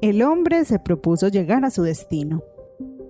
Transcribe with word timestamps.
El 0.00 0.22
hombre 0.22 0.64
se 0.64 0.78
propuso 0.78 1.26
llegar 1.26 1.64
a 1.64 1.70
su 1.70 1.82
destino. 1.82 2.44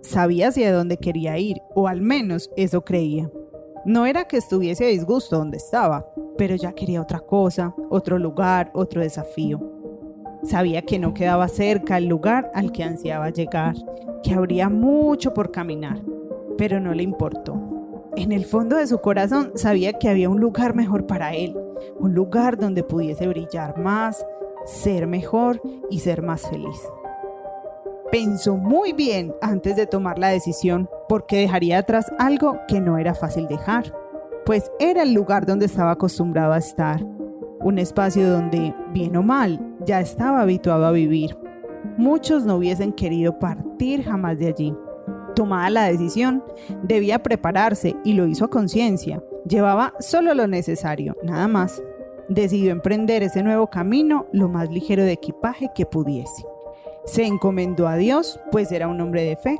Sabía 0.00 0.48
hacia 0.48 0.73
dónde 0.73 0.96
quería 0.96 1.36
ir, 1.36 1.58
o 1.74 1.86
al 1.86 2.00
menos 2.00 2.50
eso 2.56 2.82
creía. 2.82 3.30
No 3.84 4.06
era 4.06 4.24
que 4.24 4.38
estuviese 4.38 4.87
a 4.87 4.88
disgusto 4.88 5.37
donde 5.37 5.59
estaba, 5.59 6.06
pero 6.38 6.56
ya 6.56 6.72
quería 6.72 7.03
otra 7.03 7.21
cosa, 7.21 7.74
otro 7.90 8.19
lugar, 8.19 8.71
otro 8.72 9.03
desafío. 9.03 9.61
Sabía 10.45 10.80
que 10.80 10.98
no 10.98 11.12
quedaba 11.12 11.48
cerca 11.48 11.98
el 11.98 12.06
lugar 12.06 12.51
al 12.54 12.72
que 12.72 12.85
ansiaba 12.85 13.29
llegar, 13.29 13.75
que 14.23 14.33
habría 14.33 14.71
mucho 14.71 15.35
por 15.35 15.51
caminar, 15.51 16.00
pero 16.57 16.80
no 16.80 16.95
le 16.95 17.02
importó. 17.02 17.61
En 18.16 18.32
el 18.32 18.46
fondo 18.46 18.77
de 18.77 18.86
su 18.86 18.98
corazón 19.02 19.52
sabía 19.57 19.93
que 19.93 20.09
había 20.09 20.30
un 20.30 20.41
lugar 20.41 20.75
mejor 20.75 21.07
para 21.07 21.34
él, 21.34 21.55
un 21.98 22.14
lugar 22.14 22.57
donde 22.57 22.82
pudiese 22.82 23.29
brillar 23.29 23.79
más, 23.79 24.25
ser 24.68 25.06
mejor 25.06 25.60
y 25.90 26.00
ser 26.00 26.22
más 26.22 26.42
feliz. 26.42 26.78
Pensó 28.12 28.56
muy 28.56 28.92
bien 28.92 29.34
antes 29.42 29.76
de 29.76 29.86
tomar 29.86 30.18
la 30.18 30.28
decisión 30.28 30.88
porque 31.09 31.38
dejaría 31.38 31.78
atrás 31.78 32.06
algo 32.18 32.59
que 32.68 32.80
no 32.80 32.98
era 32.98 33.14
fácil 33.14 33.46
dejar, 33.48 33.92
pues 34.45 34.70
era 34.78 35.02
el 35.02 35.12
lugar 35.12 35.46
donde 35.46 35.66
estaba 35.66 35.92
acostumbrado 35.92 36.52
a 36.52 36.59
estar, 36.59 37.04
un 37.60 37.78
espacio 37.78 38.30
donde, 38.30 38.74
bien 38.92 39.16
o 39.16 39.23
mal, 39.23 39.60
ya 39.84 40.00
estaba 40.00 40.42
habituado 40.42 40.87
a 40.87 40.92
vivir. 40.92 41.37
Muchos 41.96 42.45
no 42.45 42.56
hubiesen 42.56 42.92
querido 42.92 43.38
partir 43.38 44.04
jamás 44.04 44.38
de 44.38 44.48
allí. 44.48 44.74
Tomada 45.34 45.70
la 45.70 45.84
decisión, 45.84 46.42
debía 46.82 47.23
prepararse 47.23 47.96
y 48.04 48.14
lo 48.14 48.26
hizo 48.26 48.45
a 48.45 48.50
conciencia. 48.50 49.23
Llevaba 49.46 49.95
solo 49.98 50.34
lo 50.34 50.46
necesario, 50.46 51.16
nada 51.23 51.48
más. 51.48 51.82
Decidió 52.28 52.73
emprender 52.73 53.23
ese 53.23 53.42
nuevo 53.42 53.68
camino 53.68 54.27
lo 54.32 54.48
más 54.48 54.70
ligero 54.70 55.05
de 55.05 55.12
equipaje 55.12 55.70
que 55.74 55.87
pudiese. 55.87 56.45
Se 57.04 57.24
encomendó 57.24 57.88
a 57.88 57.96
Dios, 57.96 58.38
pues 58.52 58.70
era 58.70 58.87
un 58.87 59.01
hombre 59.01 59.24
de 59.24 59.37
fe. 59.37 59.59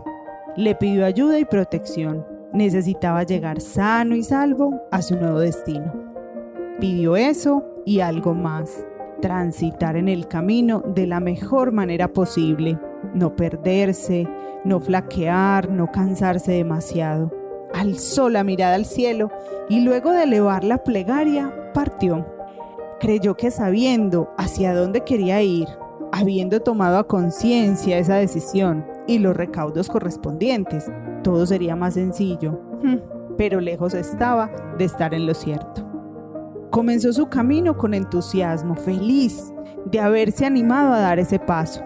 Le 0.55 0.75
pidió 0.75 1.07
ayuda 1.07 1.39
y 1.39 1.47
protección. 1.47 2.27
Necesitaba 2.53 3.23
llegar 3.23 3.63
sano 3.63 4.15
y 4.15 4.23
salvo 4.23 4.83
a 4.91 5.01
su 5.01 5.17
nuevo 5.17 5.39
destino. 5.39 5.93
Pidió 6.79 7.17
eso 7.17 7.65
y 7.87 8.01
algo 8.01 8.35
más. 8.35 8.85
Transitar 9.23 9.97
en 9.97 10.09
el 10.09 10.29
camino 10.29 10.83
de 10.95 11.07
la 11.07 11.21
mejor 11.21 11.73
manera 11.73 12.09
posible. 12.09 12.79
No 13.15 13.35
perderse, 13.35 14.29
no 14.65 14.79
flaquear, 14.79 15.71
no 15.71 15.91
cansarse 15.91 16.53
demasiado. 16.53 17.33
Alzó 17.73 18.29
la 18.29 18.45
mirada 18.45 18.75
al 18.75 18.85
cielo 18.85 19.31
y 19.71 19.81
luego 19.81 20.13
de 20.13 20.25
elevar 20.25 20.65
la 20.65 20.85
plegaria, 20.85 21.53
partió. 21.73 22.38
Creyó 23.01 23.37
que 23.37 23.51
sabiendo 23.51 24.31
hacia 24.37 24.75
dónde 24.75 25.05
quería 25.05 25.41
ir, 25.43 25.69
Habiendo 26.13 26.61
tomado 26.61 26.99
a 26.99 27.07
conciencia 27.07 27.99
esa 27.99 28.17
decisión 28.17 28.85
y 29.07 29.19
los 29.19 29.37
recaudos 29.37 29.89
correspondientes, 29.89 30.91
todo 31.23 31.45
sería 31.45 31.77
más 31.77 31.95
sencillo, 31.95 32.53
hmm, 32.83 33.37
pero 33.37 33.61
lejos 33.61 33.93
estaba 33.93 34.51
de 34.79 34.85
estar 34.87 35.13
en 35.13 35.27
lo 35.27 35.35
cierto. 35.35 35.87
Comenzó 36.71 37.13
su 37.13 37.29
camino 37.29 37.77
con 37.77 37.93
entusiasmo, 37.93 38.75
feliz 38.75 39.53
de 39.85 40.01
haberse 40.01 40.47
animado 40.47 40.95
a 40.95 41.01
dar 41.01 41.19
ese 41.19 41.39
paso. 41.39 41.83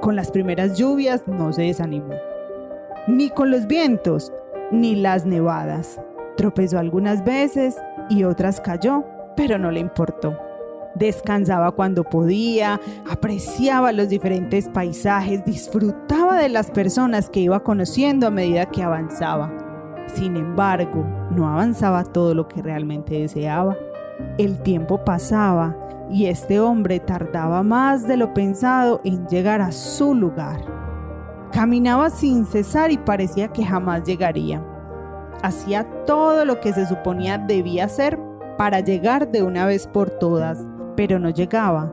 Con 0.00 0.16
las 0.16 0.30
primeras 0.30 0.76
lluvias 0.76 1.22
no 1.26 1.52
se 1.52 1.62
desanimó, 1.62 2.14
ni 3.08 3.30
con 3.30 3.50
los 3.50 3.66
vientos, 3.66 4.32
ni 4.70 4.96
las 4.96 5.24
nevadas. 5.24 6.00
Tropezó 6.36 6.78
algunas 6.78 7.24
veces 7.24 7.76
y 8.10 8.24
otras 8.24 8.60
cayó, 8.60 9.04
pero 9.34 9.58
no 9.58 9.70
le 9.70 9.80
importó 9.80 10.36
descansaba 10.94 11.72
cuando 11.72 12.04
podía, 12.04 12.80
apreciaba 13.10 13.92
los 13.92 14.08
diferentes 14.08 14.68
paisajes, 14.68 15.44
disfrutaba 15.44 16.38
de 16.38 16.48
las 16.48 16.70
personas 16.70 17.28
que 17.28 17.40
iba 17.40 17.60
conociendo 17.60 18.26
a 18.26 18.30
medida 18.30 18.66
que 18.66 18.82
avanzaba. 18.82 19.50
Sin 20.06 20.36
embargo, 20.36 21.04
no 21.30 21.48
avanzaba 21.48 22.04
todo 22.04 22.34
lo 22.34 22.48
que 22.48 22.62
realmente 22.62 23.18
deseaba. 23.18 23.76
El 24.38 24.60
tiempo 24.62 25.02
pasaba 25.04 25.76
y 26.10 26.26
este 26.26 26.60
hombre 26.60 27.00
tardaba 27.00 27.62
más 27.62 28.06
de 28.06 28.16
lo 28.16 28.34
pensado 28.34 29.00
en 29.04 29.26
llegar 29.28 29.60
a 29.60 29.72
su 29.72 30.14
lugar. 30.14 30.60
Caminaba 31.52 32.10
sin 32.10 32.44
cesar 32.44 32.92
y 32.92 32.98
parecía 32.98 33.48
que 33.48 33.64
jamás 33.64 34.04
llegaría. 34.04 34.62
Hacía 35.42 35.84
todo 36.04 36.44
lo 36.44 36.60
que 36.60 36.72
se 36.72 36.86
suponía 36.86 37.38
debía 37.38 37.86
hacer 37.86 38.18
para 38.58 38.80
llegar 38.80 39.30
de 39.30 39.42
una 39.42 39.66
vez 39.66 39.86
por 39.86 40.10
todas, 40.10 40.64
pero 40.96 41.18
no 41.18 41.30
llegaba. 41.30 41.92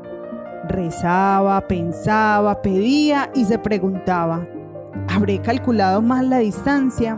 Rezaba, 0.67 1.67
pensaba, 1.67 2.61
pedía 2.61 3.29
y 3.33 3.45
se 3.45 3.57
preguntaba, 3.57 4.45
¿habré 5.07 5.39
calculado 5.39 6.01
mal 6.01 6.29
la 6.29 6.39
distancia? 6.39 7.17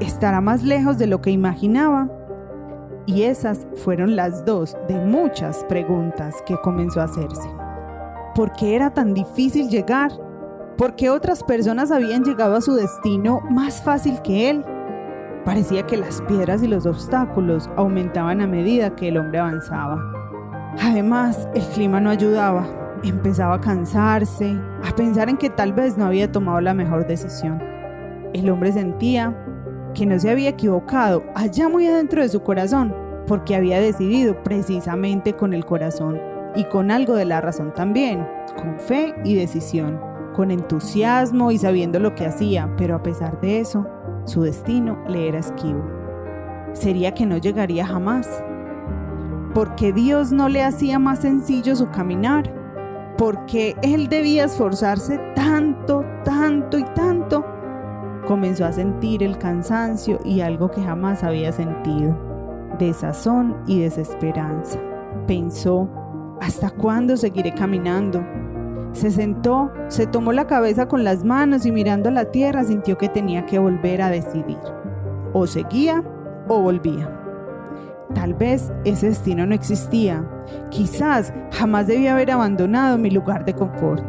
¿Estará 0.00 0.40
más 0.40 0.62
lejos 0.62 0.98
de 0.98 1.06
lo 1.06 1.20
que 1.22 1.30
imaginaba? 1.30 2.08
Y 3.06 3.22
esas 3.22 3.66
fueron 3.76 4.16
las 4.16 4.44
dos 4.44 4.76
de 4.88 4.98
muchas 4.98 5.64
preguntas 5.68 6.42
que 6.44 6.56
comenzó 6.56 7.00
a 7.00 7.04
hacerse. 7.04 7.48
¿Por 8.34 8.52
qué 8.52 8.74
era 8.74 8.90
tan 8.90 9.14
difícil 9.14 9.68
llegar? 9.68 10.10
¿Por 10.76 10.96
qué 10.96 11.08
otras 11.08 11.42
personas 11.42 11.90
habían 11.90 12.24
llegado 12.24 12.56
a 12.56 12.60
su 12.60 12.74
destino 12.74 13.40
más 13.48 13.82
fácil 13.82 14.20
que 14.22 14.50
él? 14.50 14.64
Parecía 15.44 15.86
que 15.86 15.96
las 15.96 16.20
piedras 16.22 16.62
y 16.62 16.66
los 16.66 16.84
obstáculos 16.84 17.70
aumentaban 17.76 18.40
a 18.40 18.46
medida 18.46 18.94
que 18.96 19.08
el 19.08 19.16
hombre 19.16 19.38
avanzaba. 19.38 20.15
Además, 20.80 21.48
el 21.54 21.62
clima 21.62 22.00
no 22.00 22.10
ayudaba. 22.10 22.66
Empezaba 23.02 23.56
a 23.56 23.60
cansarse, 23.60 24.56
a 24.84 24.94
pensar 24.94 25.28
en 25.28 25.36
que 25.36 25.50
tal 25.50 25.72
vez 25.72 25.96
no 25.96 26.06
había 26.06 26.30
tomado 26.30 26.60
la 26.60 26.74
mejor 26.74 27.06
decisión. 27.06 27.62
El 28.32 28.50
hombre 28.50 28.72
sentía 28.72 29.34
que 29.94 30.06
no 30.06 30.18
se 30.18 30.30
había 30.30 30.50
equivocado 30.50 31.24
allá 31.34 31.68
muy 31.68 31.86
adentro 31.86 32.22
de 32.22 32.28
su 32.28 32.42
corazón, 32.42 32.94
porque 33.26 33.56
había 33.56 33.80
decidido 33.80 34.42
precisamente 34.42 35.32
con 35.32 35.54
el 35.54 35.64
corazón 35.64 36.20
y 36.54 36.64
con 36.64 36.90
algo 36.90 37.14
de 37.14 37.24
la 37.24 37.40
razón 37.40 37.72
también, 37.74 38.26
con 38.56 38.78
fe 38.78 39.14
y 39.24 39.34
decisión, 39.34 40.00
con 40.34 40.50
entusiasmo 40.50 41.50
y 41.50 41.58
sabiendo 41.58 41.98
lo 41.98 42.14
que 42.14 42.26
hacía, 42.26 42.70
pero 42.76 42.94
a 42.96 43.02
pesar 43.02 43.40
de 43.40 43.60
eso, 43.60 43.86
su 44.24 44.42
destino 44.42 44.98
le 45.08 45.28
era 45.28 45.38
esquivo. 45.38 45.84
Sería 46.72 47.14
que 47.14 47.26
no 47.26 47.38
llegaría 47.38 47.86
jamás, 47.86 48.42
porque 49.56 49.90
Dios 49.90 50.32
no 50.32 50.50
le 50.50 50.62
hacía 50.62 50.98
más 50.98 51.20
sencillo 51.20 51.74
su 51.74 51.88
caminar, 51.88 52.52
porque 53.16 53.74
él 53.80 54.06
debía 54.06 54.44
esforzarse 54.44 55.18
tanto, 55.34 56.04
tanto 56.24 56.76
y 56.76 56.84
tanto, 56.84 57.42
comenzó 58.26 58.66
a 58.66 58.72
sentir 58.72 59.22
el 59.22 59.38
cansancio 59.38 60.20
y 60.26 60.42
algo 60.42 60.70
que 60.70 60.82
jamás 60.82 61.24
había 61.24 61.52
sentido, 61.52 62.14
desazón 62.78 63.56
y 63.66 63.80
desesperanza. 63.80 64.78
Pensó, 65.26 65.88
¿hasta 66.42 66.68
cuándo 66.68 67.16
seguiré 67.16 67.54
caminando? 67.54 68.22
Se 68.92 69.10
sentó, 69.10 69.72
se 69.88 70.06
tomó 70.06 70.32
la 70.32 70.46
cabeza 70.46 70.86
con 70.86 71.02
las 71.02 71.24
manos 71.24 71.64
y 71.64 71.72
mirando 71.72 72.10
a 72.10 72.12
la 72.12 72.26
tierra 72.26 72.62
sintió 72.62 72.98
que 72.98 73.08
tenía 73.08 73.46
que 73.46 73.58
volver 73.58 74.02
a 74.02 74.10
decidir. 74.10 74.58
O 75.32 75.46
seguía 75.46 76.04
o 76.46 76.60
volvía. 76.60 77.25
Tal 78.14 78.34
vez 78.34 78.72
ese 78.84 79.08
destino 79.08 79.46
no 79.46 79.54
existía. 79.54 80.24
Quizás 80.70 81.32
jamás 81.52 81.86
debía 81.86 82.12
haber 82.12 82.30
abandonado 82.30 82.98
mi 82.98 83.10
lugar 83.10 83.44
de 83.44 83.54
confort. 83.54 84.04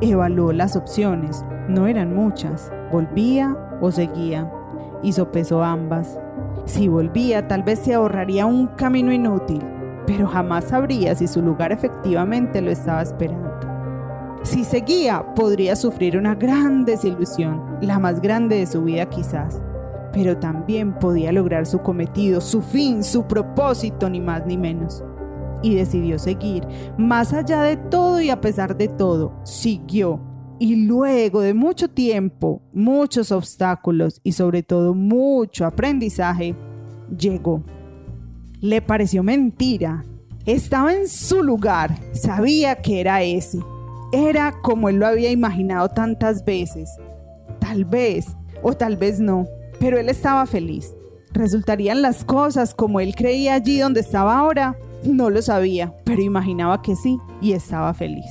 Evaluó 0.00 0.52
las 0.52 0.76
opciones. 0.76 1.44
No 1.68 1.86
eran 1.86 2.14
muchas. 2.14 2.72
Volvía 2.90 3.56
o 3.80 3.90
seguía. 3.90 4.50
Y 5.02 5.12
sopesó 5.12 5.62
ambas. 5.62 6.18
Si 6.64 6.88
volvía, 6.88 7.46
tal 7.46 7.62
vez 7.62 7.80
se 7.80 7.94
ahorraría 7.94 8.46
un 8.46 8.66
camino 8.68 9.12
inútil, 9.12 9.62
pero 10.06 10.26
jamás 10.26 10.64
sabría 10.64 11.14
si 11.14 11.28
su 11.28 11.42
lugar 11.42 11.70
efectivamente 11.70 12.60
lo 12.60 12.70
estaba 12.70 13.02
esperando. 13.02 13.60
Si 14.42 14.64
seguía, 14.64 15.34
podría 15.34 15.76
sufrir 15.76 16.16
una 16.16 16.34
gran 16.34 16.84
desilusión, 16.84 17.78
la 17.80 17.98
más 17.98 18.20
grande 18.20 18.56
de 18.56 18.66
su 18.66 18.82
vida 18.82 19.06
quizás 19.06 19.60
pero 20.16 20.38
también 20.38 20.94
podía 20.98 21.30
lograr 21.30 21.66
su 21.66 21.80
cometido, 21.80 22.40
su 22.40 22.62
fin, 22.62 23.04
su 23.04 23.26
propósito, 23.26 24.08
ni 24.08 24.18
más 24.18 24.46
ni 24.46 24.56
menos. 24.56 25.04
Y 25.62 25.74
decidió 25.74 26.18
seguir, 26.18 26.66
más 26.96 27.34
allá 27.34 27.60
de 27.60 27.76
todo 27.76 28.22
y 28.22 28.30
a 28.30 28.40
pesar 28.40 28.78
de 28.78 28.88
todo, 28.88 29.38
siguió. 29.44 30.18
Y 30.58 30.86
luego 30.86 31.42
de 31.42 31.52
mucho 31.52 31.88
tiempo, 31.88 32.62
muchos 32.72 33.30
obstáculos 33.30 34.22
y 34.24 34.32
sobre 34.32 34.62
todo 34.62 34.94
mucho 34.94 35.66
aprendizaje, 35.66 36.56
llegó. 37.14 37.62
Le 38.62 38.80
pareció 38.80 39.22
mentira. 39.22 40.02
Estaba 40.46 40.94
en 40.94 41.08
su 41.08 41.42
lugar, 41.42 41.94
sabía 42.14 42.76
que 42.76 43.02
era 43.02 43.22
ese. 43.22 43.58
Era 44.14 44.54
como 44.62 44.88
él 44.88 44.96
lo 44.96 45.08
había 45.08 45.30
imaginado 45.30 45.90
tantas 45.90 46.42
veces. 46.42 46.88
Tal 47.58 47.84
vez, 47.84 48.34
o 48.62 48.72
tal 48.72 48.96
vez 48.96 49.20
no, 49.20 49.46
pero 49.78 49.98
él 49.98 50.08
estaba 50.08 50.46
feliz. 50.46 50.94
¿Resultarían 51.32 52.02
las 52.02 52.24
cosas 52.24 52.74
como 52.74 53.00
él 53.00 53.14
creía 53.14 53.54
allí 53.54 53.78
donde 53.78 54.00
estaba 54.00 54.38
ahora? 54.38 54.76
No 55.04 55.30
lo 55.30 55.42
sabía, 55.42 55.92
pero 56.04 56.22
imaginaba 56.22 56.82
que 56.82 56.96
sí 56.96 57.18
y 57.40 57.52
estaba 57.52 57.92
feliz. 57.94 58.30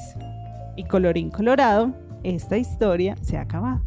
Y 0.76 0.86
colorín 0.86 1.30
colorado, 1.30 1.94
esta 2.24 2.58
historia 2.58 3.16
se 3.22 3.38
ha 3.38 3.42
acabado. 3.42 3.82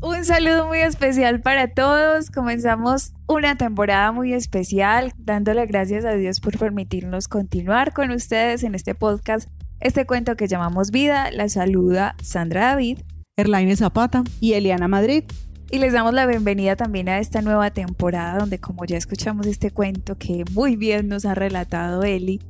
Un 0.00 0.24
saludo 0.24 0.66
muy 0.66 0.78
especial 0.78 1.40
para 1.40 1.68
todos. 1.68 2.30
Comenzamos 2.30 3.12
una 3.26 3.56
temporada 3.56 4.12
muy 4.12 4.34
especial, 4.34 5.12
dándole 5.16 5.66
gracias 5.66 6.04
a 6.04 6.12
Dios 6.12 6.40
por 6.40 6.58
permitirnos 6.58 7.28
continuar 7.28 7.92
con 7.92 8.10
ustedes 8.10 8.62
en 8.62 8.74
este 8.74 8.94
podcast. 8.94 9.48
Este 9.80 10.06
cuento 10.06 10.36
que 10.36 10.48
llamamos 10.48 10.90
Vida, 10.90 11.30
la 11.32 11.48
saluda 11.48 12.14
Sandra 12.22 12.66
David, 12.66 13.00
Erlaine 13.36 13.74
Zapata 13.76 14.22
y 14.40 14.52
Eliana 14.52 14.86
Madrid. 14.86 15.24
Y 15.68 15.78
les 15.78 15.92
damos 15.92 16.14
la 16.14 16.26
bienvenida 16.26 16.76
también 16.76 17.08
a 17.08 17.18
esta 17.18 17.42
nueva 17.42 17.72
temporada 17.72 18.38
donde 18.38 18.60
como 18.60 18.84
ya 18.84 18.96
escuchamos 18.96 19.46
este 19.48 19.72
cuento 19.72 20.16
que 20.16 20.44
muy 20.52 20.76
bien 20.76 21.08
nos 21.08 21.24
ha 21.24 21.34
relatado 21.34 22.04
Eli, 22.04 22.40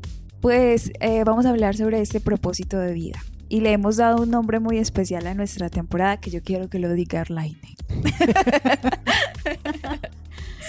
pues 0.43 0.93
eh, 1.01 1.25
vamos 1.25 1.47
a 1.47 1.51
hablar 1.51 1.77
sobre 1.77 2.03
este 2.03 2.21
propósito 2.21 2.79
de 2.79 2.93
vida. 2.93 3.19
Y 3.49 3.61
le 3.61 3.73
hemos 3.73 3.97
dado 3.97 4.23
un 4.23 4.31
nombre 4.31 4.61
muy 4.61 4.77
especial 4.77 5.27
a 5.27 5.35
nuestra 5.35 5.71
temporada 5.71 6.19
que 6.19 6.31
yo 6.31 6.43
quiero 6.43 6.69
que 6.69 6.79
lo 6.79 6.93
diga 6.93 7.23
Arlaine. 7.23 7.59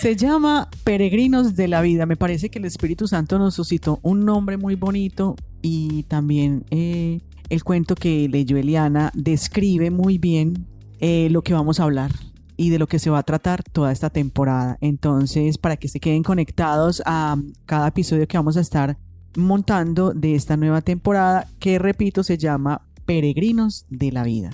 Se 0.02 0.16
llama 0.16 0.70
Peregrinos 0.86 1.56
de 1.56 1.68
la 1.68 1.82
Vida. 1.82 2.06
Me 2.06 2.16
parece 2.16 2.50
que 2.50 2.60
el 2.60 2.66
Espíritu 2.66 3.10
Santo 3.10 3.40
nos 3.40 3.56
suscitó 3.56 4.00
un 4.04 4.24
nombre 4.24 4.56
muy 4.56 4.76
bonito 4.76 5.36
y 5.62 6.04
también 6.04 6.64
eh, 6.70 7.20
el 7.50 7.64
cuento 7.66 7.96
que 7.96 8.30
leyó 8.30 8.56
Eliana 8.56 9.12
describe 9.16 9.92
muy 9.92 10.18
bien 10.18 10.66
eh, 11.02 11.28
lo 11.30 11.42
que 11.42 11.54
vamos 11.54 11.82
a 11.82 11.84
hablar 11.84 12.12
y 12.58 12.72
de 12.72 12.80
lo 12.80 12.88
que 12.88 13.00
se 13.00 13.10
va 13.10 13.20
a 13.20 13.24
tratar 13.24 13.64
toda 13.64 13.92
esta 13.92 14.10
temporada. 14.10 14.78
Entonces, 14.82 15.58
para 15.58 15.78
que 15.78 15.88
se 15.88 16.00
queden 16.00 16.24
conectados 16.24 17.02
a 17.06 17.38
cada 17.66 17.88
episodio 17.88 18.28
que 18.28 18.38
vamos 18.38 18.58
a 18.58 18.62
estar 18.62 18.98
montando 19.36 20.14
de 20.14 20.36
esta 20.36 20.58
nueva 20.58 20.82
temporada 20.82 21.48
que, 21.60 21.78
repito, 21.78 22.24
se 22.24 22.38
llama 22.38 22.82
Peregrinos 23.06 23.86
de 23.90 24.12
la 24.12 24.24
Vida. 24.24 24.50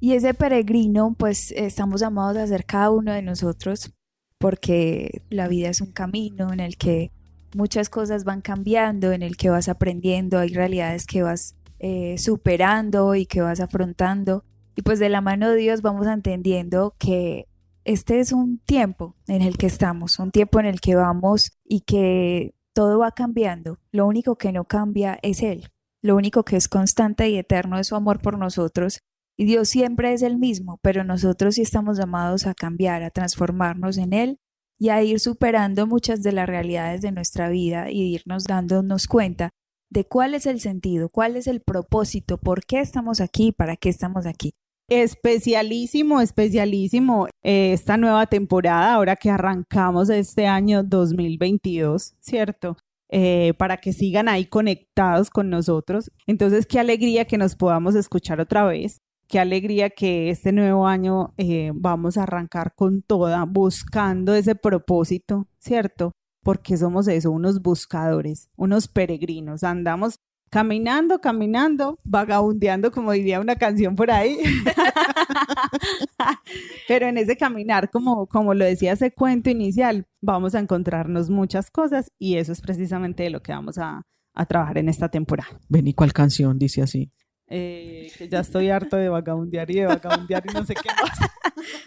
Y 0.00 0.12
ese 0.12 0.34
peregrino, 0.34 1.14
pues 1.16 1.52
estamos 1.52 2.00
llamados 2.00 2.36
a 2.36 2.46
ser 2.46 2.64
cada 2.64 2.90
uno 2.90 3.12
de 3.12 3.22
nosotros 3.22 3.92
porque 4.38 5.22
la 5.28 5.46
vida 5.46 5.68
es 5.68 5.82
un 5.82 5.92
camino 5.92 6.52
en 6.52 6.60
el 6.60 6.78
que 6.78 7.12
muchas 7.54 7.90
cosas 7.90 8.24
van 8.24 8.40
cambiando, 8.40 9.12
en 9.12 9.22
el 9.22 9.36
que 9.36 9.50
vas 9.50 9.68
aprendiendo, 9.68 10.38
hay 10.38 10.48
realidades 10.48 11.06
que 11.06 11.22
vas 11.22 11.54
eh, 11.78 12.16
superando 12.18 13.14
y 13.14 13.26
que 13.26 13.42
vas 13.42 13.60
afrontando. 13.60 14.44
Y 14.74 14.82
pues 14.82 14.98
de 14.98 15.08
la 15.08 15.20
mano 15.20 15.50
de 15.50 15.56
Dios 15.56 15.82
vamos 15.82 16.06
entendiendo 16.06 16.94
que 16.98 17.46
este 17.84 18.20
es 18.20 18.32
un 18.32 18.58
tiempo 18.58 19.16
en 19.26 19.42
el 19.42 19.56
que 19.56 19.66
estamos, 19.66 20.18
un 20.18 20.30
tiempo 20.30 20.60
en 20.60 20.66
el 20.66 20.80
que 20.80 20.94
vamos 20.94 21.52
y 21.64 21.80
que 21.80 22.54
todo 22.72 22.98
va 22.98 23.12
cambiando. 23.12 23.78
Lo 23.90 24.06
único 24.06 24.36
que 24.36 24.52
no 24.52 24.64
cambia 24.64 25.18
es 25.22 25.42
Él. 25.42 25.68
Lo 26.02 26.16
único 26.16 26.44
que 26.44 26.56
es 26.56 26.68
constante 26.68 27.28
y 27.28 27.36
eterno 27.36 27.78
es 27.78 27.88
su 27.88 27.96
amor 27.96 28.20
por 28.20 28.38
nosotros. 28.38 29.00
Y 29.36 29.44
Dios 29.44 29.68
siempre 29.68 30.12
es 30.12 30.22
el 30.22 30.38
mismo, 30.38 30.78
pero 30.82 31.04
nosotros 31.04 31.54
sí 31.54 31.62
estamos 31.62 31.98
llamados 31.98 32.46
a 32.46 32.54
cambiar, 32.54 33.02
a 33.02 33.10
transformarnos 33.10 33.96
en 33.98 34.12
Él 34.12 34.38
y 34.78 34.90
a 34.90 35.02
ir 35.02 35.20
superando 35.20 35.86
muchas 35.86 36.22
de 36.22 36.32
las 36.32 36.46
realidades 36.46 37.00
de 37.00 37.12
nuestra 37.12 37.48
vida 37.48 37.90
y 37.90 38.14
irnos 38.14 38.44
dándonos 38.44 39.06
cuenta 39.06 39.50
de 39.90 40.04
cuál 40.04 40.34
es 40.34 40.46
el 40.46 40.60
sentido, 40.60 41.08
cuál 41.08 41.36
es 41.36 41.46
el 41.46 41.60
propósito, 41.60 42.38
por 42.38 42.64
qué 42.64 42.80
estamos 42.80 43.20
aquí, 43.20 43.52
para 43.52 43.76
qué 43.76 43.88
estamos 43.88 44.24
aquí. 44.26 44.54
Especialísimo, 44.88 46.20
especialísimo 46.20 47.28
eh, 47.44 47.72
esta 47.72 47.96
nueva 47.96 48.26
temporada, 48.26 48.94
ahora 48.94 49.16
que 49.16 49.30
arrancamos 49.30 50.10
este 50.10 50.46
año 50.46 50.82
2022, 50.82 52.14
¿cierto? 52.20 52.76
Eh, 53.08 53.54
para 53.58 53.76
que 53.76 53.92
sigan 53.92 54.28
ahí 54.28 54.46
conectados 54.46 55.30
con 55.30 55.50
nosotros. 55.50 56.10
Entonces, 56.26 56.66
qué 56.66 56.78
alegría 56.78 57.24
que 57.24 57.38
nos 57.38 57.56
podamos 57.56 57.94
escuchar 57.94 58.40
otra 58.40 58.64
vez. 58.64 59.00
Qué 59.28 59.38
alegría 59.38 59.90
que 59.90 60.30
este 60.30 60.52
nuevo 60.52 60.86
año 60.86 61.34
eh, 61.36 61.70
vamos 61.74 62.16
a 62.16 62.24
arrancar 62.24 62.74
con 62.74 63.02
toda, 63.02 63.44
buscando 63.44 64.34
ese 64.34 64.56
propósito, 64.56 65.46
¿cierto? 65.58 66.12
Porque 66.42 66.76
somos 66.76 67.08
eso, 67.08 67.30
unos 67.30 67.62
buscadores, 67.62 68.48
unos 68.56 68.88
peregrinos. 68.88 69.62
Andamos 69.62 70.18
caminando, 70.50 71.20
caminando, 71.20 71.98
vagabundeando, 72.02 72.90
como 72.90 73.12
diría 73.12 73.40
una 73.40 73.56
canción 73.56 73.94
por 73.94 74.10
ahí. 74.10 74.38
Pero 76.88 77.06
en 77.06 77.18
ese 77.18 77.36
caminar, 77.36 77.88
como, 77.90 78.26
como 78.26 78.52
lo 78.52 78.64
decía 78.64 78.92
ese 78.92 79.12
cuento 79.12 79.48
inicial, 79.48 80.06
vamos 80.20 80.54
a 80.54 80.58
encontrarnos 80.58 81.30
muchas 81.30 81.70
cosas 81.70 82.12
y 82.18 82.36
eso 82.36 82.52
es 82.52 82.60
precisamente 82.60 83.30
lo 83.30 83.42
que 83.42 83.52
vamos 83.52 83.78
a, 83.78 84.02
trabajar 84.48 84.78
en 84.78 84.88
esta 84.88 85.10
temporada. 85.10 85.60
Ven, 85.68 85.86
¿y 85.86 85.92
cuál 85.92 86.14
canción 86.14 86.58
dice 86.58 86.80
así? 86.80 87.12
Eh, 87.52 88.12
que 88.16 88.28
ya 88.28 88.40
estoy 88.40 88.70
harto 88.70 88.96
de 88.96 89.08
vagabundear 89.08 89.68
y 89.72 89.74
de 89.74 89.86
vagabundear 89.86 90.44
y 90.48 90.54
no 90.54 90.64
sé 90.64 90.74
qué 90.74 90.88
más. 90.88 91.18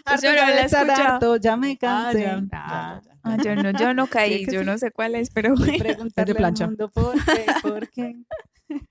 Pues 0.04 0.22
yo 0.22 0.30
no 0.30 0.36
la 0.36 0.60
estar 0.60 0.90
harto, 0.90 1.36
ya 1.36 1.56
me 1.56 1.78
cansé. 1.78 2.26
Ah, 2.52 3.00
ah, 3.22 3.36
yo, 3.42 3.56
no, 3.56 3.70
yo 3.70 3.94
no 3.94 4.06
caí, 4.06 4.44
yo 4.44 4.62
no 4.62 4.76
sé 4.76 4.90
cuál 4.90 5.14
es, 5.14 5.30
pero 5.30 5.54
a 5.54 5.78
preguntarle 5.78 6.38
al 6.38 6.52
mundo 6.68 6.90
por 6.90 7.14
qué, 7.24 7.46
por 7.62 7.88
qué. 7.88 8.14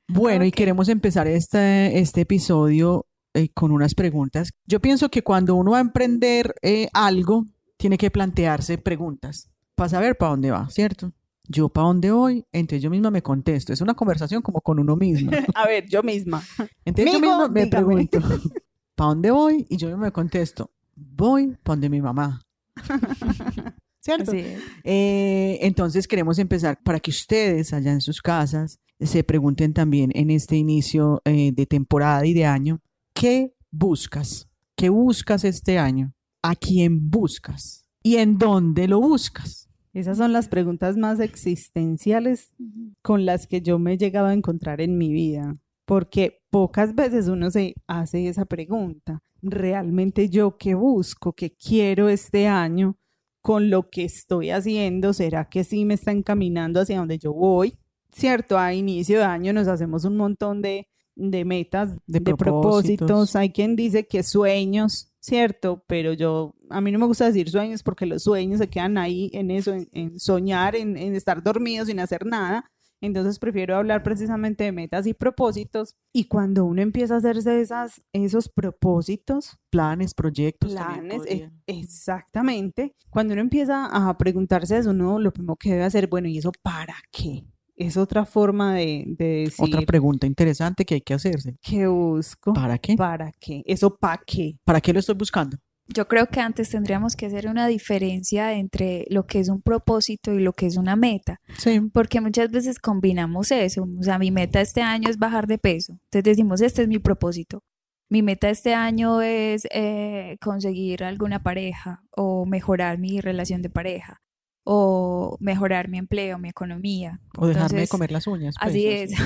Bueno, 0.07 0.45
y 0.45 0.51
queremos 0.51 0.89
empezar 0.89 1.27
este, 1.27 1.99
este 1.99 2.21
episodio 2.21 3.05
eh, 3.35 3.49
con 3.53 3.71
unas 3.71 3.93
preguntas. 3.93 4.49
Yo 4.65 4.79
pienso 4.79 5.09
que 5.09 5.21
cuando 5.21 5.53
uno 5.53 5.71
va 5.71 5.77
a 5.77 5.81
emprender 5.81 6.55
eh, 6.63 6.87
algo, 6.91 7.45
tiene 7.77 7.99
que 7.99 8.09
plantearse 8.09 8.79
preguntas 8.79 9.49
para 9.75 9.89
saber 9.89 10.17
para 10.17 10.31
dónde 10.31 10.49
va, 10.49 10.67
¿cierto? 10.69 11.13
Yo 11.47 11.69
para 11.69 11.87
dónde 11.87 12.11
voy, 12.11 12.45
entonces 12.51 12.81
yo 12.81 12.89
misma 12.89 13.11
me 13.11 13.21
contesto. 13.21 13.73
Es 13.73 13.81
una 13.81 13.93
conversación 13.93 14.41
como 14.41 14.61
con 14.61 14.79
uno 14.79 14.95
mismo. 14.95 15.31
a 15.55 15.67
ver, 15.67 15.87
yo 15.89 16.01
misma. 16.03 16.41
Entonces 16.85 17.13
yo 17.13 17.19
misma 17.19 17.47
me 17.49 17.67
pregunto, 17.67 18.19
¿para 18.95 19.09
dónde 19.09 19.31
voy? 19.31 19.65
Y 19.69 19.77
yo 19.77 19.87
misma 19.87 20.05
me 20.05 20.11
contesto, 20.11 20.71
voy 20.95 21.57
para 21.63 21.75
donde 21.75 21.89
mi 21.89 22.01
mamá. 22.01 22.41
¿Cierto? 23.99 24.33
Eh, 24.33 25.59
entonces 25.61 26.07
queremos 26.09 26.37
empezar 26.37 26.77
para 26.83 26.99
que 26.99 27.09
ustedes 27.11 27.71
allá 27.71 27.93
en 27.93 28.01
sus 28.01 28.21
casas 28.21 28.79
se 28.99 29.23
pregunten 29.23 29.73
también 29.73 30.11
en 30.13 30.29
este 30.29 30.55
inicio 30.55 31.21
eh, 31.25 31.51
de 31.53 31.65
temporada 31.65 32.25
y 32.25 32.33
de 32.33 32.45
año, 32.45 32.81
¿qué 33.13 33.53
buscas? 33.71 34.49
¿Qué 34.75 34.89
buscas 34.89 35.43
este 35.43 35.77
año? 35.77 36.13
¿A 36.41 36.55
quién 36.55 37.09
buscas? 37.09 37.85
¿Y 38.01 38.17
en 38.17 38.37
dónde 38.37 38.87
lo 38.87 38.99
buscas? 38.99 39.62
Esas 39.93 40.17
son 40.17 40.33
las 40.33 40.47
preguntas 40.47 40.97
más 40.97 41.19
existenciales 41.19 42.53
con 43.01 43.25
las 43.25 43.47
que 43.47 43.61
yo 43.61 43.77
me 43.79 43.93
he 43.93 43.97
llegado 43.97 44.27
a 44.27 44.33
encontrar 44.33 44.81
en 44.81 44.97
mi 44.97 45.11
vida, 45.11 45.55
porque 45.85 46.41
pocas 46.49 46.95
veces 46.95 47.27
uno 47.27 47.51
se 47.51 47.75
hace 47.87 48.27
esa 48.27 48.45
pregunta. 48.45 49.21
¿Realmente 49.41 50.29
yo 50.29 50.57
qué 50.57 50.73
busco, 50.73 51.33
qué 51.33 51.51
quiero 51.51 52.09
este 52.09 52.47
año 52.47 52.97
con 53.41 53.69
lo 53.69 53.89
que 53.89 54.05
estoy 54.05 54.49
haciendo? 54.49 55.13
¿Será 55.13 55.47
que 55.47 55.63
sí 55.63 55.85
me 55.85 55.93
está 55.93 56.11
encaminando 56.11 56.79
hacia 56.79 56.97
donde 56.97 57.19
yo 57.19 57.33
voy? 57.33 57.77
cierto, 58.13 58.57
a 58.57 58.73
inicio 58.73 59.19
de 59.19 59.25
año 59.25 59.53
nos 59.53 59.67
hacemos 59.67 60.05
un 60.05 60.17
montón 60.17 60.61
de, 60.61 60.87
metas, 61.15 61.97
de, 62.05 62.21
propósitos. 62.21 63.35
Hay 63.35 63.51
quien 63.51 63.75
dice 63.75 64.07
que 64.07 64.23
sueños, 64.23 65.11
cierto, 65.23 65.83
pero 65.87 66.13
yo, 66.13 66.53
a 66.69 66.81
mí 66.81 66.91
no 66.91 66.99
me 66.99 67.05
gusta 67.05 67.25
decir 67.25 67.49
sueños 67.49 67.81
porque 67.81 68.05
los 68.05 68.23
sueños 68.23 68.59
se 68.59 68.67
quedan 68.67 68.97
ahí 68.97 69.29
en 69.33 69.51
eso, 69.51 69.73
en, 69.73 70.19
soñar, 70.19 70.75
en, 70.75 70.97
estar 70.97 71.41
dormidos 71.41 71.87
sin 71.87 71.99
hacer 71.99 72.25
nada. 72.25 72.69
Entonces 72.99 73.37
prefiero 73.37 73.75
hablar 73.75 74.01
precisamente 74.01 74.63
de 74.63 74.71
metas 74.71 75.07
y 75.07 75.13
propósitos. 75.13 75.95
Y 76.13 76.25
cuando 76.25 76.63
uno 76.63 76.81
empieza 76.81 77.15
a 77.15 77.17
hacerse 77.17 77.59
esas, 77.59 78.01
esos 78.13 78.47
propósitos, 78.47 79.57
planes, 79.69 80.13
proyectos, 80.13 80.71
planes, 80.71 81.21
e, 81.27 81.49
exactamente. 81.67 82.95
Cuando 83.09 83.33
uno 83.33 83.41
empieza 83.41 83.85
a 83.85 84.17
preguntarse 84.17 84.77
eso, 84.77 84.91
uno 84.91 85.19
lo 85.19 85.33
primero 85.33 85.57
que 85.57 85.71
debe 85.71 85.83
hacer, 85.83 86.07
bueno, 86.07 86.29
¿y 86.29 86.37
eso 86.37 86.51
para 86.61 86.95
qué? 87.11 87.43
Es 87.75 87.97
otra 87.97 88.25
forma 88.25 88.75
de, 88.75 89.05
decir. 89.17 89.65
Otra 89.65 89.81
pregunta 89.81 90.27
interesante 90.27 90.85
que 90.85 90.95
hay 90.95 91.01
que 91.01 91.13
hacerse. 91.13 91.55
¿Qué 91.61 91.87
busco? 91.87 92.53
¿Para 92.53 92.77
qué? 92.77 92.95
¿Para 92.95 93.31
qué? 93.39 93.63
¿Eso 93.65 93.95
para 93.95 94.21
qué? 94.25 94.57
¿Para 94.63 94.81
qué 94.81 94.93
lo 94.93 94.99
estoy 94.99 95.15
buscando? 95.15 95.57
Yo 95.87 96.07
creo 96.07 96.27
que 96.27 96.39
antes 96.39 96.69
tendríamos 96.69 97.15
que 97.15 97.25
hacer 97.25 97.47
una 97.47 97.67
diferencia 97.67 98.53
entre 98.53 99.05
lo 99.09 99.25
que 99.27 99.39
es 99.39 99.49
un 99.49 99.61
propósito 99.61 100.33
y 100.33 100.39
lo 100.39 100.53
que 100.53 100.65
es 100.65 100.77
una 100.77 100.95
meta. 100.95 101.41
Sí. 101.57 101.81
Porque 101.93 102.21
muchas 102.21 102.51
veces 102.51 102.79
combinamos 102.79 103.51
eso. 103.51 103.85
O 103.99 104.03
sea, 104.03 104.17
mi 104.17 104.31
meta 104.31 104.61
este 104.61 104.81
año 104.81 105.09
es 105.09 105.17
bajar 105.17 105.45
de 105.45 105.57
peso. 105.57 105.93
Entonces 106.05 106.23
decimos, 106.23 106.61
este 106.61 106.83
es 106.83 106.87
mi 106.87 106.99
propósito. 106.99 107.63
Mi 108.09 108.21
meta 108.21 108.49
este 108.49 108.73
año 108.73 109.21
es 109.21 109.67
eh, 109.71 110.37
conseguir 110.39 111.03
alguna 111.03 111.43
pareja 111.43 112.03
o 112.11 112.45
mejorar 112.45 112.97
mi 112.97 113.19
relación 113.19 113.61
de 113.61 113.69
pareja 113.69 114.21
o 114.63 115.37
mejorar 115.39 115.89
mi 115.89 115.97
empleo, 115.97 116.37
mi 116.37 116.49
economía. 116.49 117.19
O 117.37 117.47
dejarme 117.47 117.81
de 117.81 117.87
comer 117.87 118.11
las 118.11 118.27
uñas. 118.27 118.55
Pues, 118.59 118.69
así 118.69 118.87
es. 118.87 119.11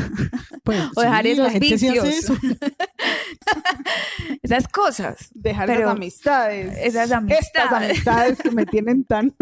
Pues, 0.63 0.84
o 0.98 1.01
dejar 1.01 1.25
esos 1.25 1.53
vicios. 1.60 2.29
esas 4.44 4.67
cosas. 4.67 5.29
Dejar 5.34 5.67
Pero 5.67 5.79
esas 5.79 5.91
amistades. 5.96 6.77
Esas 6.77 7.12
amistades. 7.13 7.48
Estas 7.48 7.72
amistades 7.72 8.41
que 8.41 8.51
me 8.51 8.65
tienen 8.65 9.06
tan... 9.06 9.34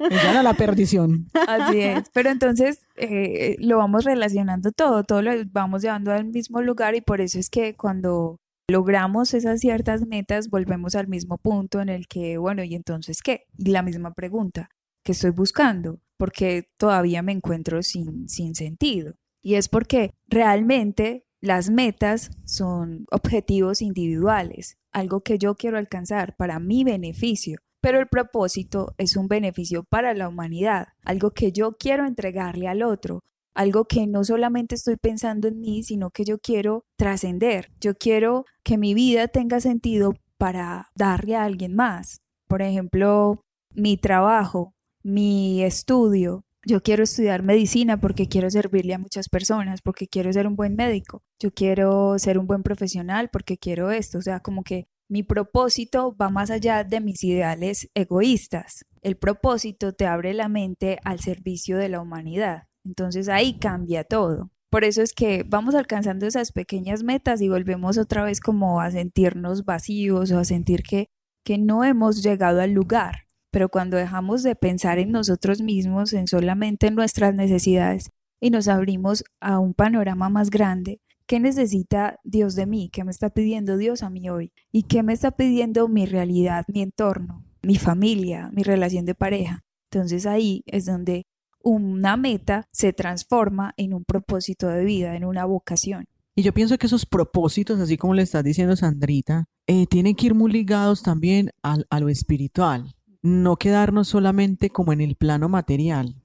Me 0.00 0.08
llevan 0.08 0.38
a 0.38 0.42
la 0.42 0.54
perdición. 0.54 1.28
Así 1.46 1.80
es. 1.80 2.08
Pero 2.14 2.30
entonces 2.30 2.86
eh, 2.96 3.56
lo 3.58 3.76
vamos 3.76 4.04
relacionando 4.04 4.72
todo, 4.72 5.04
todo 5.04 5.20
lo 5.20 5.32
vamos 5.52 5.82
llevando 5.82 6.12
al 6.12 6.24
mismo 6.24 6.62
lugar 6.62 6.94
y 6.94 7.02
por 7.02 7.20
eso 7.20 7.38
es 7.38 7.50
que 7.50 7.74
cuando 7.74 8.40
logramos 8.68 9.34
esas 9.34 9.60
ciertas 9.60 10.06
metas, 10.06 10.48
volvemos 10.48 10.94
al 10.94 11.08
mismo 11.08 11.36
punto 11.38 11.80
en 11.80 11.88
el 11.88 12.06
que, 12.08 12.38
bueno, 12.38 12.64
¿y 12.64 12.74
entonces 12.74 13.20
qué? 13.22 13.46
Y 13.58 13.70
la 13.70 13.82
misma 13.82 14.14
pregunta, 14.14 14.70
¿qué 15.04 15.12
estoy 15.12 15.30
buscando? 15.30 16.00
Porque 16.16 16.68
todavía 16.76 17.22
me 17.22 17.32
encuentro 17.32 17.82
sin, 17.82 18.28
sin 18.28 18.54
sentido. 18.54 19.14
Y 19.42 19.54
es 19.54 19.68
porque 19.68 20.14
realmente 20.26 21.26
las 21.40 21.68
metas 21.68 22.30
son 22.44 23.04
objetivos 23.10 23.82
individuales, 23.82 24.78
algo 24.92 25.20
que 25.20 25.38
yo 25.38 25.54
quiero 25.54 25.76
alcanzar 25.76 26.34
para 26.36 26.58
mi 26.58 26.84
beneficio, 26.84 27.58
pero 27.82 27.98
el 27.98 28.08
propósito 28.08 28.94
es 28.96 29.14
un 29.14 29.28
beneficio 29.28 29.84
para 29.84 30.14
la 30.14 30.26
humanidad, 30.26 30.88
algo 31.02 31.32
que 31.32 31.52
yo 31.52 31.76
quiero 31.78 32.06
entregarle 32.06 32.66
al 32.66 32.82
otro, 32.82 33.20
algo 33.54 33.84
que 33.84 34.06
no 34.06 34.24
solamente 34.24 34.74
estoy 34.74 34.96
pensando 34.96 35.48
en 35.48 35.60
mí, 35.60 35.82
sino 35.82 36.10
que 36.10 36.24
yo 36.24 36.38
quiero 36.38 36.86
trascender, 36.96 37.70
yo 37.80 37.94
quiero 37.94 38.46
que 38.62 38.78
mi 38.78 38.94
vida 38.94 39.28
tenga 39.28 39.60
sentido 39.60 40.14
para 40.38 40.88
darle 40.96 41.36
a 41.36 41.44
alguien 41.44 41.74
más. 41.74 42.22
Por 42.48 42.62
ejemplo, 42.62 43.42
mi 43.74 43.96
trabajo, 43.96 44.73
mi 45.04 45.62
estudio. 45.62 46.44
Yo 46.66 46.82
quiero 46.82 47.04
estudiar 47.04 47.42
medicina 47.42 48.00
porque 48.00 48.26
quiero 48.26 48.50
servirle 48.50 48.94
a 48.94 48.98
muchas 48.98 49.28
personas, 49.28 49.82
porque 49.82 50.08
quiero 50.08 50.32
ser 50.32 50.46
un 50.46 50.56
buen 50.56 50.74
médico. 50.76 51.22
Yo 51.38 51.52
quiero 51.52 52.18
ser 52.18 52.38
un 52.38 52.46
buen 52.46 52.62
profesional 52.62 53.28
porque 53.30 53.58
quiero 53.58 53.90
esto. 53.90 54.18
O 54.18 54.22
sea, 54.22 54.40
como 54.40 54.64
que 54.64 54.88
mi 55.08 55.22
propósito 55.22 56.16
va 56.16 56.30
más 56.30 56.50
allá 56.50 56.82
de 56.82 57.00
mis 57.00 57.22
ideales 57.22 57.90
egoístas. 57.94 58.86
El 59.02 59.16
propósito 59.16 59.92
te 59.92 60.06
abre 60.06 60.32
la 60.32 60.48
mente 60.48 60.98
al 61.04 61.20
servicio 61.20 61.76
de 61.76 61.90
la 61.90 62.00
humanidad. 62.00 62.64
Entonces 62.84 63.28
ahí 63.28 63.58
cambia 63.58 64.04
todo. 64.04 64.50
Por 64.70 64.84
eso 64.84 65.02
es 65.02 65.12
que 65.12 65.44
vamos 65.46 65.74
alcanzando 65.74 66.26
esas 66.26 66.50
pequeñas 66.50 67.02
metas 67.04 67.42
y 67.42 67.48
volvemos 67.48 67.98
otra 67.98 68.24
vez 68.24 68.40
como 68.40 68.80
a 68.80 68.90
sentirnos 68.90 69.64
vacíos 69.64 70.32
o 70.32 70.38
a 70.38 70.44
sentir 70.44 70.82
que, 70.82 71.10
que 71.44 71.58
no 71.58 71.84
hemos 71.84 72.22
llegado 72.22 72.60
al 72.60 72.72
lugar. 72.72 73.23
Pero 73.54 73.68
cuando 73.68 73.96
dejamos 73.96 74.42
de 74.42 74.56
pensar 74.56 74.98
en 74.98 75.12
nosotros 75.12 75.62
mismos, 75.62 76.12
en 76.12 76.26
solamente 76.26 76.90
nuestras 76.90 77.36
necesidades 77.36 78.10
y 78.40 78.50
nos 78.50 78.66
abrimos 78.66 79.22
a 79.40 79.60
un 79.60 79.74
panorama 79.74 80.28
más 80.28 80.50
grande, 80.50 81.00
¿qué 81.28 81.38
necesita 81.38 82.18
Dios 82.24 82.56
de 82.56 82.66
mí? 82.66 82.90
¿Qué 82.92 83.04
me 83.04 83.12
está 83.12 83.30
pidiendo 83.30 83.76
Dios 83.76 84.02
a 84.02 84.10
mí 84.10 84.28
hoy? 84.28 84.52
¿Y 84.72 84.82
qué 84.82 85.04
me 85.04 85.12
está 85.12 85.30
pidiendo 85.30 85.86
mi 85.86 86.04
realidad, 86.04 86.64
mi 86.66 86.82
entorno, 86.82 87.44
mi 87.62 87.76
familia, 87.76 88.50
mi 88.52 88.64
relación 88.64 89.04
de 89.04 89.14
pareja? 89.14 89.62
Entonces 89.88 90.26
ahí 90.26 90.64
es 90.66 90.86
donde 90.86 91.22
una 91.62 92.16
meta 92.16 92.66
se 92.72 92.92
transforma 92.92 93.72
en 93.76 93.94
un 93.94 94.04
propósito 94.04 94.66
de 94.66 94.84
vida, 94.84 95.14
en 95.14 95.24
una 95.24 95.44
vocación. 95.44 96.06
Y 96.34 96.42
yo 96.42 96.52
pienso 96.52 96.76
que 96.76 96.88
esos 96.88 97.06
propósitos, 97.06 97.78
así 97.78 97.96
como 97.98 98.14
le 98.14 98.22
estás 98.22 98.42
diciendo 98.42 98.74
Sandrita, 98.74 99.44
eh, 99.68 99.86
tienen 99.86 100.16
que 100.16 100.26
ir 100.26 100.34
muy 100.34 100.50
ligados 100.50 101.04
también 101.04 101.52
al, 101.62 101.86
a 101.88 102.00
lo 102.00 102.08
espiritual, 102.08 102.92
no 103.24 103.56
quedarnos 103.56 104.08
solamente 104.08 104.68
como 104.68 104.92
en 104.92 105.00
el 105.00 105.16
plano 105.16 105.48
material. 105.48 106.22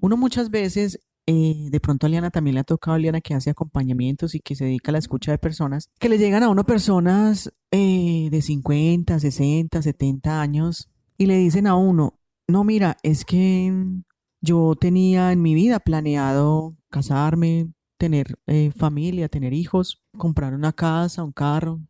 Uno 0.00 0.18
muchas 0.18 0.50
veces, 0.50 1.00
eh, 1.26 1.68
de 1.70 1.80
pronto 1.80 2.06
a 2.06 2.10
Liana 2.10 2.30
también 2.30 2.54
le 2.54 2.60
ha 2.60 2.64
tocado 2.64 2.94
a 2.94 2.98
Liana 2.98 3.22
que 3.22 3.32
hace 3.32 3.48
acompañamientos 3.48 4.34
y 4.34 4.40
que 4.40 4.54
se 4.54 4.66
dedica 4.66 4.90
a 4.90 4.92
la 4.92 4.98
escucha 4.98 5.32
de 5.32 5.38
personas, 5.38 5.90
que 5.98 6.10
le 6.10 6.18
llegan 6.18 6.42
a 6.42 6.50
uno 6.50 6.64
personas 6.64 7.52
eh, 7.70 8.28
de 8.30 8.42
50, 8.42 9.18
60, 9.18 9.80
70 9.80 10.40
años 10.40 10.90
y 11.16 11.24
le 11.24 11.38
dicen 11.38 11.66
a 11.66 11.74
uno, 11.74 12.20
no, 12.46 12.64
mira, 12.64 12.98
es 13.02 13.24
que 13.24 13.72
yo 14.42 14.74
tenía 14.78 15.32
en 15.32 15.40
mi 15.40 15.54
vida 15.54 15.80
planeado 15.80 16.76
casarme, 16.90 17.72
tener 17.98 18.38
eh, 18.46 18.72
familia, 18.76 19.30
tener 19.30 19.54
hijos, 19.54 20.02
comprar 20.18 20.52
una 20.52 20.74
casa, 20.74 21.24
un 21.24 21.32
carro, 21.32 21.80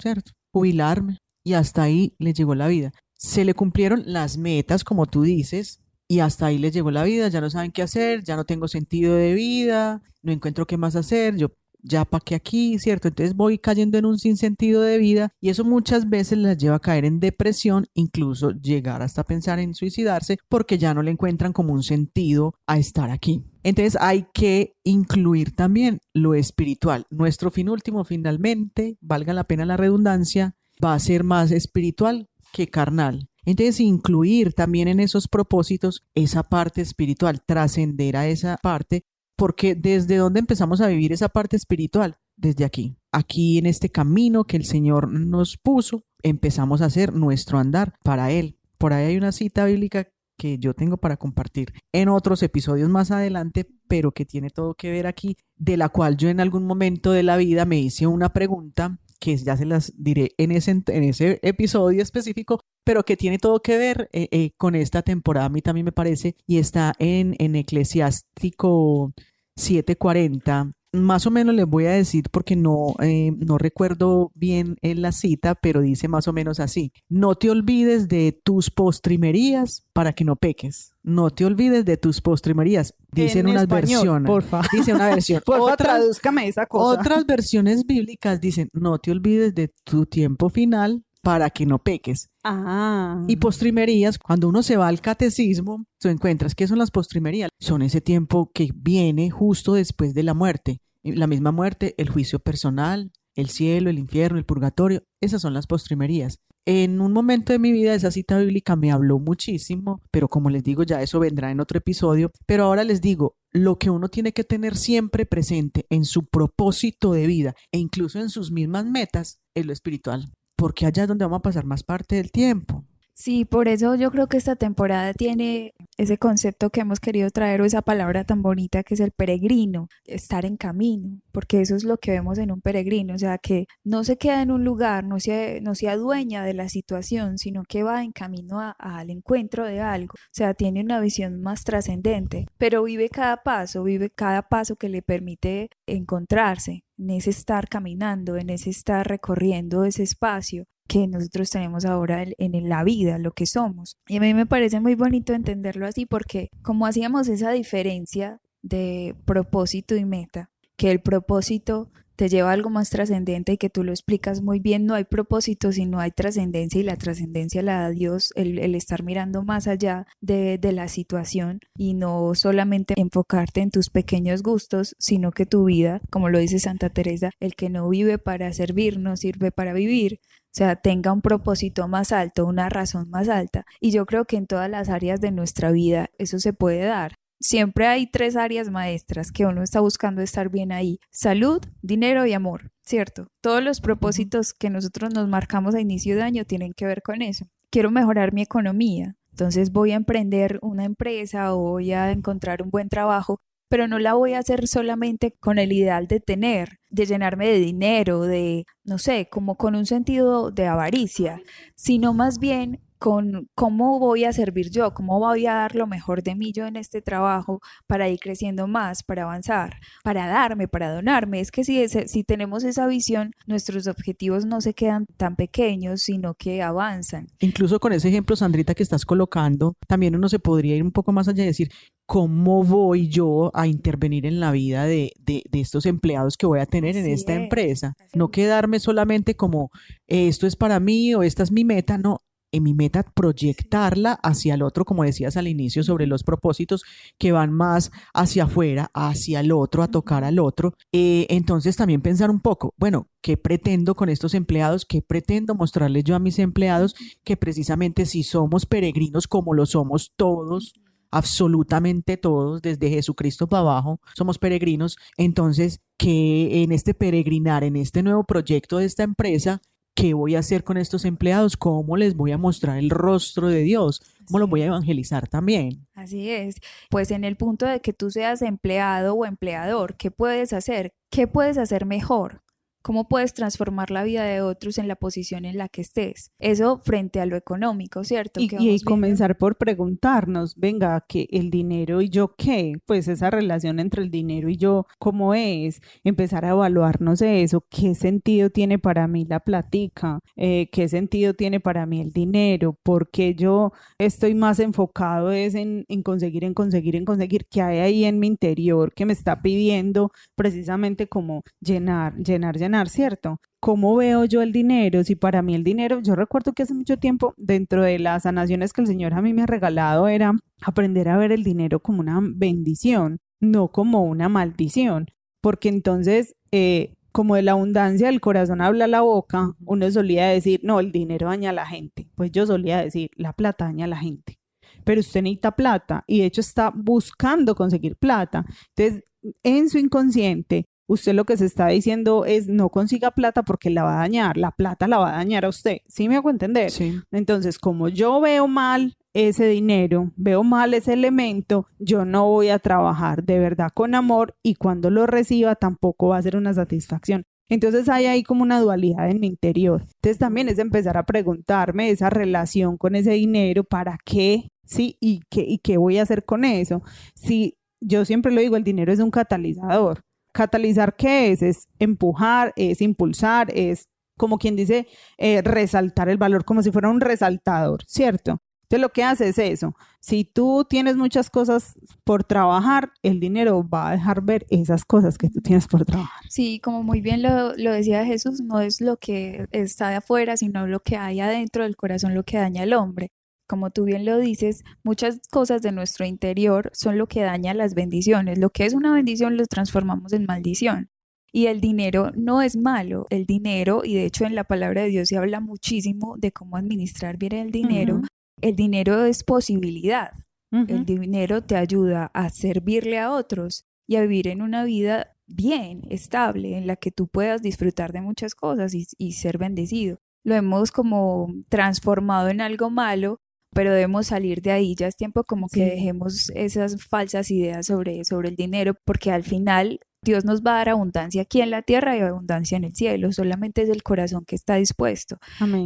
¿cierto? 0.00 0.32
Jubilarme. 0.52 1.18
Y 1.44 1.52
hasta 1.52 1.82
ahí 1.82 2.14
le 2.18 2.32
llegó 2.32 2.54
la 2.54 2.68
vida. 2.68 2.92
Se 3.22 3.44
le 3.44 3.52
cumplieron 3.52 4.02
las 4.06 4.38
metas, 4.38 4.82
como 4.82 5.04
tú 5.04 5.20
dices, 5.20 5.82
y 6.08 6.20
hasta 6.20 6.46
ahí 6.46 6.56
les 6.56 6.72
llegó 6.72 6.90
la 6.90 7.04
vida. 7.04 7.28
Ya 7.28 7.42
no 7.42 7.50
saben 7.50 7.70
qué 7.70 7.82
hacer, 7.82 8.24
ya 8.24 8.34
no 8.34 8.46
tengo 8.46 8.66
sentido 8.66 9.14
de 9.14 9.34
vida, 9.34 10.00
no 10.22 10.32
encuentro 10.32 10.66
qué 10.66 10.78
más 10.78 10.96
hacer. 10.96 11.36
Yo 11.36 11.48
ya 11.82 12.06
pa' 12.06 12.20
que 12.20 12.34
aquí, 12.34 12.78
¿cierto? 12.78 13.08
Entonces 13.08 13.36
voy 13.36 13.58
cayendo 13.58 13.98
en 13.98 14.06
un 14.06 14.18
sinsentido 14.18 14.80
de 14.80 14.96
vida 14.96 15.34
y 15.38 15.50
eso 15.50 15.64
muchas 15.66 16.08
veces 16.08 16.38
las 16.38 16.56
lleva 16.56 16.76
a 16.76 16.80
caer 16.80 17.04
en 17.04 17.20
depresión, 17.20 17.88
incluso 17.92 18.52
llegar 18.52 19.02
hasta 19.02 19.22
pensar 19.22 19.58
en 19.58 19.74
suicidarse 19.74 20.38
porque 20.48 20.78
ya 20.78 20.94
no 20.94 21.02
le 21.02 21.10
encuentran 21.10 21.52
como 21.52 21.74
un 21.74 21.82
sentido 21.82 22.54
a 22.66 22.78
estar 22.78 23.10
aquí. 23.10 23.44
Entonces 23.64 23.98
hay 24.00 24.24
que 24.32 24.76
incluir 24.82 25.54
también 25.54 26.00
lo 26.14 26.32
espiritual. 26.32 27.04
Nuestro 27.10 27.50
fin 27.50 27.68
último, 27.68 28.02
finalmente, 28.04 28.96
valga 29.02 29.34
la 29.34 29.44
pena 29.44 29.66
la 29.66 29.76
redundancia, 29.76 30.54
va 30.82 30.94
a 30.94 30.98
ser 30.98 31.22
más 31.22 31.50
espiritual 31.50 32.29
que 32.52 32.68
carnal. 32.68 33.28
Entonces, 33.44 33.80
incluir 33.80 34.52
también 34.52 34.88
en 34.88 35.00
esos 35.00 35.28
propósitos 35.28 36.04
esa 36.14 36.42
parte 36.42 36.82
espiritual, 36.82 37.42
trascender 37.44 38.16
a 38.16 38.28
esa 38.28 38.56
parte 38.62 39.04
porque 39.40 39.74
desde 39.74 40.16
dónde 40.16 40.40
empezamos 40.40 40.82
a 40.82 40.88
vivir 40.88 41.14
esa 41.14 41.30
parte 41.30 41.56
espiritual, 41.56 42.18
desde 42.36 42.66
aquí, 42.66 42.98
aquí 43.10 43.56
en 43.56 43.64
este 43.64 43.88
camino 43.88 44.44
que 44.44 44.58
el 44.58 44.66
Señor 44.66 45.10
nos 45.10 45.56
puso, 45.56 46.04
empezamos 46.22 46.82
a 46.82 46.86
hacer 46.86 47.14
nuestro 47.14 47.58
andar 47.58 47.94
para 48.04 48.30
Él. 48.32 48.58
Por 48.76 48.92
ahí 48.92 49.06
hay 49.06 49.16
una 49.16 49.32
cita 49.32 49.64
bíblica 49.64 50.08
que 50.36 50.58
yo 50.58 50.74
tengo 50.74 50.98
para 50.98 51.16
compartir 51.16 51.72
en 51.92 52.10
otros 52.10 52.42
episodios 52.42 52.90
más 52.90 53.10
adelante, 53.10 53.66
pero 53.88 54.12
que 54.12 54.26
tiene 54.26 54.50
todo 54.50 54.74
que 54.74 54.90
ver 54.90 55.06
aquí, 55.06 55.36
de 55.56 55.78
la 55.78 55.88
cual 55.88 56.18
yo 56.18 56.28
en 56.28 56.40
algún 56.40 56.66
momento 56.66 57.10
de 57.12 57.22
la 57.22 57.38
vida 57.38 57.64
me 57.64 57.78
hice 57.78 58.06
una 58.06 58.34
pregunta 58.34 59.00
que 59.20 59.36
ya 59.36 59.56
se 59.56 59.66
las 59.66 59.92
diré 59.96 60.32
en 60.38 60.50
ese, 60.50 60.70
en 60.70 61.02
ese 61.04 61.38
episodio 61.42 62.02
específico, 62.02 62.60
pero 62.84 63.04
que 63.04 63.16
tiene 63.16 63.38
todo 63.38 63.60
que 63.60 63.78
ver 63.78 64.08
eh, 64.12 64.28
eh, 64.32 64.50
con 64.56 64.74
esta 64.74 65.02
temporada, 65.02 65.46
a 65.46 65.50
mí 65.50 65.60
también 65.62 65.84
me 65.84 65.92
parece, 65.92 66.36
y 66.46 66.58
está 66.58 66.94
en, 66.98 67.36
en 67.38 67.54
Eclesiástico 67.54 69.12
740. 69.56 70.72
Más 70.92 71.24
o 71.26 71.30
menos 71.30 71.54
les 71.54 71.66
voy 71.66 71.86
a 71.86 71.92
decir 71.92 72.24
porque 72.32 72.56
no, 72.56 72.94
eh, 73.00 73.30
no 73.36 73.58
recuerdo 73.58 74.32
bien 74.34 74.76
en 74.82 75.02
la 75.02 75.12
cita, 75.12 75.54
pero 75.54 75.80
dice 75.80 76.08
más 76.08 76.26
o 76.26 76.32
menos 76.32 76.58
así. 76.58 76.92
No 77.08 77.36
te 77.36 77.48
olvides 77.48 78.08
de 78.08 78.32
tus 78.44 78.70
postrimerías 78.70 79.86
para 79.92 80.12
que 80.12 80.24
no 80.24 80.36
peques. 80.36 80.94
No 81.02 81.30
te 81.30 81.44
olvides 81.44 81.84
de 81.84 81.96
tus 81.96 82.20
postrimerías. 82.20 82.94
Dicen 83.12 83.40
En 83.46 83.50
unas 83.52 83.62
español, 83.62 83.88
versiones. 84.00 84.26
porfa. 84.26 84.62
Dice 84.72 84.94
una 84.94 85.08
versión. 85.10 85.42
Porfa, 85.46 85.62
Otras- 85.74 85.76
tradúzcame 85.98 86.48
esa 86.48 86.66
cosa. 86.66 87.00
otras 87.00 87.26
versiones 87.26 87.86
bíblicas 87.86 88.40
dicen, 88.40 88.68
no 88.72 88.98
te 88.98 89.10
olvides 89.10 89.54
de 89.54 89.72
tu 89.84 90.06
tiempo 90.06 90.48
final 90.50 91.04
para 91.22 91.50
que 91.50 91.66
no 91.66 91.78
peques. 91.78 92.28
Ah. 92.44 93.24
Y 93.28 93.36
postrimerías, 93.36 94.18
cuando 94.18 94.48
uno 94.48 94.62
se 94.62 94.76
va 94.76 94.88
al 94.88 95.00
catecismo, 95.00 95.84
tú 95.98 96.08
encuentras 96.08 96.54
que 96.54 96.66
son 96.66 96.78
las 96.78 96.90
postrimerías. 96.90 97.50
Son 97.58 97.82
ese 97.82 98.00
tiempo 98.00 98.50
que 98.54 98.70
viene 98.74 99.30
justo 99.30 99.74
después 99.74 100.14
de 100.14 100.22
la 100.22 100.34
muerte. 100.34 100.80
Y 101.02 101.12
La 101.12 101.26
misma 101.26 101.52
muerte, 101.52 101.94
el 101.98 102.10
juicio 102.10 102.38
personal, 102.38 103.12
el 103.34 103.48
cielo, 103.48 103.90
el 103.90 103.98
infierno, 103.98 104.38
el 104.38 104.44
purgatorio. 104.44 105.02
Esas 105.20 105.42
son 105.42 105.54
las 105.54 105.66
postrimerías. 105.66 106.40
En 106.66 107.00
un 107.00 107.12
momento 107.12 107.52
de 107.52 107.58
mi 107.58 107.72
vida 107.72 107.94
esa 107.94 108.10
cita 108.10 108.38
bíblica 108.38 108.76
me 108.76 108.92
habló 108.92 109.18
muchísimo, 109.18 110.02
pero 110.10 110.28
como 110.28 110.50
les 110.50 110.62
digo, 110.62 110.82
ya 110.82 111.00
eso 111.00 111.18
vendrá 111.18 111.50
en 111.50 111.60
otro 111.60 111.78
episodio. 111.78 112.30
Pero 112.46 112.64
ahora 112.64 112.84
les 112.84 113.00
digo, 113.00 113.34
lo 113.50 113.78
que 113.78 113.90
uno 113.90 114.08
tiene 114.08 114.32
que 114.32 114.44
tener 114.44 114.76
siempre 114.76 115.24
presente 115.24 115.86
en 115.88 116.04
su 116.04 116.26
propósito 116.26 117.12
de 117.12 117.26
vida 117.26 117.54
e 117.72 117.78
incluso 117.78 118.20
en 118.20 118.28
sus 118.28 118.52
mismas 118.52 118.84
metas 118.84 119.40
es 119.54 119.66
lo 119.66 119.72
espiritual, 119.72 120.30
porque 120.60 120.84
allá 120.84 121.04
es 121.04 121.08
donde 121.08 121.24
vamos 121.24 121.38
a 121.38 121.42
pasar 121.42 121.64
más 121.64 121.82
parte 121.82 122.16
del 122.16 122.30
tiempo. 122.30 122.79
Sí, 123.22 123.44
por 123.44 123.68
eso 123.68 123.96
yo 123.96 124.10
creo 124.10 124.28
que 124.28 124.38
esta 124.38 124.56
temporada 124.56 125.12
tiene 125.12 125.74
ese 125.98 126.16
concepto 126.16 126.70
que 126.70 126.80
hemos 126.80 127.00
querido 127.00 127.28
traer 127.28 127.60
o 127.60 127.66
esa 127.66 127.82
palabra 127.82 128.24
tan 128.24 128.40
bonita 128.40 128.82
que 128.82 128.94
es 128.94 129.00
el 129.00 129.10
peregrino, 129.12 129.88
estar 130.06 130.46
en 130.46 130.56
camino, 130.56 131.20
porque 131.30 131.60
eso 131.60 131.76
es 131.76 131.84
lo 131.84 131.98
que 131.98 132.12
vemos 132.12 132.38
en 132.38 132.50
un 132.50 132.62
peregrino, 132.62 133.14
o 133.14 133.18
sea, 133.18 133.36
que 133.36 133.66
no 133.84 134.04
se 134.04 134.16
queda 134.16 134.40
en 134.40 134.50
un 134.50 134.64
lugar, 134.64 135.04
no 135.04 135.20
se, 135.20 135.60
no 135.60 135.74
se 135.74 135.90
adueña 135.90 136.42
de 136.44 136.54
la 136.54 136.70
situación, 136.70 137.36
sino 137.36 137.62
que 137.68 137.82
va 137.82 138.02
en 138.04 138.12
camino 138.12 138.58
a- 138.58 138.70
al 138.78 139.10
encuentro 139.10 139.66
de 139.66 139.80
algo, 139.80 140.14
o 140.14 140.32
sea, 140.32 140.54
tiene 140.54 140.80
una 140.80 140.98
visión 141.00 141.42
más 141.42 141.62
trascendente, 141.64 142.46
pero 142.56 142.82
vive 142.84 143.10
cada 143.10 143.42
paso, 143.42 143.82
vive 143.84 144.08
cada 144.08 144.40
paso 144.48 144.76
que 144.76 144.88
le 144.88 145.02
permite 145.02 145.68
encontrarse 145.86 146.84
en 146.96 147.10
ese 147.10 147.28
estar 147.30 147.68
caminando, 147.68 148.36
en 148.38 148.48
ese 148.48 148.70
estar 148.70 149.06
recorriendo 149.06 149.84
ese 149.84 150.04
espacio 150.04 150.64
que 150.90 151.06
nosotros 151.06 151.48
tenemos 151.50 151.84
ahora 151.84 152.24
en, 152.36 152.68
la 152.68 152.82
vida, 152.82 153.18
lo 153.18 153.30
que 153.30 153.46
somos. 153.46 153.96
Y 154.08 154.16
a 154.16 154.20
mí 154.20 154.34
me 154.34 154.44
parece 154.44 154.80
muy 154.80 154.96
bonito 154.96 155.32
entenderlo 155.34 155.86
así 155.86 156.04
porque 156.04 156.48
como 156.62 156.84
hacíamos 156.84 157.28
esa 157.28 157.52
diferencia 157.52 158.40
de 158.60 159.14
propósito 159.24 159.94
y 159.94 160.04
meta, 160.04 160.50
que 160.76 160.90
el 160.90 161.00
propósito 161.00 161.92
te 162.16 162.28
lleva 162.28 162.50
a 162.50 162.52
algo 162.52 162.70
más 162.70 162.90
trascendente 162.90 163.52
y 163.52 163.56
que 163.56 163.70
tú 163.70 163.84
lo 163.84 163.92
explicas 163.92 164.42
muy 164.42 164.58
bien, 164.58 164.84
no 164.84 164.94
hay 164.94 165.04
propósito 165.04 165.72
si 165.72 165.86
no 165.86 166.00
hay 166.00 166.10
trascendencia 166.10 166.80
y 166.80 166.84
la 166.84 166.96
trascendencia 166.96 167.62
la 167.62 167.80
da 167.80 167.90
Dios, 167.90 168.32
el, 168.34 168.74
estar 168.74 169.04
mirando 169.04 169.42
más 169.42 169.68
allá 169.68 170.06
de 170.20 170.58
la 170.72 170.88
situación 170.88 171.60
y 171.78 171.94
no 171.94 172.34
solamente 172.34 172.94
enfocarte 172.96 173.60
en 173.60 173.70
tus 173.70 173.88
pequeños 173.90 174.42
gustos, 174.42 174.96
sino 174.98 175.30
que 175.30 175.46
tu 175.46 175.64
vida, 175.64 176.02
como 176.10 176.28
lo 176.28 176.40
dice 176.40 176.58
Santa 176.58 176.90
Teresa, 176.90 177.30
el 177.40 177.54
que 177.54 177.70
no 177.70 177.88
vive 177.88 178.18
para 178.18 178.52
servir 178.52 178.98
no 178.98 179.16
sirve 179.16 179.50
para 179.50 179.72
vivir, 179.72 180.18
o 180.50 180.52
sea, 180.52 180.76
tenga 180.76 181.12
un 181.12 181.22
propósito 181.22 181.86
más 181.88 182.12
alto, 182.12 182.44
una 182.46 182.68
razón 182.68 183.08
más 183.08 183.28
alta. 183.28 183.64
Y 183.80 183.92
yo 183.92 184.04
creo 184.04 184.24
que 184.24 184.36
en 184.36 184.46
todas 184.46 184.68
las 184.68 184.88
áreas 184.88 185.20
de 185.20 185.30
nuestra 185.30 185.70
vida 185.70 186.10
eso 186.18 186.38
se 186.40 186.52
puede 186.52 186.84
dar 186.84 187.14
siempre 187.40 187.86
hay 187.86 188.06
tres 188.06 188.36
áreas 188.36 188.70
maestras 188.70 189.32
que 189.32 189.46
uno 189.46 189.62
está 189.62 189.80
buscando 189.80 190.22
estar 190.22 190.50
bien 190.50 190.72
ahí. 190.72 191.00
Salud, 191.10 191.62
dinero 191.82 192.26
y 192.26 192.34
amor, 192.34 192.70
¿cierto? 192.82 193.28
Todos 193.40 193.64
los 193.64 193.80
propósitos 193.80 194.52
que 194.52 194.70
nosotros 194.70 195.12
nos 195.12 195.26
marcamos 195.26 195.74
a 195.74 195.80
inicio 195.80 196.14
de 196.14 196.22
año 196.22 196.44
tienen 196.44 196.72
que 196.74 196.86
ver 196.86 197.02
con 197.02 197.22
eso. 197.22 197.46
Quiero 197.70 197.90
mejorar 197.90 198.32
mi 198.32 198.42
economía, 198.42 199.16
entonces 199.30 199.72
voy 199.72 199.92
a 199.92 199.96
emprender 199.96 200.58
una 200.60 200.84
empresa 200.84 201.54
o 201.54 201.58
voy 201.58 201.92
a 201.92 202.10
encontrar 202.12 202.62
un 202.62 202.70
buen 202.70 202.88
trabajo, 202.88 203.40
pero 203.70 203.86
no 203.86 204.00
la 204.00 204.14
voy 204.14 204.34
a 204.34 204.40
hacer 204.40 204.66
solamente 204.66 205.30
con 205.38 205.60
el 205.60 205.72
ideal 205.72 206.08
de 206.08 206.18
tener, 206.18 206.80
de 206.90 207.06
llenarme 207.06 207.46
de 207.46 207.60
dinero, 207.60 208.22
de, 208.22 208.66
no 208.82 208.98
sé, 208.98 209.28
como 209.30 209.56
con 209.56 209.76
un 209.76 209.86
sentido 209.86 210.50
de 210.50 210.66
avaricia, 210.66 211.40
sino 211.76 212.12
más 212.12 212.40
bien 212.40 212.80
con 213.00 213.48
cómo 213.54 213.98
voy 213.98 214.24
a 214.24 214.32
servir 214.34 214.70
yo, 214.70 214.92
cómo 214.92 215.18
voy 215.18 215.46
a 215.46 215.54
dar 215.54 215.74
lo 215.74 215.86
mejor 215.86 216.22
de 216.22 216.34
mí 216.34 216.52
yo 216.52 216.66
en 216.66 216.76
este 216.76 217.00
trabajo 217.00 217.60
para 217.86 218.10
ir 218.10 218.20
creciendo 218.20 218.66
más, 218.66 219.02
para 219.02 219.22
avanzar, 219.22 219.76
para 220.04 220.26
darme, 220.26 220.68
para 220.68 220.92
donarme. 220.92 221.40
Es 221.40 221.50
que 221.50 221.64
si, 221.64 221.88
si 221.88 222.24
tenemos 222.24 222.62
esa 222.62 222.86
visión, 222.86 223.32
nuestros 223.46 223.86
objetivos 223.86 224.44
no 224.44 224.60
se 224.60 224.74
quedan 224.74 225.06
tan 225.16 225.34
pequeños, 225.34 226.02
sino 226.02 226.34
que 226.34 226.62
avanzan. 226.62 227.28
Incluso 227.40 227.80
con 227.80 227.94
ese 227.94 228.08
ejemplo, 228.10 228.36
Sandrita, 228.36 228.74
que 228.74 228.82
estás 228.82 229.06
colocando, 229.06 229.76
también 229.88 230.14
uno 230.14 230.28
se 230.28 230.38
podría 230.38 230.76
ir 230.76 230.82
un 230.82 230.92
poco 230.92 231.10
más 231.10 231.26
allá 231.26 231.42
y 231.42 231.46
decir, 231.46 231.70
¿cómo 232.04 232.64
voy 232.64 233.08
yo 233.08 233.50
a 233.54 233.66
intervenir 233.66 234.26
en 234.26 234.40
la 234.40 234.52
vida 234.52 234.84
de, 234.84 235.12
de, 235.20 235.42
estos 235.52 235.86
empleados 235.86 236.36
que 236.36 236.44
voy 236.44 236.60
a 236.60 236.66
tener 236.66 236.98
en 236.98 237.06
esta 237.06 237.32
empresa? 237.32 237.94
No 238.14 238.30
quedarme 238.30 238.78
solamente 238.78 239.36
como, 239.36 239.70
esto 240.06 240.46
es 240.46 240.54
para 240.54 240.80
mí 240.80 241.14
o 241.14 241.22
esta 241.22 241.42
es 241.42 241.50
mi 241.50 241.64
meta, 241.64 241.96
no, 241.96 242.20
en 242.52 242.62
mi 242.62 242.74
meta 242.74 243.02
proyectarla 243.02 244.12
hacia 244.22 244.54
el 244.54 244.62
otro, 244.62 244.84
como 244.84 245.04
decías 245.04 245.36
al 245.36 245.48
inicio, 245.48 245.82
sobre 245.82 246.06
los 246.06 246.22
propósitos 246.22 246.82
que 247.18 247.32
van 247.32 247.52
más 247.52 247.90
hacia 248.14 248.44
afuera, 248.44 248.90
hacia 248.94 249.40
el 249.40 249.52
otro, 249.52 249.82
a 249.82 249.88
tocar 249.88 250.24
al 250.24 250.38
otro. 250.38 250.74
Eh, 250.92 251.26
entonces 251.30 251.76
también 251.76 252.00
pensar 252.00 252.30
un 252.30 252.40
poco, 252.40 252.74
bueno, 252.76 253.08
¿qué 253.22 253.36
pretendo 253.36 253.94
con 253.94 254.08
estos 254.08 254.34
empleados? 254.34 254.84
¿Qué 254.84 255.02
pretendo 255.02 255.54
mostrarles 255.54 256.04
yo 256.04 256.14
a 256.14 256.20
mis 256.20 256.38
empleados? 256.38 256.94
Que 257.24 257.36
precisamente 257.36 258.06
si 258.06 258.22
somos 258.22 258.66
peregrinos 258.66 259.26
como 259.26 259.54
lo 259.54 259.66
somos 259.66 260.12
todos, 260.16 260.74
absolutamente 261.10 262.16
todos, 262.16 262.62
desde 262.62 262.90
Jesucristo 262.90 263.48
para 263.48 263.60
abajo, 263.62 264.00
somos 264.14 264.38
peregrinos, 264.38 264.96
entonces 265.16 265.80
que 265.96 266.62
en 266.62 266.72
este 266.72 266.94
peregrinar, 266.94 267.64
en 267.64 267.76
este 267.76 268.02
nuevo 268.02 268.24
proyecto 268.24 268.78
de 268.78 268.86
esta 268.86 269.02
empresa, 269.02 269.60
¿Qué 269.94 270.14
voy 270.14 270.34
a 270.34 270.38
hacer 270.38 270.64
con 270.64 270.76
estos 270.76 271.04
empleados? 271.04 271.56
¿Cómo 271.56 271.96
les 271.96 272.16
voy 272.16 272.32
a 272.32 272.38
mostrar 272.38 272.78
el 272.78 272.90
rostro 272.90 273.48
de 273.48 273.62
Dios? 273.62 274.02
¿Cómo 274.24 274.38
los 274.38 274.48
voy 274.48 274.62
a 274.62 274.66
evangelizar 274.66 275.28
también? 275.28 275.86
Así 275.94 276.30
es. 276.30 276.56
Pues 276.88 277.10
en 277.10 277.24
el 277.24 277.36
punto 277.36 277.66
de 277.66 277.80
que 277.80 277.92
tú 277.92 278.10
seas 278.10 278.42
empleado 278.42 279.14
o 279.14 279.26
empleador, 279.26 279.96
¿qué 279.96 280.10
puedes 280.10 280.52
hacer? 280.52 280.94
¿Qué 281.10 281.26
puedes 281.26 281.58
hacer 281.58 281.86
mejor? 281.86 282.42
¿Cómo 282.82 283.08
puedes 283.08 283.34
transformar 283.34 283.90
la 283.90 284.04
vida 284.04 284.24
de 284.24 284.40
otros 284.40 284.78
en 284.78 284.88
la 284.88 284.96
posición 284.96 285.44
en 285.44 285.58
la 285.58 285.68
que 285.68 285.82
estés? 285.82 286.32
Eso 286.38 286.78
frente 286.78 287.20
a 287.20 287.26
lo 287.26 287.36
económico, 287.36 288.04
¿cierto? 288.04 288.40
Y, 288.40 288.80
comenzar 288.80 289.36
por 289.36 289.58
preguntarnos, 289.58 290.56
venga, 290.56 291.04
que 291.06 291.28
el 291.30 291.50
dinero 291.50 292.00
y 292.00 292.08
yo 292.08 292.34
qué? 292.36 292.72
Pues 292.86 293.06
esa 293.08 293.28
relación 293.30 293.80
entre 293.80 294.02
el 294.02 294.10
dinero 294.10 294.48
y 294.48 294.56
yo, 294.56 294.86
¿cómo 294.98 295.34
es? 295.34 295.82
Empezar 296.04 296.46
a 296.46 296.50
evaluarnos 296.50 297.20
eso, 297.20 297.66
¿qué 297.68 297.94
sentido 297.94 298.48
tiene 298.48 298.78
para 298.78 299.06
mí 299.06 299.26
la 299.28 299.40
platica? 299.40 300.20
Eh, 300.36 300.70
¿Qué 300.72 300.88
sentido 300.88 301.34
tiene 301.34 301.60
para 301.60 301.84
mí 301.84 302.00
el 302.00 302.12
dinero? 302.12 302.78
Porque 302.82 303.34
yo 303.34 303.72
estoy 303.98 304.34
más 304.34 304.58
enfocado 304.58 305.30
es 305.32 305.54
en, 305.54 305.84
en 305.88 306.02
conseguir, 306.02 306.44
en 306.44 306.54
conseguir, 306.54 306.96
en 306.96 307.04
conseguir, 307.04 307.46
¿qué 307.50 307.60
hay 307.60 307.78
ahí 307.78 308.04
en 308.06 308.18
mi 308.18 308.26
interior 308.26 308.94
que 308.94 309.04
me 309.04 309.12
está 309.12 309.42
pidiendo 309.42 310.12
precisamente 310.34 311.06
como 311.08 311.42
llenar, 311.60 312.16
llenar, 312.16 312.56
llenar? 312.56 312.69
¿Cierto? 312.88 313.40
¿Cómo 313.60 313.94
veo 313.96 314.24
yo 314.24 314.42
el 314.42 314.52
dinero? 314.52 315.04
Si 315.04 315.16
para 315.16 315.42
mí 315.42 315.54
el 315.54 315.64
dinero, 315.64 316.00
yo 316.00 316.14
recuerdo 316.14 316.52
que 316.52 316.62
hace 316.62 316.74
mucho 316.74 316.96
tiempo, 316.96 317.34
dentro 317.36 317.82
de 317.82 317.98
las 317.98 318.22
sanaciones 318.22 318.72
que 318.72 318.80
el 318.80 318.86
Señor 318.86 319.14
a 319.14 319.22
mí 319.22 319.34
me 319.34 319.42
ha 319.42 319.46
regalado, 319.46 320.08
era 320.08 320.32
aprender 320.62 321.08
a 321.08 321.18
ver 321.18 321.32
el 321.32 321.44
dinero 321.44 321.80
como 321.80 322.00
una 322.00 322.20
bendición, 322.22 323.18
no 323.40 323.68
como 323.68 324.04
una 324.04 324.28
maldición, 324.28 325.06
porque 325.42 325.68
entonces, 325.68 326.34
eh, 326.52 326.94
como 327.12 327.34
de 327.34 327.42
la 327.42 327.52
abundancia 327.52 328.06
del 328.06 328.20
corazón 328.20 328.60
habla 328.60 328.86
la 328.86 329.00
boca, 329.02 329.54
uno 329.66 329.90
solía 329.90 330.28
decir, 330.28 330.60
no, 330.62 330.80
el 330.80 330.92
dinero 330.92 331.28
daña 331.28 331.50
a 331.50 331.54
la 331.54 331.66
gente. 331.66 332.08
Pues 332.14 332.30
yo 332.30 332.46
solía 332.46 332.78
decir, 332.78 333.10
la 333.16 333.32
plata 333.32 333.64
daña 333.64 333.86
a 333.86 333.88
la 333.88 333.96
gente. 333.96 334.38
Pero 334.84 335.00
usted 335.00 335.22
necesita 335.22 335.52
plata 335.52 336.04
y 336.06 336.20
de 336.20 336.26
hecho 336.26 336.40
está 336.40 336.72
buscando 336.74 337.54
conseguir 337.54 337.96
plata. 337.96 338.44
Entonces, 338.76 339.04
en 339.42 339.68
su 339.68 339.78
inconsciente, 339.78 340.66
usted 340.90 341.14
lo 341.14 341.24
que 341.24 341.36
se 341.36 341.46
está 341.46 341.68
diciendo 341.68 342.24
es 342.24 342.48
no 342.48 342.68
consiga 342.68 343.12
plata 343.12 343.44
porque 343.44 343.70
la 343.70 343.84
va 343.84 343.94
a 343.94 344.00
dañar, 344.00 344.36
la 344.36 344.50
plata 344.50 344.88
la 344.88 344.98
va 344.98 345.10
a 345.10 345.16
dañar 345.18 345.44
a 345.44 345.48
usted. 345.48 345.78
¿Sí 345.86 346.08
me 346.08 346.16
hago 346.16 346.30
entender? 346.30 346.72
Sí. 346.72 347.00
Entonces, 347.12 347.60
como 347.60 347.88
yo 347.88 348.20
veo 348.20 348.48
mal 348.48 348.96
ese 349.12 349.46
dinero, 349.46 350.10
veo 350.16 350.42
mal 350.42 350.74
ese 350.74 350.92
elemento, 350.92 351.68
yo 351.78 352.04
no 352.04 352.26
voy 352.26 352.48
a 352.48 352.58
trabajar 352.58 353.22
de 353.22 353.38
verdad 353.38 353.68
con 353.72 353.94
amor 353.94 354.34
y 354.42 354.56
cuando 354.56 354.90
lo 354.90 355.06
reciba 355.06 355.54
tampoco 355.54 356.08
va 356.08 356.18
a 356.18 356.22
ser 356.22 356.36
una 356.36 356.54
satisfacción. 356.54 357.24
Entonces 357.48 357.88
hay 357.88 358.06
ahí 358.06 358.24
como 358.24 358.42
una 358.42 358.60
dualidad 358.60 359.10
en 359.10 359.20
mi 359.20 359.28
interior. 359.28 359.82
Entonces 359.82 360.18
también 360.18 360.48
es 360.48 360.58
empezar 360.58 360.96
a 360.96 361.06
preguntarme 361.06 361.90
esa 361.90 362.10
relación 362.10 362.76
con 362.76 362.96
ese 362.96 363.12
dinero, 363.12 363.62
¿para 363.62 363.96
qué? 364.04 364.48
¿Sí? 364.64 364.96
¿Y 365.00 365.22
qué, 365.30 365.44
y 365.46 365.58
qué 365.58 365.76
voy 365.76 365.98
a 365.98 366.02
hacer 366.02 366.24
con 366.24 366.44
eso? 366.44 366.82
Si 367.14 367.56
yo 367.80 368.04
siempre 368.04 368.32
lo 368.32 368.40
digo, 368.40 368.56
el 368.56 368.64
dinero 368.64 368.92
es 368.92 369.00
un 369.00 369.10
catalizador. 369.10 370.02
Catalizar, 370.40 370.96
¿qué 370.96 371.32
es? 371.32 371.42
Es 371.42 371.68
empujar, 371.78 372.54
es 372.56 372.80
impulsar, 372.80 373.52
es 373.54 373.90
como 374.16 374.38
quien 374.38 374.56
dice, 374.56 374.88
eh, 375.18 375.42
resaltar 375.42 376.08
el 376.08 376.16
valor 376.16 376.46
como 376.46 376.62
si 376.62 376.70
fuera 376.70 376.88
un 376.88 377.02
resaltador, 377.02 377.84
¿cierto? 377.86 378.40
Entonces 378.62 378.80
lo 378.80 378.88
que 378.88 379.04
hace 379.04 379.28
es 379.28 379.38
eso. 379.38 379.74
Si 380.00 380.24
tú 380.24 380.64
tienes 380.66 380.96
muchas 380.96 381.28
cosas 381.28 381.74
por 382.04 382.24
trabajar, 382.24 382.90
el 383.02 383.20
dinero 383.20 383.68
va 383.68 383.90
a 383.90 383.92
dejar 383.92 384.22
ver 384.22 384.46
esas 384.48 384.86
cosas 384.86 385.18
que 385.18 385.28
tú 385.28 385.42
tienes 385.42 385.66
por 385.66 385.84
trabajar. 385.84 386.24
Sí, 386.30 386.58
como 386.58 386.82
muy 386.82 387.02
bien 387.02 387.20
lo, 387.20 387.54
lo 387.56 387.72
decía 387.72 388.06
Jesús, 388.06 388.40
no 388.40 388.60
es 388.60 388.80
lo 388.80 388.96
que 388.96 389.46
está 389.52 389.90
de 389.90 389.96
afuera, 389.96 390.38
sino 390.38 390.66
lo 390.66 390.80
que 390.80 390.96
hay 390.96 391.20
adentro 391.20 391.64
del 391.64 391.76
corazón 391.76 392.14
lo 392.14 392.24
que 392.24 392.38
daña 392.38 392.62
al 392.62 392.72
hombre 392.72 393.12
como 393.50 393.70
tú 393.70 393.82
bien 393.82 394.04
lo 394.04 394.16
dices, 394.18 394.62
muchas 394.84 395.18
cosas 395.28 395.60
de 395.60 395.72
nuestro 395.72 396.06
interior 396.06 396.70
son 396.72 396.98
lo 396.98 397.08
que 397.08 397.22
daña 397.22 397.52
las 397.52 397.74
bendiciones. 397.74 398.38
Lo 398.38 398.50
que 398.50 398.64
es 398.64 398.74
una 398.74 398.94
bendición 398.94 399.36
lo 399.36 399.44
transformamos 399.46 400.12
en 400.12 400.24
maldición. 400.24 400.88
Y 401.32 401.46
el 401.46 401.60
dinero 401.60 402.12
no 402.14 402.42
es 402.42 402.56
malo, 402.56 403.08
el 403.10 403.26
dinero, 403.26 403.82
y 403.84 403.96
de 403.96 404.04
hecho 404.04 404.24
en 404.24 404.36
la 404.36 404.44
palabra 404.44 404.82
de 404.82 404.90
Dios 404.90 405.08
se 405.08 405.16
habla 405.16 405.40
muchísimo 405.40 406.16
de 406.16 406.30
cómo 406.30 406.56
administrar 406.56 407.16
bien 407.18 407.32
el 407.32 407.50
dinero, 407.50 408.02
el 408.40 408.54
dinero 408.54 409.04
es 409.04 409.24
posibilidad, 409.24 410.12
el 410.52 410.84
dinero 410.84 411.42
te 411.42 411.56
ayuda 411.56 412.10
a 412.14 412.30
servirle 412.30 412.98
a 412.98 413.12
otros 413.12 413.64
y 413.88 413.96
a 413.96 414.02
vivir 414.02 414.28
en 414.28 414.42
una 414.42 414.64
vida 414.64 415.16
bien, 415.26 415.82
estable, 415.90 416.56
en 416.56 416.68
la 416.68 416.76
que 416.76 416.92
tú 416.92 417.08
puedas 417.08 417.42
disfrutar 417.42 417.92
de 417.92 418.00
muchas 418.00 418.34
cosas 418.34 418.74
y, 418.74 418.86
y 418.98 419.12
ser 419.12 419.38
bendecido. 419.38 419.98
Lo 420.24 420.34
hemos 420.34 420.72
como 420.72 421.32
transformado 421.48 422.28
en 422.28 422.40
algo 422.40 422.70
malo 422.70 423.20
pero 423.52 423.72
debemos 423.72 424.08
salir 424.08 424.42
de 424.42 424.52
ahí. 424.52 424.74
Ya 424.74 424.86
es 424.86 424.96
tiempo 424.96 425.24
como 425.24 425.48
que 425.48 425.64
dejemos 425.64 426.30
esas 426.34 426.82
falsas 426.84 427.30
ideas 427.30 427.66
sobre, 427.66 428.04
sobre 428.04 428.28
el 428.28 428.36
dinero, 428.36 428.74
porque 428.84 429.10
al 429.10 429.24
final 429.24 429.80
Dios 430.02 430.24
nos 430.24 430.42
va 430.42 430.52
a 430.52 430.58
dar 430.58 430.70
abundancia 430.70 431.22
aquí 431.22 431.42
en 431.42 431.50
la 431.50 431.62
tierra 431.62 431.96
y 431.96 432.00
abundancia 432.00 432.56
en 432.56 432.64
el 432.64 432.74
cielo. 432.74 433.12
Solamente 433.12 433.62
es 433.62 433.68
el 433.68 433.82
corazón 433.82 434.24
que 434.24 434.34
está 434.34 434.54
dispuesto. 434.54 435.18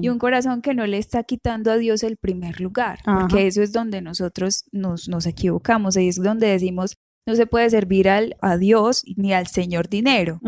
Y 0.03 0.09
un 0.09 0.18
corazón 0.18 0.61
que 0.61 0.75
no 0.75 0.87
le 0.87 0.99
está 0.99 1.23
quitando 1.23 1.70
a 1.70 1.77
Dios 1.77 2.03
el 2.03 2.16
primer 2.16 2.61
lugar, 2.61 3.01
porque 3.05 3.47
eso 3.47 3.62
es 3.62 3.73
donde 3.73 4.03
nosotros 4.03 4.64
nos, 4.73 5.09
nos 5.09 5.27
equivocamos. 5.27 5.97
Ahí 5.97 6.09
es 6.09 6.16
donde 6.16 6.49
decimos, 6.49 6.97
no 7.27 7.37
se 7.37 7.47
puede 7.47 7.70
servir 7.70 8.09
al, 8.09 8.37
a 8.40 8.57
Dios 8.57 9.05
ni 9.16 9.33
al 9.33 9.47
Señor 9.47 9.88
dinero. 9.88 10.40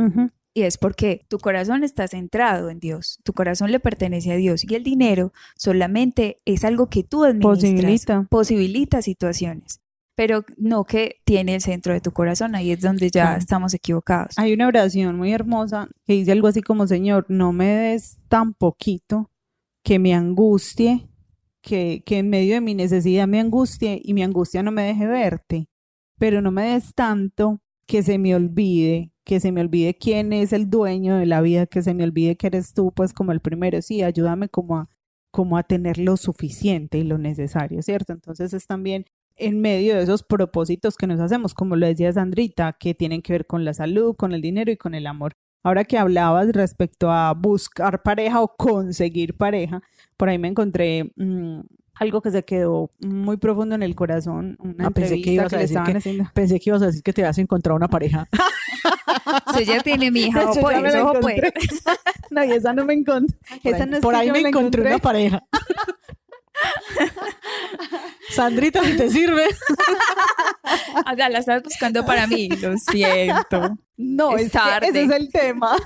Y 0.57 0.63
es 0.63 0.79
porque 0.79 1.21
tu 1.29 1.39
corazón 1.39 1.85
está 1.85 2.09
centrado 2.09 2.71
en 2.71 2.81
Dios, 2.81 3.19
tu 3.25 3.35
corazón 3.35 3.71
le 3.71 3.79
pertenece 3.79 4.33
a 4.33 4.37
Dios 4.37 4.65
y 4.65 4.75
el 4.75 4.83
dinero 4.85 5.35
solamente 5.55 6.39
es 6.47 6.65
algo 6.65 6.89
que 6.89 7.03
tú 7.05 7.25
administras, 7.25 7.75
posibilita, 7.77 8.27
posibilita 8.31 9.03
situaciones. 9.03 9.81
pero 10.15 10.47
no 10.57 10.85
que 10.85 11.17
tiene 11.27 11.57
el 11.57 11.61
centro 11.61 11.93
de 11.93 12.01
tu 12.01 12.11
corazón, 12.13 12.55
ahí 12.55 12.71
es 12.73 12.81
donde 12.81 13.11
ya 13.11 13.25
Claro. 13.25 13.39
estamos 13.39 13.75
equivocados. 13.75 14.39
Hay 14.39 14.55
una 14.55 14.67
oración 14.67 15.15
muy 15.19 15.31
hermosa 15.31 15.89
que 16.07 16.15
dice 16.15 16.33
algo 16.33 16.49
así 16.49 16.63
como, 16.63 16.87
Señor, 16.87 17.27
no 17.29 17.53
me 17.53 17.67
des 17.67 18.17
tan 18.29 18.55
poquito 18.55 19.31
que 19.85 19.99
me 19.99 20.15
angustie, 20.15 21.07
que, 21.61 22.03
que 22.07 22.17
en 22.21 22.31
medio 22.31 22.55
de 22.55 22.63
mi 22.63 22.75
necesidad 22.75 23.29
me 23.29 23.41
angustie 23.41 24.01
y 24.03 24.15
mi 24.15 24.23
angustia 24.23 24.63
no 24.63 24.71
me 24.73 24.85
deje 24.85 25.07
verte, 25.07 25.69
pero 26.19 26.41
no 26.41 26.51
me 26.51 26.63
des 26.73 26.95
tanto 26.95 27.61
que 27.87 28.03
se 28.03 28.19
me 28.19 28.35
olvide, 28.35 29.13
que 29.25 29.41
se 29.41 29.53
me 29.53 29.61
olvide 29.61 29.97
quién 29.97 30.33
es 30.33 30.53
el 30.53 30.71
dueño 30.71 31.17
de 31.17 31.27
la 31.27 31.41
vida, 31.41 31.67
que 31.67 31.83
se 31.83 31.95
me 31.95 32.05
olvide 32.05 32.37
que 32.37 32.49
eres 32.49 32.75
tú, 32.75 32.93
pues 32.93 33.13
como 33.13 33.33
el 33.33 33.41
primero, 33.41 33.81
sí, 33.83 34.03
ayúdame 34.03 34.49
como 34.49 34.77
a, 34.77 34.89
a 35.59 35.63
tener 35.63 35.99
lo 35.99 36.17
suficiente 36.17 36.99
y 36.99 37.05
lo 37.05 37.19
necesario, 37.19 37.83
¿cierto? 37.83 38.13
Entonces 38.13 38.53
es 38.55 38.67
también 38.67 39.07
en 39.37 39.61
medio 39.61 39.97
de 39.97 40.03
esos 40.03 40.23
propósitos 40.23 40.97
que 40.97 41.07
nos 41.07 41.21
hacemos, 41.21 41.55
como 41.55 41.77
lo 41.77 41.87
decía 41.87 42.13
Sandrita, 42.13 42.73
que 42.73 42.95
tienen 42.95 43.23
que 43.23 43.35
ver 43.35 43.47
con 43.47 43.65
la 43.65 43.75
salud, 43.75 44.17
con 44.17 44.33
el 44.33 44.41
dinero 44.41 44.71
y 44.73 44.77
con 44.77 44.95
el 44.95 45.07
amor. 45.07 45.35
Ahora 45.63 45.85
que 45.85 45.99
hablabas 45.99 46.53
respecto 46.53 47.11
a 47.11 47.35
buscar 47.35 48.03
pareja 48.03 48.41
o 48.41 48.57
conseguir 48.57 49.37
pareja, 49.37 49.83
por 50.17 50.29
ahí 50.29 50.39
me 50.39 50.49
encontré 50.49 51.13
mm, 51.17 51.61
algo 51.99 52.21
que 52.23 52.31
se 52.31 52.43
quedó 52.43 52.91
muy 53.01 53.37
profundo 53.37 53.75
en 53.75 53.83
el 53.83 53.95
corazón, 53.95 54.57
una 54.61 54.89
Ah, 54.89 54.91
pensé 54.91 55.21
que 55.23 55.31
ibas 55.33 55.49
que, 55.49 55.57
a 55.57 55.59
decir 55.61 55.79
que- 55.85 55.93
haciendo. 55.97 56.31
Pensé 56.35 56.61
que 56.61 56.71
ibas 56.71 56.83
a 56.83 56.87
decir 56.87 57.03
que 57.03 57.13
te 57.13 57.25
has 57.25 57.39
encontrado 57.39 57.77
una 57.77 57.89
pareja. 57.89 58.27
Usted 59.49 59.63
ya 59.65 59.83
tiene 59.83 60.11
mi 60.11 60.25
hija, 60.25 60.41
hecho, 60.43 60.51
ojo 60.51 60.61
pues, 60.63 60.83
la 60.95 61.05
ojo 61.05 61.21
pues. 61.21 61.37
encontré. 61.39 61.53
No, 62.31 62.45
y 62.45 62.53
esa 62.53 62.73
no 62.73 62.85
me 62.85 62.95
encontré. 62.95 63.37
Por 63.63 63.75
Esa 63.75 63.85
ahí, 63.85 63.91
no 63.91 63.97
es 63.97 64.03
por 64.03 64.15
ahí 64.15 64.27
yo 64.27 64.33
me 64.33 64.41
encontré 64.41 64.83
una 64.83 64.99
pareja. 64.99 65.43
Sandrita, 68.31 68.83
si 68.85 68.97
te 68.97 69.11
sirve. 69.11 69.47
O 71.11 71.15
sea, 71.17 71.29
la 71.29 71.39
estás 71.39 71.63
buscando 71.63 72.05
para 72.05 72.27
mí, 72.27 72.49
lo 72.49 72.77
siento. 72.79 73.77
No, 73.97 74.37
Es 74.37 74.47
es 74.47 74.53
que 74.53 74.59
tarde. 74.59 74.89
ese 74.89 75.03
es 75.05 75.11
el 75.11 75.31
tema. 75.31 75.77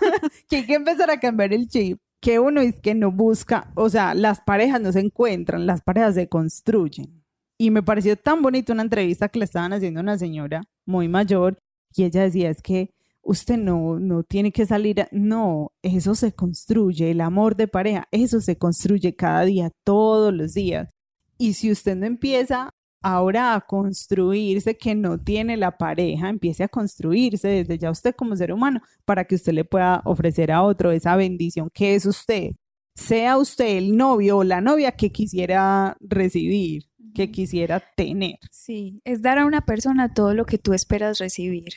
que 0.49 0.57
hay 0.57 0.67
que 0.67 0.75
empezar 0.75 1.11
a 1.11 1.21
cambiar 1.21 1.53
el 1.53 1.69
chip. 1.69 1.99
Que 2.21 2.39
uno 2.39 2.61
es 2.61 2.79
que 2.81 2.95
no 2.95 3.11
busca, 3.11 3.73
o 3.77 3.89
sea, 3.89 4.15
las 4.15 4.41
parejas 4.43 4.81
no 4.81 4.93
se 4.93 5.01
encuentran, 5.01 5.67
las 5.67 5.81
parejas 5.81 6.15
se 6.15 6.29
construyen. 6.29 7.25
Y 7.59 7.71
me 7.71 7.83
pareció 7.83 8.17
tan 8.17 8.43
bonita 8.43 8.73
una 8.73 8.83
entrevista 8.83 9.29
que 9.29 9.39
le 9.39 9.45
estaban 9.47 9.73
haciendo 9.73 10.01
a 10.01 10.03
una 10.03 10.19
señora 10.19 10.63
muy 10.87 11.09
mayor 11.09 11.59
y 11.95 12.05
ella 12.05 12.23
decía, 12.23 12.51
es 12.51 12.63
que 12.63 12.91
usted 13.23 13.59
no, 13.59 13.99
no 13.99 14.23
tiene 14.23 14.51
que 14.53 14.65
salir, 14.67 15.03
a- 15.03 15.09
no, 15.13 15.73
eso 15.83 16.15
se 16.15 16.33
construye, 16.33 17.11
el 17.11 17.21
amor 17.21 17.57
de 17.57 17.69
pareja, 17.69 18.07
eso 18.13 18.41
se 18.41 18.57
construye 18.57 19.15
cada 19.15 19.45
día, 19.45 19.71
todos 19.85 20.33
los 20.33 20.55
días. 20.55 20.91
Y 21.39 21.55
si 21.55 21.71
usted 21.71 21.97
no 21.97 22.07
empieza 22.07 22.71
ahora 23.03 23.55
a 23.55 23.61
construirse 23.61 24.77
que 24.77 24.95
no 24.95 25.19
tiene 25.19 25.57
la 25.57 25.77
pareja, 25.77 26.29
empiece 26.29 26.65
a 26.65 26.69
construirse 26.69 27.49
desde 27.49 27.79
ya 27.79 27.91
usted 27.91 28.15
como 28.15 28.37
ser 28.37 28.53
humano 28.53 28.81
para 29.05 29.25
que 29.25 29.35
usted 29.35 29.53
le 29.53 29.65
pueda 29.65 30.03
ofrecer 30.05 30.53
a 30.53 30.63
otro 30.63 30.93
esa 30.93 31.17
bendición 31.17 31.71
que 31.73 31.95
es 31.95 32.07
usted. 32.07 32.53
Sea 32.95 33.39
usted 33.39 33.79
el 33.79 33.97
novio 33.97 34.39
o 34.39 34.45
la 34.45 34.61
novia 34.61 34.93
que 34.93 35.11
quisiera 35.11 35.97
recibir, 36.01 36.85
que 37.15 37.31
quisiera 37.31 37.83
tener. 37.97 38.39
Sí, 38.51 39.01
es 39.05 39.23
dar 39.23 39.39
a 39.39 39.47
una 39.47 39.63
persona 39.63 40.13
todo 40.13 40.35
lo 40.35 40.45
que 40.45 40.59
tú 40.59 40.75
esperas 40.75 41.19
recibir. 41.19 41.73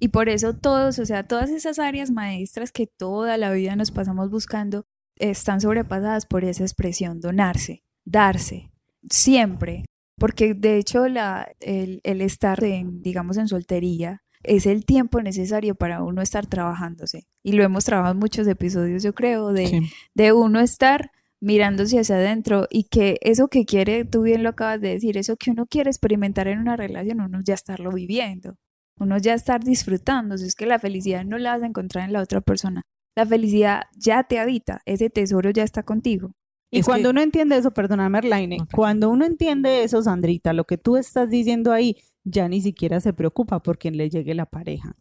Y 0.00 0.08
por 0.08 0.28
eso 0.28 0.54
todos, 0.54 0.98
o 0.98 1.06
sea, 1.06 1.26
todas 1.26 1.50
esas 1.50 1.78
áreas 1.78 2.10
maestras 2.10 2.70
que 2.70 2.86
toda 2.86 3.36
la 3.36 3.50
vida 3.52 3.74
nos 3.74 3.90
pasamos 3.90 4.30
buscando, 4.30 4.84
están 5.16 5.60
sobrepasadas 5.60 6.26
por 6.26 6.44
esa 6.44 6.62
expresión, 6.62 7.20
donarse, 7.20 7.82
darse, 8.04 8.70
siempre. 9.10 9.84
Porque 10.18 10.54
de 10.54 10.76
hecho 10.78 11.08
la, 11.08 11.48
el, 11.60 12.00
el 12.04 12.20
estar, 12.20 12.62
en, 12.64 13.02
digamos, 13.02 13.36
en 13.36 13.48
soltería 13.48 14.22
es 14.42 14.66
el 14.66 14.84
tiempo 14.84 15.20
necesario 15.22 15.74
para 15.74 16.02
uno 16.02 16.22
estar 16.22 16.46
trabajándose. 16.46 17.26
Y 17.42 17.52
lo 17.52 17.64
hemos 17.64 17.84
trabajado 17.84 18.14
en 18.14 18.20
muchos 18.20 18.46
episodios, 18.46 19.02
yo 19.02 19.14
creo, 19.14 19.52
de, 19.52 19.66
Sí. 19.66 19.80
de 20.14 20.32
uno 20.32 20.60
estar 20.60 21.10
mirándose 21.40 22.00
hacia 22.00 22.16
adentro 22.16 22.66
y 22.70 22.84
que 22.84 23.18
eso 23.20 23.48
que 23.48 23.64
quiere, 23.64 24.04
tú 24.04 24.22
bien 24.22 24.42
lo 24.42 24.50
acabas 24.50 24.80
de 24.80 24.88
decir, 24.90 25.16
eso 25.16 25.36
que 25.36 25.50
uno 25.52 25.66
quiere 25.66 25.90
experimentar 25.90 26.48
en 26.48 26.58
una 26.58 26.76
relación, 26.76 27.20
uno 27.20 27.40
ya 27.44 27.54
estarlo 27.54 27.92
viviendo, 27.92 28.56
uno 28.98 29.18
ya 29.18 29.34
estar 29.34 29.62
disfrutando, 29.62 30.36
si 30.36 30.46
es 30.46 30.56
que 30.56 30.66
la 30.66 30.80
felicidad 30.80 31.24
no 31.24 31.38
la 31.38 31.52
vas 31.52 31.62
a 31.62 31.66
encontrar 31.66 32.04
en 32.04 32.12
la 32.12 32.22
otra 32.22 32.40
persona, 32.40 32.82
la 33.14 33.24
felicidad 33.24 33.82
ya 33.96 34.24
te 34.24 34.40
habita, 34.40 34.80
ese 34.84 35.10
tesoro 35.10 35.50
ya 35.50 35.62
está 35.62 35.84
contigo. 35.84 36.32
Y 36.70 36.80
Es 36.80 36.86
cuando 36.86 37.08
que- 37.08 37.10
uno 37.10 37.20
entiende 37.22 37.56
eso, 37.56 37.70
perdóname, 37.70 38.18
Erlaine, 38.18 38.56
tranquila. 38.56 38.76
cuando 38.76 39.10
uno 39.10 39.24
entiende 39.24 39.82
eso, 39.84 40.02
Sandrita, 40.02 40.52
lo 40.52 40.64
que 40.64 40.76
tú 40.78 40.96
estás 40.96 41.30
diciendo 41.30 41.72
ahí, 41.72 41.96
ya 42.24 42.48
ni 42.48 42.60
siquiera 42.60 43.00
se 43.00 43.12
preocupa 43.12 43.60
por 43.62 43.78
quien 43.78 43.96
le 43.96 44.10
llegue 44.10 44.34
la 44.34 44.46
pareja. 44.46 44.94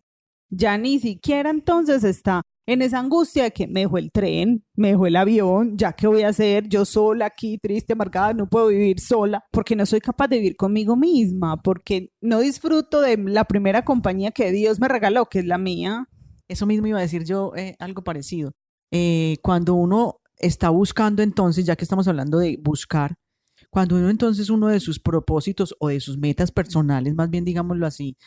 Ya 0.49 0.77
ni 0.77 0.99
siquiera 0.99 1.49
entonces 1.49 2.06
está 2.06 2.41
en 2.65 2.82
esa 2.82 2.99
angustia 2.99 3.43
de 3.43 3.51
que 3.51 3.67
me 3.67 3.82
dejó 3.82 3.97
el 3.97 4.12
tren, 4.12 4.63
me 4.75 4.89
dejó 4.89 5.08
el 5.08 5.15
avión, 5.17 5.77
ya 5.77 5.91
qué 5.93 6.08
voy 6.08 6.21
a 6.21 6.30
hacer, 6.30 6.67
yo 6.69 6.86
sola 6.86 7.25
aquí, 7.25 7.58
triste, 7.58 7.93
amargada, 7.93 8.34
no 8.34 8.47
puedo 8.49 8.67
vivir 8.67 8.99
sola, 9.01 9.43
porque 9.51 9.75
no 9.75 9.86
soy 9.86 9.99
capaz 9.99 10.27
de 10.30 10.38
vivir 10.38 10.56
conmigo 10.56 10.95
misma, 10.95 11.62
porque 11.62 12.12
no 12.21 12.39
disfruto 12.39 13.01
de 13.01 13.17
la 13.17 13.43
primera 13.45 13.84
compañía 13.84 14.32
que 14.32 14.51
Dios 14.53 14.80
me 14.80 14.88
regaló, 14.88 15.25
que 15.25 15.39
es 15.39 15.45
la 15.45 15.58
mía. 15.58 16.08
Eso 16.49 16.65
mismo 16.65 16.88
iba 16.88 16.99
a 16.99 17.01
decir 17.01 17.25
yo, 17.25 17.51
eh, 17.58 17.75
algo 17.80 18.03
parecido. 18.03 18.53
Eh, 18.91 19.36
cuando 19.43 19.75
uno 19.75 20.21
está 20.38 20.69
buscando 20.69 21.21
entonces, 21.21 21.65
ya 21.65 21.76
que 21.76 21.84
estamos 21.84 22.08
hablando 22.08 22.39
de 22.39 22.60
buscar, 22.62 23.15
cuando 23.69 23.95
uno 23.95 24.10
entonces 24.10 24.50
uno 24.50 24.67
de 24.67 24.80
sus 24.80 25.00
propósitos 25.00 25.76
o 25.80 25.89
de 25.89 26.00
sus 26.00 26.17
metas 26.17 26.52
personales, 26.52 27.15
más 27.15 27.30
bien 27.30 27.43
digámoslo 27.43 27.86
así, 27.86 28.17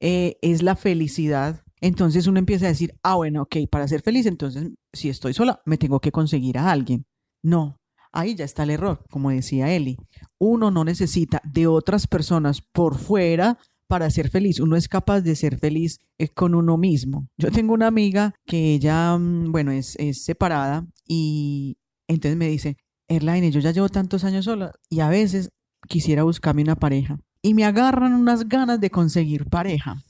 eh, 0.00 0.36
es 0.42 0.62
la 0.62 0.76
felicidad, 0.76 1.62
entonces 1.80 2.26
uno 2.26 2.38
empieza 2.38 2.66
a 2.66 2.70
decir, 2.70 2.94
ah, 3.02 3.16
bueno, 3.16 3.42
ok, 3.42 3.56
para 3.70 3.88
ser 3.88 4.02
feliz, 4.02 4.26
entonces 4.26 4.70
si 4.92 5.08
estoy 5.08 5.34
sola, 5.34 5.60
me 5.64 5.78
tengo 5.78 6.00
que 6.00 6.12
conseguir 6.12 6.58
a 6.58 6.70
alguien. 6.70 7.06
No, 7.42 7.78
ahí 8.12 8.34
ya 8.34 8.44
está 8.44 8.62
el 8.62 8.70
error, 8.70 9.04
como 9.10 9.30
decía 9.30 9.72
Eli. 9.72 9.96
Uno 10.38 10.70
no 10.70 10.84
necesita 10.84 11.40
de 11.44 11.66
otras 11.66 12.06
personas 12.06 12.60
por 12.60 12.96
fuera 12.96 13.58
para 13.86 14.10
ser 14.10 14.30
feliz. 14.30 14.60
Uno 14.60 14.76
es 14.76 14.88
capaz 14.88 15.20
de 15.20 15.36
ser 15.36 15.58
feliz 15.58 16.00
eh, 16.18 16.28
con 16.28 16.54
uno 16.54 16.76
mismo. 16.76 17.28
Yo 17.38 17.50
tengo 17.50 17.74
una 17.74 17.86
amiga 17.86 18.34
que 18.46 18.74
ella, 18.74 19.16
mm, 19.16 19.52
bueno, 19.52 19.72
es, 19.72 19.96
es 19.96 20.24
separada 20.24 20.86
y 21.06 21.78
entonces 22.08 22.36
me 22.36 22.48
dice, 22.48 22.76
Erlaine, 23.08 23.50
yo 23.50 23.60
ya 23.60 23.70
llevo 23.70 23.88
tantos 23.88 24.24
años 24.24 24.44
sola 24.44 24.72
y 24.88 25.00
a 25.00 25.08
veces 25.08 25.50
quisiera 25.88 26.22
buscarme 26.22 26.62
una 26.62 26.76
pareja. 26.76 27.18
Y 27.42 27.54
me 27.54 27.64
agarran 27.64 28.14
unas 28.14 28.48
ganas 28.48 28.80
de 28.80 28.90
conseguir 28.90 29.46
pareja. 29.46 30.02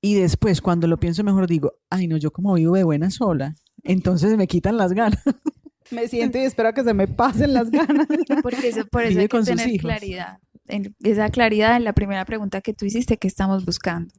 Y 0.00 0.14
después, 0.14 0.60
cuando 0.60 0.86
lo 0.86 1.00
pienso 1.00 1.24
mejor, 1.24 1.46
digo, 1.46 1.72
ay, 1.90 2.06
no, 2.06 2.16
yo 2.18 2.30
como 2.30 2.54
vivo 2.54 2.76
de 2.76 2.84
buena 2.84 3.10
sola. 3.10 3.56
Entonces 3.82 4.36
me 4.36 4.46
quitan 4.46 4.76
las 4.76 4.92
ganas. 4.92 5.22
Me 5.90 6.08
siento 6.08 6.38
y 6.38 6.42
espero 6.42 6.72
que 6.72 6.82
se 6.82 6.94
me 6.94 7.08
pasen 7.08 7.52
las 7.52 7.70
ganas. 7.70 8.06
Porque 8.42 8.68
eso, 8.68 8.86
por 8.86 9.02
eso 9.02 9.10
Vive 9.10 9.22
hay 9.22 9.28
que 9.28 9.42
tener 9.42 9.80
claridad. 9.80 10.38
En- 10.66 10.94
esa 11.02 11.28
claridad 11.30 11.76
en 11.76 11.84
la 11.84 11.92
primera 11.92 12.24
pregunta 12.24 12.60
que 12.60 12.74
tú 12.74 12.86
hiciste, 12.86 13.16
que 13.18 13.28
estamos 13.28 13.64
buscando? 13.64 14.14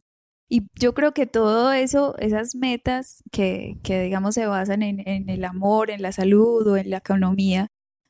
Y 0.47 0.67
yo 0.79 0.93
creo 0.93 1.13
que 1.13 1.25
todo 1.25 1.71
eso, 1.73 2.15
esas 2.19 2.55
metas 2.55 3.23
que, 3.31 3.77
que 3.83 4.01
digamos 4.03 4.35
se 4.35 4.45
basan 4.45 4.83
en, 4.83 5.07
en 5.07 5.29
el 5.29 5.43
amor, 5.43 5.89
en 5.89 6.01
la 6.03 6.11
salud 6.11 6.67
o 6.67 6.77
en 6.77 6.91
la 6.91 6.97
economía, 6.97 7.67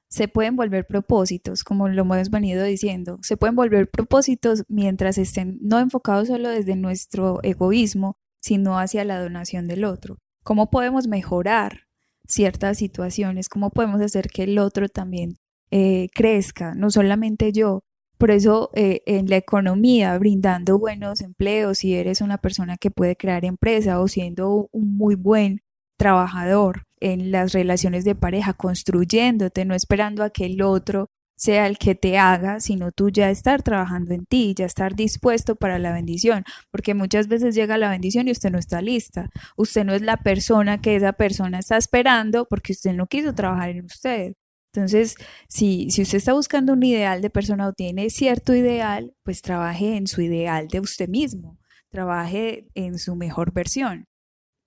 se 0.10 0.28
pueden 0.28 0.56
volver 0.56 0.86
propósitos, 0.86 1.64
como 1.64 1.88
lo 1.90 2.02
hemos 2.02 2.30
venido 2.30 2.64
diciendo. 2.64 3.18
Se 3.22 3.38
pueden 3.38 3.56
volver 3.56 3.90
propósitos 3.90 4.64
mientras 4.68 5.18
estén 5.18 5.58
no 5.62 5.80
enfocados 5.80 6.28
solo 6.28 6.50
desde 6.50 6.76
nuestro 6.76 7.40
egoísmo, 7.44 8.18
sino 8.42 8.78
hacia 8.80 9.04
la 9.06 9.20
donación 9.22 9.68
del 9.68 9.86
otro. 9.86 10.18
¿Cómo 10.44 10.70
podemos 10.70 11.08
mejorar 11.08 11.82
ciertas 12.28 12.78
situaciones? 12.78 13.50
¿Cómo 13.50 13.70
podemos 13.72 14.02
hacer 14.02 14.28
que 14.30 14.44
el 14.44 14.60
otro 14.60 14.90
también 14.90 15.38
eh, 15.72 16.08
crezca? 16.14 16.76
No 16.76 16.92
solamente 16.92 17.52
yo. 17.54 17.82
Por 18.18 18.32
eso 18.32 18.70
eh, 18.74 19.02
en 19.06 19.30
la 19.30 19.38
economía, 19.38 20.18
brindando 20.18 20.80
buenos 20.80 21.22
empleos, 21.22 21.80
si 21.80 21.96
eres 21.96 22.22
una 22.22 22.38
persona 22.38 22.78
que 22.78 22.92
puede 22.92 23.16
crear 23.16 23.46
empresa 23.46 24.00
o 24.00 24.08
siendo 24.08 24.70
un 24.72 24.98
muy 24.98 25.16
buen 25.16 25.62
trabajador 25.98 26.84
en 27.00 27.32
las 27.32 27.54
relaciones 27.54 28.06
de 28.06 28.16
pareja, 28.16 28.54
construyéndote, 28.54 29.66
no 29.66 29.76
esperando 29.76 30.24
a 30.24 30.30
que 30.30 30.46
el 30.46 30.62
otro 30.62 31.10
sea 31.38 31.68
el 31.68 31.78
que 31.78 31.96
te 31.96 32.18
haga, 32.18 32.60
sino 32.60 32.92
tú 32.92 33.10
ya 33.10 33.30
estar 33.30 33.62
trabajando 33.62 34.14
en 34.14 34.26
ti, 34.26 34.54
ya 34.58 34.66
estar 34.66 34.96
dispuesto 34.96 35.56
para 35.56 35.80
la 35.80 35.92
bendición, 35.92 36.44
porque 36.72 36.94
muchas 36.94 37.28
veces 37.28 37.56
llega 37.56 37.78
la 37.78 37.90
bendición 37.90 38.28
y 38.28 38.32
usted 38.32 38.52
no 38.52 38.60
está 38.60 38.82
lista, 38.82 39.30
usted 39.58 39.84
no 39.84 39.94
es 39.94 40.02
la 40.02 40.18
persona 40.18 40.82
que 40.82 40.96
esa 40.96 41.14
persona 41.14 41.60
está 41.60 41.78
esperando 41.78 42.46
porque 42.50 42.74
usted 42.74 42.94
no 42.94 43.08
quiso 43.08 43.34
trabajar 43.34 43.70
en 43.70 43.86
usted. 43.86 44.34
Entonces, 44.78 45.16
si, 45.48 45.90
si 45.90 46.02
usted 46.02 46.18
está 46.18 46.34
buscando 46.34 46.74
un 46.74 46.84
ideal 46.84 47.22
de 47.22 47.30
persona 47.30 47.68
o 47.68 47.74
tiene 47.74 48.10
cierto 48.10 48.54
ideal, 48.56 49.14
pues 49.24 49.42
trabaje 49.42 49.96
en 49.96 50.08
su 50.08 50.22
ideal 50.22 50.68
de 50.68 50.80
usted 50.80 51.10
mismo, 51.10 51.58
trabaje 51.90 52.68
en 52.76 53.00
su 53.00 53.16
mejor 53.16 53.54
versión. 53.54 54.08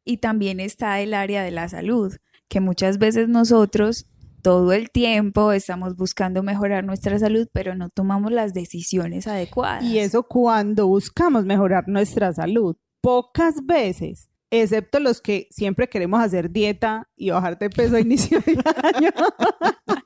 Y 0.04 0.18
también 0.18 0.60
está 0.60 1.00
el 1.00 1.14
área 1.14 1.42
de 1.42 1.50
la 1.50 1.68
salud, 1.68 2.16
que 2.48 2.60
muchas 2.60 2.98
veces 2.98 3.28
nosotros 3.28 4.06
todo 4.42 4.72
el 4.72 4.90
tiempo 4.90 5.52
estamos 5.52 5.96
buscando 5.96 6.42
mejorar 6.42 6.84
nuestra 6.84 7.18
salud, 7.18 7.48
pero 7.52 7.74
no 7.74 7.90
tomamos 7.90 8.32
las 8.32 8.54
decisiones 8.54 9.26
adecuadas. 9.26 9.84
Y 9.84 9.98
eso 9.98 10.22
cuando 10.22 10.86
buscamos 10.86 11.44
mejorar 11.44 11.88
nuestra 11.88 12.32
salud, 12.32 12.76
pocas 13.00 13.66
veces, 13.66 14.30
excepto 14.50 15.00
los 15.00 15.20
que 15.20 15.48
siempre 15.50 15.88
queremos 15.88 16.20
hacer 16.20 16.50
dieta 16.50 17.08
y 17.16 17.30
bajar 17.30 17.58
de 17.58 17.70
peso 17.70 17.96
a 17.96 18.00
inicio 18.00 18.40
de 18.40 18.58
año. 18.94 19.10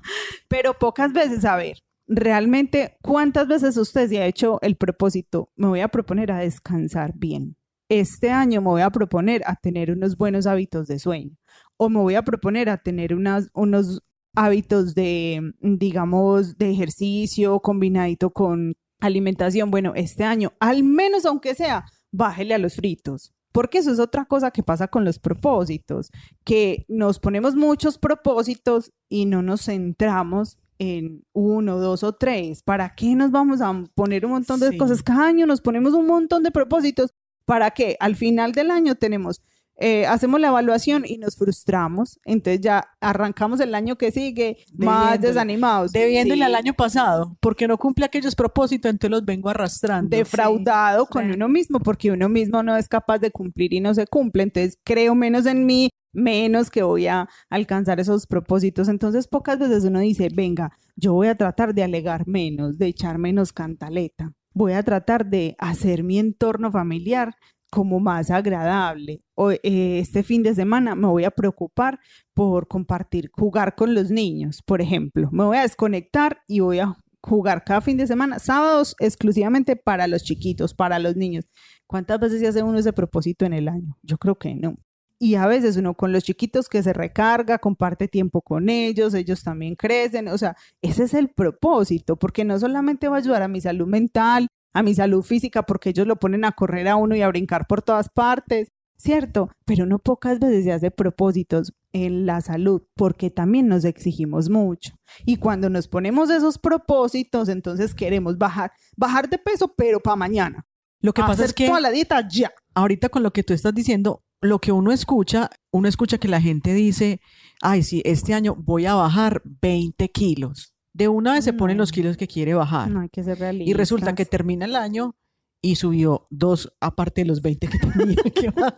pero 0.49 0.75
pocas 0.75 1.13
veces, 1.13 1.45
a 1.45 1.57
ver, 1.57 1.79
realmente, 2.07 2.97
¿cuántas 3.03 3.49
veces 3.49 3.77
usted 3.77 4.09
se 4.09 4.19
ha 4.19 4.27
hecho 4.27 4.59
el 4.63 4.77
propósito? 4.77 5.51
Me 5.57 5.69
voy 5.69 5.81
a 5.81 5.89
proponer 5.89 6.33
a 6.33 6.39
descansar 6.39 7.13
bien. 7.15 7.57
Este 7.89 8.31
año 8.31 8.61
me 8.61 8.69
voy 8.69 8.83
a 8.83 8.91
proponer 8.91 9.43
a 9.47 9.57
tener 9.57 9.91
unos 9.91 10.17
buenos 10.17 10.47
hábitos 10.47 10.87
de 10.87 10.99
sueño 10.99 11.37
o 11.77 11.89
me 11.89 12.01
voy 12.01 12.15
a 12.15 12.23
proponer 12.23 12.69
a 12.69 12.79
tener 12.79 13.15
unas, 13.15 13.51
unos 13.55 14.03
hábitos 14.35 14.95
de, 14.95 15.53
digamos, 15.61 16.57
de 16.57 16.71
ejercicio 16.71 17.61
combinadito 17.61 18.31
con 18.31 18.75
alimentación. 19.01 19.71
Bueno, 19.71 19.93
este 19.95 20.25
año, 20.25 20.53
al 20.61 20.83
menos 20.83 21.27
aunque 21.27 21.55
sea, 21.55 21.85
bájele 22.15 22.55
a 22.55 22.59
los 22.59 22.77
fritos. 22.77 23.33
Porque 23.53 23.79
eso 23.79 23.93
es 23.93 24.01
otra 24.01 24.25
cosa 24.25 24.51
que 24.51 24.63
pasa 24.63 24.89
con 24.89 25.05
los 25.05 25.19
propósitos, 25.19 26.11
que 26.45 26.87
nos 26.89 27.21
ponemos 27.21 27.55
muchos 27.55 27.99
propósitos 27.99 28.93
y 29.09 29.27
no 29.27 29.43
nos 29.43 29.67
centramos 29.67 30.59
en 30.79 31.25
uno, 31.33 31.79
dos 31.79 32.03
o 32.03 32.15
tres. 32.15 32.63
¿Para 32.63 32.95
qué 32.97 33.15
nos 33.15 33.31
vamos 33.31 33.61
a 33.61 33.85
poner 33.95 34.27
un 34.27 34.33
montón 34.33 34.59
de 34.59 34.77
cosas? 34.77 35.03
Cada 35.03 35.27
año 35.27 35.47
nos 35.47 35.61
ponemos 35.61 35.95
un 35.95 36.07
montón 36.07 36.43
de 36.43 36.51
propósitos. 36.51 37.15
¿Para 37.45 37.71
qué? 37.71 37.97
Al 38.01 38.17
final 38.17 38.53
del 38.53 38.71
año 38.73 38.97
tenemos 38.97 39.41
eh, 39.77 40.07
hacemos 40.07 40.41
la 40.41 40.49
evaluación 40.49 41.05
y 41.07 41.19
nos 41.19 41.37
frustramos, 41.37 42.21
entonces 42.25 42.61
ya 42.61 42.85
arrancamos 43.01 43.59
el 43.61 43.75
año 43.75 43.97
que 43.97 44.13
sigue 44.13 44.59
más 44.77 45.21
desanimados. 45.21 45.93
Debiéndole 45.93 46.45
al 46.45 46.55
año 46.55 46.75
pasado, 46.75 47.37
porque 47.41 47.67
no 47.67 47.77
cumple 47.77 48.05
aquellos 48.05 48.37
propósitos, 48.37 48.91
entonces 48.91 49.11
los 49.11 49.25
vengo 49.25 49.49
arrastrando. 49.49 50.17
Defraudado 50.17 51.07
con 51.07 51.31
uno 51.31 51.49
mismo, 51.49 51.81
porque 51.81 52.13
uno 52.13 52.29
mismo 52.29 52.63
no 52.63 52.77
es 52.77 52.89
capaz 52.89 53.19
de 53.19 53.31
cumplir 53.31 53.73
y 53.73 53.81
no 53.81 53.95
se 53.95 54.07
cumple, 54.07 54.45
entonces 54.45 54.79
creo 54.85 55.15
menos 55.15 55.47
en 55.47 55.67
mí, 55.67 55.91
menos 56.13 56.71
que 56.71 56.85
voy 56.85 57.09
a 57.09 57.29
alcanzar 57.51 57.99
esos 57.99 58.27
propósitos. 58.27 58.89
Entonces 58.89 59.27
pocas 59.27 59.59
veces 59.59 59.85
uno 59.85 59.99
dice, 59.99 60.29
venga, 60.33 60.79
yo 60.95 61.13
voy 61.15 61.27
a 61.29 61.35
tratar 61.35 61.75
de 61.75 61.83
alegar 61.83 62.27
menos, 62.29 62.79
de 62.79 62.87
echar 62.87 63.19
menos 63.19 63.53
cantaleta. 63.53 64.33
Voy 64.53 64.73
a 64.75 64.85
tratar 64.85 65.27
de 65.27 65.57
hacer 65.59 66.05
mi 66.05 66.21
entorno 66.21 66.71
familiar 66.71 67.35
como 67.75 67.99
más 67.99 68.31
agradable. 68.31 69.21
O, 69.35 69.51
eh, 69.51 69.59
este 69.65 70.23
fin 70.23 70.45
de 70.45 70.55
semana 70.55 70.95
me 70.95 71.09
voy 71.09 71.25
a 71.25 71.33
preocupar 71.33 71.99
por 72.33 72.69
compartir, 72.69 73.31
jugar 73.33 73.75
con 73.75 73.97
los 73.97 74.13
niños, 74.13 74.63
por 74.65 74.81
ejemplo. 74.81 75.29
Me 75.33 75.43
voy 75.43 75.57
a 75.57 75.63
desconectar 75.63 76.39
y 76.47 76.61
voy 76.61 76.79
a 76.79 76.97
jugar 77.21 77.65
cada 77.65 77.81
fin 77.81 77.97
de 77.97 78.07
semana, 78.07 78.39
sábados 78.39 78.95
exclusivamente 79.01 79.75
para 79.75 80.07
los 80.07 80.23
chiquitos, 80.23 80.73
para 80.73 81.01
los 81.01 81.17
niños. 81.17 81.47
¿Cuántas 81.89 82.21
veces 82.21 82.39
se 82.41 82.47
hace 82.47 82.63
uno 82.63 82.79
ese 82.79 82.93
propósito 82.93 83.45
en 83.45 83.55
el 83.55 83.67
año? 83.69 83.99
Yo 84.03 84.19
creo 84.19 84.37
que 84.37 84.55
no. 84.55 84.77
Y 85.19 85.35
a 85.35 85.49
veces 85.49 85.77
uno 85.77 85.95
con 85.95 86.13
los 86.13 86.23
chiquitos 86.23 86.69
que 86.69 86.83
se 86.83 86.93
recarga, 86.93 87.59
comparte 87.59 88.07
tiempo 88.07 88.41
con 88.41 88.69
ellos, 88.69 89.15
ellos 89.15 89.43
también 89.43 89.75
crecen. 89.75 90.29
O 90.29 90.39
sea, 90.39 90.55
ese 90.81 91.05
es 91.05 91.15
el 91.15 91.29
propósito, 91.29 92.17
porque 92.17 92.45
no 92.45 92.57
solamente 92.57 93.09
va 93.09 93.17
a 93.17 93.19
ayudar 93.19 93.43
a 93.43 93.49
mi 93.49 93.61
salud 93.61 93.89
mental, 93.89 94.47
a 94.75 94.83
mi 94.83 94.95
salud 94.95 95.23
física 95.23 95.63
porque 95.63 95.91
ellos 95.91 96.07
lo 96.07 96.17
ponen 96.17 96.45
a 96.45 96.53
correr 96.53 96.89
a 96.89 96.97
uno 96.97 97.17
y 97.17 97.23
a 97.23 97.29
brincar 97.29 97.67
por 97.67 97.81
todas 97.81 98.09
partes, 98.09 98.73
¿cierto? 98.97 99.51
Pero 99.65 99.87
no 99.87 100.01
pocas 100.01 100.41
veces 100.41 100.65
se 100.65 100.73
hace 100.73 100.91
propósitos 100.91 101.73
en 101.93 102.27
la 102.27 102.41
salud 102.41 102.83
porque 102.95 103.31
también 103.31 103.69
nos 103.69 103.85
exigimos 103.85 104.51
mucho. 104.51 104.95
Y 105.25 105.37
cuando 105.37 105.71
nos 105.71 105.87
ponemos 105.89 106.29
esos 106.29 106.59
propósitos, 106.59 107.49
entonces 107.49 107.95
queremos 107.95 108.37
bajar, 108.37 108.73
bajar 108.97 109.31
de 109.31 109.39
peso, 109.39 109.73
pero 109.77 110.01
para 110.01 110.17
mañana. 110.17 110.67
Lo 111.01 111.13
que 111.13 111.23
pasa 111.23 111.45
es 111.45 111.53
que 111.53 111.67
toda 111.67 111.81
la 111.81 111.91
dieta 111.91 112.27
ya. 112.29 112.53
Ahorita 112.75 113.09
con 113.11 113.23
lo 113.23 113.33
que 113.33 113.45
tú 113.45 113.53
estás 113.53 113.75
diciendo, 113.75 114.25
lo 114.41 114.59
que 114.59 114.73
uno 114.73 114.91
escucha, 114.91 115.51
uno 115.71 115.87
escucha 115.87 116.19
que 116.19 116.29
la 116.29 116.41
gente 116.41 116.75
dice, 116.75 117.21
ay, 117.63 117.83
sí, 117.83 118.03
este 118.05 118.35
año 118.35 118.57
voy 118.59 118.87
a 118.87 118.95
bajar 118.95 119.43
20 119.45 120.09
kilos 120.11 120.74
de 120.95 121.09
una 121.09 121.35
vez 121.35 121.45
se 121.45 121.53
ponen 121.53 121.77
los 121.77 121.93
kilos 121.93 122.17
que 122.17 122.27
quiere 122.27 122.55
bajar. 122.55 122.91
No 122.91 123.01
hay 123.01 123.09
que 123.11 123.23
ser 123.23 123.39
realista. 123.39 123.69
Y 123.69 123.75
resulta 123.75 124.15
que 124.15 124.25
termina 124.25 124.65
el 124.65 124.77
año 124.77 125.17
y 125.61 125.77
subió 125.77 126.27
dos 126.31 126.73
aparte 126.81 127.23
de 127.23 127.27
los 127.27 127.43
20 127.43 127.69
que 127.69 127.79
tenía 127.99 128.17
que 128.17 128.51
bajar. 128.51 128.75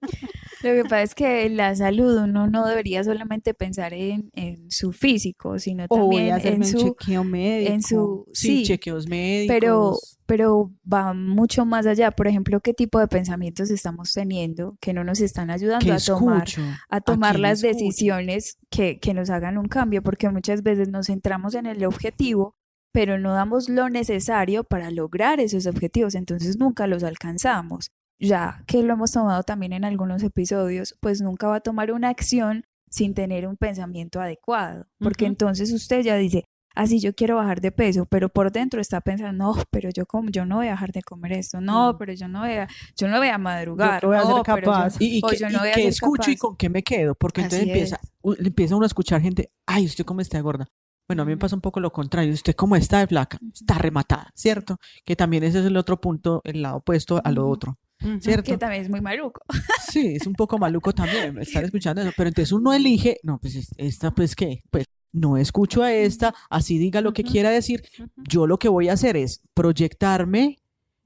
Lo 0.62 0.74
que 0.74 0.82
pasa 0.82 1.02
es 1.02 1.14
que 1.14 1.46
en 1.46 1.56
la 1.56 1.74
salud 1.74 2.22
uno 2.22 2.48
no 2.48 2.66
debería 2.66 3.04
solamente 3.04 3.54
pensar 3.54 3.92
en, 3.94 4.30
su 4.70 4.92
físico, 4.92 5.58
sino 5.58 5.86
también 5.86 6.38
en 6.44 6.64
su 6.64 6.78
chequeo 6.78 7.24
médico. 7.24 7.72
En 7.72 7.82
su, 7.82 8.26
sí, 8.32 8.64
chequeos 8.64 9.06
médicos. 9.06 9.54
Pero, 9.54 9.98
pero 10.26 10.72
va 10.90 11.14
mucho 11.14 11.64
más 11.64 11.86
allá. 11.86 12.10
Por 12.10 12.26
ejemplo, 12.26 12.60
qué 12.60 12.74
tipo 12.74 12.98
de 12.98 13.06
pensamientos 13.06 13.70
estamos 13.70 14.12
teniendo 14.12 14.76
que 14.80 14.92
no 14.92 15.04
nos 15.04 15.20
están 15.20 15.50
ayudando 15.50 15.92
a 15.92 15.98
tomar, 15.98 16.48
a 16.88 17.00
tomar 17.00 17.38
las 17.38 17.60
decisiones 17.60 18.58
que, 18.68 18.98
que 18.98 19.14
nos 19.14 19.30
hagan 19.30 19.58
un 19.58 19.68
cambio, 19.68 20.02
porque 20.02 20.28
muchas 20.28 20.62
veces 20.62 20.88
nos 20.88 21.06
centramos 21.06 21.54
en 21.54 21.66
el 21.66 21.84
objetivo 21.84 22.56
pero 22.90 23.18
no 23.18 23.32
damos 23.34 23.68
lo 23.68 23.90
necesario 23.90 24.64
para 24.64 24.90
lograr 24.90 25.40
esos 25.40 25.66
objetivos, 25.66 26.14
entonces 26.14 26.56
nunca 26.56 26.86
los 26.86 27.04
alcanzamos 27.04 27.92
ya 28.18 28.62
que 28.66 28.82
lo 28.82 28.94
hemos 28.94 29.12
tomado 29.12 29.42
también 29.42 29.72
en 29.72 29.84
algunos 29.84 30.22
episodios, 30.22 30.96
pues 31.00 31.20
nunca 31.20 31.48
va 31.48 31.56
a 31.56 31.60
tomar 31.60 31.92
una 31.92 32.08
acción 32.08 32.64
sin 32.90 33.14
tener 33.14 33.46
un 33.46 33.56
pensamiento 33.56 34.20
adecuado, 34.20 34.86
porque 34.98 35.26
entonces 35.26 35.72
usted 35.72 36.02
ya 36.02 36.16
dice, 36.16 36.44
así 36.74 36.96
ah, 36.96 37.00
yo 37.00 37.14
quiero 37.14 37.36
bajar 37.36 37.60
de 37.60 37.72
peso, 37.72 38.06
pero 38.06 38.28
por 38.28 38.50
dentro 38.50 38.80
está 38.80 39.00
pensando, 39.00 39.32
no, 39.32 39.62
pero 39.70 39.90
yo 39.90 40.06
como 40.06 40.30
yo 40.30 40.46
no 40.46 40.56
voy 40.56 40.68
a 40.68 40.72
dejar 40.72 40.92
de 40.92 41.02
comer 41.02 41.32
esto, 41.32 41.60
no, 41.60 41.92
mm. 41.92 41.98
pero 41.98 42.12
yo 42.12 42.28
no 42.28 42.40
voy 42.40 42.52
a, 42.52 42.68
yo 42.96 43.08
no 43.08 43.18
voy 43.18 43.28
a 43.28 43.38
madrugar, 43.38 44.00
yo 44.00 44.08
voy 44.08 44.16
a 44.16 44.24
ser 44.24 44.42
capaz. 44.42 44.96
y, 44.98 45.20
que, 45.20 45.88
escucho 45.88 46.30
y 46.30 46.36
con 46.36 46.56
qué 46.56 46.68
me 46.68 46.82
quedo, 46.82 47.14
porque 47.14 47.42
entonces 47.42 47.66
empieza, 47.66 48.00
empieza 48.38 48.76
uno 48.76 48.84
a 48.84 48.86
escuchar 48.86 49.20
gente, 49.20 49.50
ay, 49.66 49.86
usted 49.86 50.04
cómo 50.04 50.20
está 50.20 50.40
gorda. 50.40 50.66
Bueno, 51.08 51.22
a 51.22 51.24
mí 51.24 51.32
me 51.32 51.38
pasa 51.38 51.56
un 51.56 51.62
poco 51.62 51.80
lo 51.80 51.90
contrario. 51.90 52.34
Usted 52.34 52.54
cómo 52.54 52.76
está 52.76 52.98
de 52.98 53.06
flaca, 53.06 53.38
está 53.54 53.78
rematada, 53.78 54.30
¿cierto? 54.34 54.76
Que 55.06 55.16
también 55.16 55.42
ese 55.42 55.60
es 55.60 55.64
el 55.64 55.78
otro 55.78 55.98
punto, 55.98 56.42
el 56.44 56.60
lado 56.60 56.76
opuesto 56.76 57.22
a 57.24 57.32
lo 57.32 57.48
otro. 57.48 57.78
¿Cierto? 58.20 58.52
Que 58.52 58.58
también 58.58 58.82
es 58.82 58.90
muy 58.90 59.00
maluco. 59.00 59.40
Sí, 59.90 60.16
es 60.16 60.26
un 60.26 60.34
poco 60.34 60.58
maluco 60.58 60.92
también 60.92 61.38
estar 61.38 61.64
escuchando 61.64 62.02
eso, 62.02 62.12
pero 62.14 62.28
entonces 62.28 62.52
uno 62.52 62.74
elige, 62.74 63.18
no, 63.22 63.38
pues 63.38 63.72
esta, 63.78 64.10
pues 64.10 64.36
qué, 64.36 64.62
pues 64.70 64.84
no 65.12 65.38
escucho 65.38 65.82
a 65.82 65.92
esta, 65.92 66.34
así 66.50 66.78
diga 66.78 67.00
lo 67.00 67.14
que 67.14 67.24
quiera 67.24 67.48
decir, 67.50 67.82
yo 68.16 68.46
lo 68.46 68.58
que 68.58 68.68
voy 68.68 68.90
a 68.90 68.92
hacer 68.92 69.16
es 69.16 69.40
proyectarme 69.54 70.58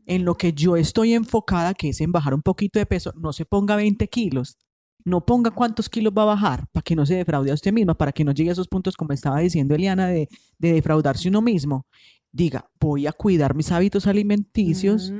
en 0.06 0.24
lo 0.24 0.34
que 0.36 0.52
yo 0.52 0.76
estoy 0.76 1.14
enfocada, 1.14 1.74
que 1.74 1.90
es 1.90 2.00
en 2.00 2.10
bajar 2.10 2.34
un 2.34 2.42
poquito 2.42 2.80
de 2.80 2.86
peso, 2.86 3.12
no 3.16 3.32
se 3.32 3.44
ponga 3.44 3.76
20 3.76 4.08
kilos, 4.08 4.58
no 5.04 5.24
ponga 5.24 5.50
cuántos 5.52 5.88
kilos 5.88 6.12
va 6.16 6.22
a 6.22 6.26
bajar 6.26 6.66
para 6.72 6.82
que 6.82 6.96
no 6.96 7.06
se 7.06 7.14
defraude 7.14 7.50
a 7.50 7.54
usted 7.54 7.72
misma, 7.72 7.94
para 7.94 8.12
que 8.12 8.24
no 8.24 8.32
llegue 8.32 8.50
a 8.50 8.52
esos 8.52 8.68
puntos, 8.68 8.96
como 8.96 9.12
estaba 9.12 9.38
diciendo 9.40 9.74
Eliana, 9.74 10.08
de, 10.08 10.28
de 10.58 10.72
defraudarse 10.72 11.28
uno 11.28 11.40
mismo. 11.40 11.86
Diga, 12.32 12.68
voy 12.80 13.06
a 13.06 13.12
cuidar 13.12 13.54
mis 13.54 13.70
hábitos 13.72 14.06
alimenticios, 14.06 15.12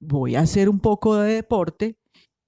voy 0.00 0.36
a 0.36 0.40
hacer 0.40 0.68
un 0.68 0.80
poco 0.80 1.16
de 1.16 1.34
deporte 1.34 1.96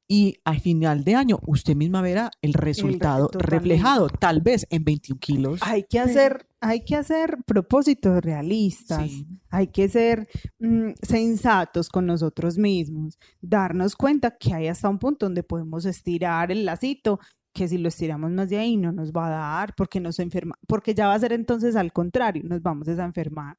y 0.08 0.38
al 0.44 0.58
final 0.58 1.04
de 1.04 1.14
año 1.14 1.38
usted 1.46 1.76
misma 1.76 2.02
verá 2.02 2.32
el 2.42 2.52
resultado 2.52 3.30
reflejado, 3.32 4.08
tal 4.08 4.40
vez 4.40 4.66
en 4.68 4.82
21 4.82 5.20
kilos. 5.20 5.60
Hay 5.62 5.84
que 5.84 6.00
hacer, 6.00 6.48
hay 6.60 6.80
que 6.84 6.96
hacer 6.96 7.38
propósitos 7.46 8.20
realistas, 8.20 9.08
hay 9.50 9.68
que 9.68 9.88
ser 9.88 10.28
mm, 10.58 10.94
sensatos 11.00 11.88
con 11.88 12.06
nosotros 12.06 12.58
mismos, 12.58 13.20
darnos 13.40 13.94
cuenta 13.94 14.36
que 14.36 14.52
hay 14.52 14.66
hasta 14.66 14.88
un 14.88 14.98
punto 14.98 15.26
donde 15.26 15.44
podemos 15.44 15.84
estirar 15.84 16.50
el 16.50 16.64
lacito 16.64 17.20
que 17.54 17.68
si 17.68 17.78
lo 17.78 17.88
estiramos 17.88 18.32
más 18.32 18.50
de 18.50 18.58
ahí 18.58 18.76
no 18.76 18.90
nos 18.90 19.12
va 19.12 19.28
a 19.28 19.30
dar 19.30 19.74
porque 19.76 20.00
nos 20.00 20.18
enferma, 20.18 20.56
porque 20.66 20.92
ya 20.92 21.06
va 21.06 21.14
a 21.14 21.20
ser 21.20 21.32
entonces 21.32 21.76
al 21.76 21.92
contrario, 21.92 22.42
nos 22.44 22.60
vamos 22.62 22.88
a 22.88 23.04
enfermar. 23.04 23.56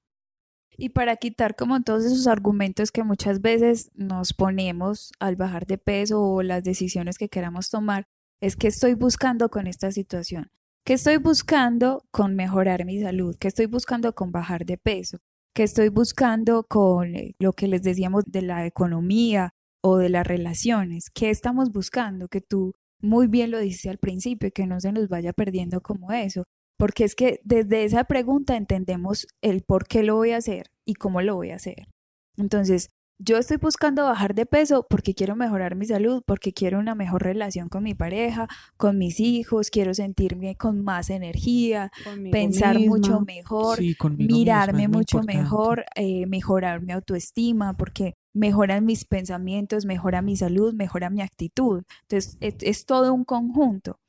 Y 0.78 0.90
para 0.90 1.16
quitar 1.18 1.56
como 1.56 1.82
todos 1.82 2.06
esos 2.06 2.28
argumentos 2.28 2.92
que 2.92 3.04
muchas 3.04 3.42
veces 3.42 3.92
nos 3.94 4.34
ponemos 4.34 5.12
al 5.20 5.36
bajar 5.36 5.66
de 5.66 5.78
peso 5.78 6.22
o 6.22 6.44
las 6.44 6.64
decisiones 6.64 7.18
que 7.18 7.30
queramos 7.30 7.70
tomar, 7.70 8.08
es 8.42 8.56
que 8.56 8.68
estoy 8.68 8.96
buscando 8.96 9.50
con 9.50 9.68
esta 9.68 9.92
situación. 9.92 10.50
¿Qué 10.84 10.94
estoy 10.94 11.18
buscando 11.18 12.04
con 12.10 12.36
mejorar 12.36 12.86
mi 12.86 13.00
salud? 13.00 13.36
¿Qué 13.40 13.48
estoy 13.48 13.68
buscando 13.68 14.14
con 14.14 14.32
bajar 14.32 14.66
de 14.66 14.78
peso? 14.78 15.20
¿Qué 15.54 15.64
estoy 15.64 15.90
buscando 15.90 16.64
con 16.64 17.16
eh, 17.16 17.36
lo 17.38 17.54
que 17.54 17.68
les 17.68 17.84
decíamos 17.84 18.24
de 18.26 18.42
la 18.42 18.66
economía 18.66 19.54
o 19.84 19.98
de 19.98 20.10
las 20.10 20.26
relaciones? 20.26 21.12
¿Qué 21.14 21.30
estamos 21.30 21.72
buscando? 21.72 22.30
Que 22.30 22.42
tú 22.42 22.74
muy 23.00 23.28
bien 23.28 23.52
lo 23.52 23.60
dijiste 23.60 23.90
al 23.90 24.00
principio, 24.00 24.50
que 24.52 24.66
no 24.66 24.80
se 24.80 24.92
nos 24.92 25.08
vaya 25.08 25.34
perdiendo 25.34 25.82
como 25.82 26.12
eso 26.12 26.46
porque 26.82 27.04
es 27.04 27.14
que 27.14 27.42
desde 27.44 27.84
esa 27.84 28.06
pregunta 28.06 28.56
entendemos 28.56 29.28
el 29.44 29.62
por 29.62 29.88
qué 29.88 30.02
lo 30.02 30.16
voy 30.16 30.32
a 30.32 30.38
hacer 30.38 30.72
y 30.84 30.96
cómo 30.96 31.22
lo 31.22 31.36
voy 31.36 31.52
a 31.52 31.58
hacer. 31.58 31.90
Entonces, 32.38 32.90
yo 33.20 33.38
estoy 33.38 33.58
buscando 33.58 34.06
bajar 34.06 34.34
de 34.34 34.48
peso 34.48 34.88
porque 34.90 35.14
quiero 35.14 35.36
mejorar 35.36 35.76
mi 35.76 35.86
salud, 35.86 36.24
porque 36.26 36.54
quiero 36.54 36.80
una 36.80 36.96
mejor 36.96 37.22
relación 37.22 37.70
con 37.70 37.84
mi 37.84 37.94
pareja, 37.94 38.48
con 38.78 38.98
mis 38.98 39.20
hijos, 39.20 39.70
quiero 39.70 39.94
sentirme 39.94 40.56
con 40.56 40.84
más 40.84 41.12
energía, 41.12 41.92
pensar 42.32 42.80
mucho 42.80 43.22
mejor, 43.22 43.78
mirarme 44.18 44.88
mucho 44.88 45.22
mejor, 45.22 45.86
eh, 45.94 46.26
mejorar 46.26 46.82
mi 46.82 46.94
autoestima, 46.94 47.78
porque 47.78 48.16
mejoran 48.34 48.86
mis 48.86 49.06
pensamientos, 49.06 49.86
mejora 49.86 50.24
mi 50.24 50.36
salud, 50.36 50.74
mejora 50.74 51.12
mi 51.12 51.22
actitud. 51.22 51.84
Entonces, 52.10 52.40
es, 52.40 52.86
todo 52.88 53.14
un 53.14 53.24
conjunto. 53.24 54.00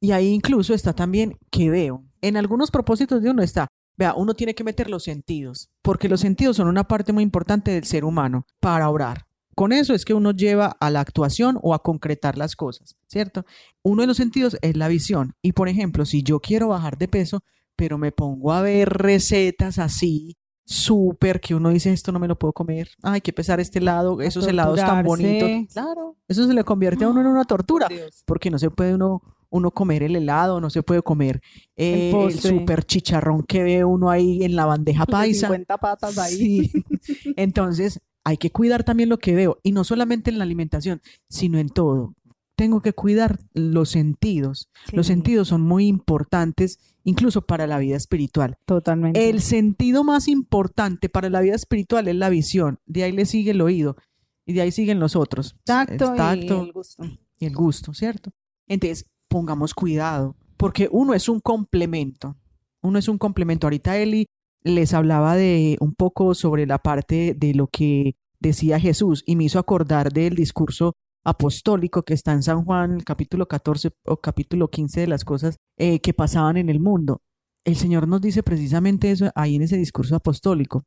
Y 0.00 0.12
ahí 0.12 0.28
incluso 0.28 0.74
está 0.74 0.92
también 0.92 1.38
que 1.50 1.70
veo. 1.70 2.04
En 2.20 2.36
algunos 2.36 2.70
propósitos 2.70 3.22
de 3.22 3.30
uno 3.30 3.42
está, 3.42 3.68
Vea, 4.00 4.14
uno 4.14 4.32
tiene 4.32 4.54
que 4.54 4.64
meter 4.64 4.88
los 4.88 5.04
sentidos, 5.04 5.68
porque 5.82 6.08
los 6.08 6.20
sentidos 6.20 6.56
son 6.56 6.68
una 6.68 6.84
parte 6.84 7.12
muy 7.12 7.22
importante 7.22 7.70
del 7.72 7.84
ser 7.84 8.06
humano 8.06 8.46
para 8.58 8.88
orar. 8.88 9.26
Con 9.54 9.72
eso 9.72 9.92
es 9.92 10.06
que 10.06 10.14
uno 10.14 10.30
lleva 10.30 10.74
a 10.80 10.88
la 10.88 11.00
actuación 11.00 11.58
o 11.60 11.74
a 11.74 11.82
concretar 11.82 12.38
las 12.38 12.56
cosas, 12.56 12.96
¿cierto? 13.08 13.44
Uno 13.82 14.00
de 14.00 14.06
los 14.06 14.16
sentidos 14.16 14.56
es 14.62 14.74
la 14.74 14.88
visión. 14.88 15.34
Y 15.42 15.52
por 15.52 15.68
ejemplo, 15.68 16.06
si 16.06 16.22
yo 16.22 16.40
quiero 16.40 16.68
bajar 16.68 16.96
de 16.96 17.08
peso, 17.08 17.42
pero 17.76 17.98
me 17.98 18.10
pongo 18.10 18.54
a 18.54 18.62
ver 18.62 18.88
recetas 18.88 19.78
así, 19.78 20.38
súper, 20.64 21.38
que 21.40 21.54
uno 21.54 21.68
dice, 21.68 21.92
esto 21.92 22.10
no 22.10 22.18
me 22.18 22.28
lo 22.28 22.38
puedo 22.38 22.54
comer, 22.54 22.88
ay, 23.02 23.20
qué 23.20 23.34
pesar 23.34 23.60
este 23.60 23.80
helado, 23.80 24.22
esos 24.22 24.46
helados 24.46 24.80
tan 24.80 25.04
bonitos. 25.04 25.74
Claro, 25.74 26.16
eso 26.26 26.46
se 26.46 26.54
le 26.54 26.64
convierte 26.64 27.04
a 27.04 27.08
uno 27.10 27.20
en 27.20 27.26
una 27.26 27.44
tortura, 27.44 27.86
porque 28.24 28.50
no 28.50 28.58
se 28.58 28.70
puede 28.70 28.94
uno 28.94 29.20
uno 29.50 29.70
comer 29.72 30.02
el 30.02 30.16
helado, 30.16 30.60
no 30.60 30.70
se 30.70 30.82
puede 30.82 31.02
comer 31.02 31.40
eh, 31.76 32.12
el, 32.14 32.38
super 32.38 32.84
chicharrón 32.84 33.42
que 33.42 33.62
ve 33.62 33.84
uno 33.84 34.10
ahí 34.10 34.44
en 34.44 34.56
la 34.56 34.64
bandeja 34.64 35.06
paisa. 35.06 35.48
50 35.48 35.78
patas 35.78 36.18
ahí. 36.18 36.70
Entonces, 37.36 38.00
hay 38.24 38.36
que 38.36 38.50
cuidar 38.50 38.84
también 38.84 39.08
lo 39.08 39.18
que 39.18 39.34
veo, 39.34 39.58
y 39.62 39.72
no 39.72 39.84
solamente 39.84 40.30
en 40.30 40.38
la 40.38 40.44
alimentación, 40.44 41.00
sino 41.28 41.58
en 41.58 41.68
todo. 41.68 42.14
Tengo 42.56 42.82
que 42.82 42.92
cuidar 42.92 43.38
los 43.54 43.88
sentidos. 43.88 44.68
Los 44.92 45.06
sentidos 45.06 45.48
son 45.48 45.62
muy 45.62 45.86
importantes, 45.86 46.78
incluso 47.04 47.40
para 47.42 47.66
la 47.66 47.78
vida 47.78 47.96
espiritual. 47.96 48.58
Totalmente. 48.66 49.30
El 49.30 49.40
sentido 49.40 50.04
más 50.04 50.28
importante 50.28 51.08
para 51.08 51.30
la 51.30 51.40
vida 51.40 51.54
espiritual 51.54 52.06
es 52.08 52.16
la 52.16 52.28
visión. 52.28 52.78
De 52.84 53.04
ahí 53.04 53.12
le 53.12 53.24
sigue 53.24 53.52
el 53.52 53.62
oído 53.62 53.96
y 54.44 54.52
de 54.52 54.60
ahí 54.60 54.72
siguen 54.72 55.00
los 55.00 55.16
otros. 55.16 55.56
Tacto, 55.64 56.12
tacto 56.14 56.62
y 56.62 56.66
el 56.66 56.72
gusto. 56.72 57.04
Y 57.38 57.46
el 57.46 57.54
gusto, 57.54 57.94
¿cierto? 57.94 58.30
Entonces, 58.66 59.09
pongamos 59.30 59.72
cuidado, 59.72 60.36
porque 60.58 60.88
uno 60.90 61.14
es 61.14 61.28
un 61.28 61.40
complemento, 61.40 62.36
uno 62.82 62.98
es 62.98 63.08
un 63.08 63.16
complemento. 63.16 63.66
Ahorita 63.66 63.96
Eli 63.96 64.26
les 64.62 64.92
hablaba 64.92 65.36
de 65.36 65.78
un 65.80 65.94
poco 65.94 66.34
sobre 66.34 66.66
la 66.66 66.78
parte 66.78 67.34
de 67.34 67.54
lo 67.54 67.68
que 67.68 68.16
decía 68.40 68.78
Jesús 68.80 69.22
y 69.24 69.36
me 69.36 69.44
hizo 69.44 69.58
acordar 69.58 70.12
del 70.12 70.34
discurso 70.34 70.94
apostólico 71.24 72.02
que 72.02 72.14
está 72.14 72.32
en 72.32 72.42
San 72.42 72.64
Juan, 72.64 72.92
el 72.92 73.04
capítulo 73.04 73.46
14 73.46 73.90
o 74.06 74.16
capítulo 74.18 74.68
15 74.68 75.00
de 75.00 75.06
las 75.06 75.24
cosas 75.24 75.56
eh, 75.78 76.00
que 76.00 76.12
pasaban 76.12 76.56
en 76.56 76.68
el 76.68 76.80
mundo. 76.80 77.22
El 77.64 77.76
Señor 77.76 78.08
nos 78.08 78.20
dice 78.20 78.42
precisamente 78.42 79.10
eso 79.10 79.30
ahí 79.34 79.54
en 79.54 79.62
ese 79.62 79.76
discurso 79.76 80.16
apostólico. 80.16 80.84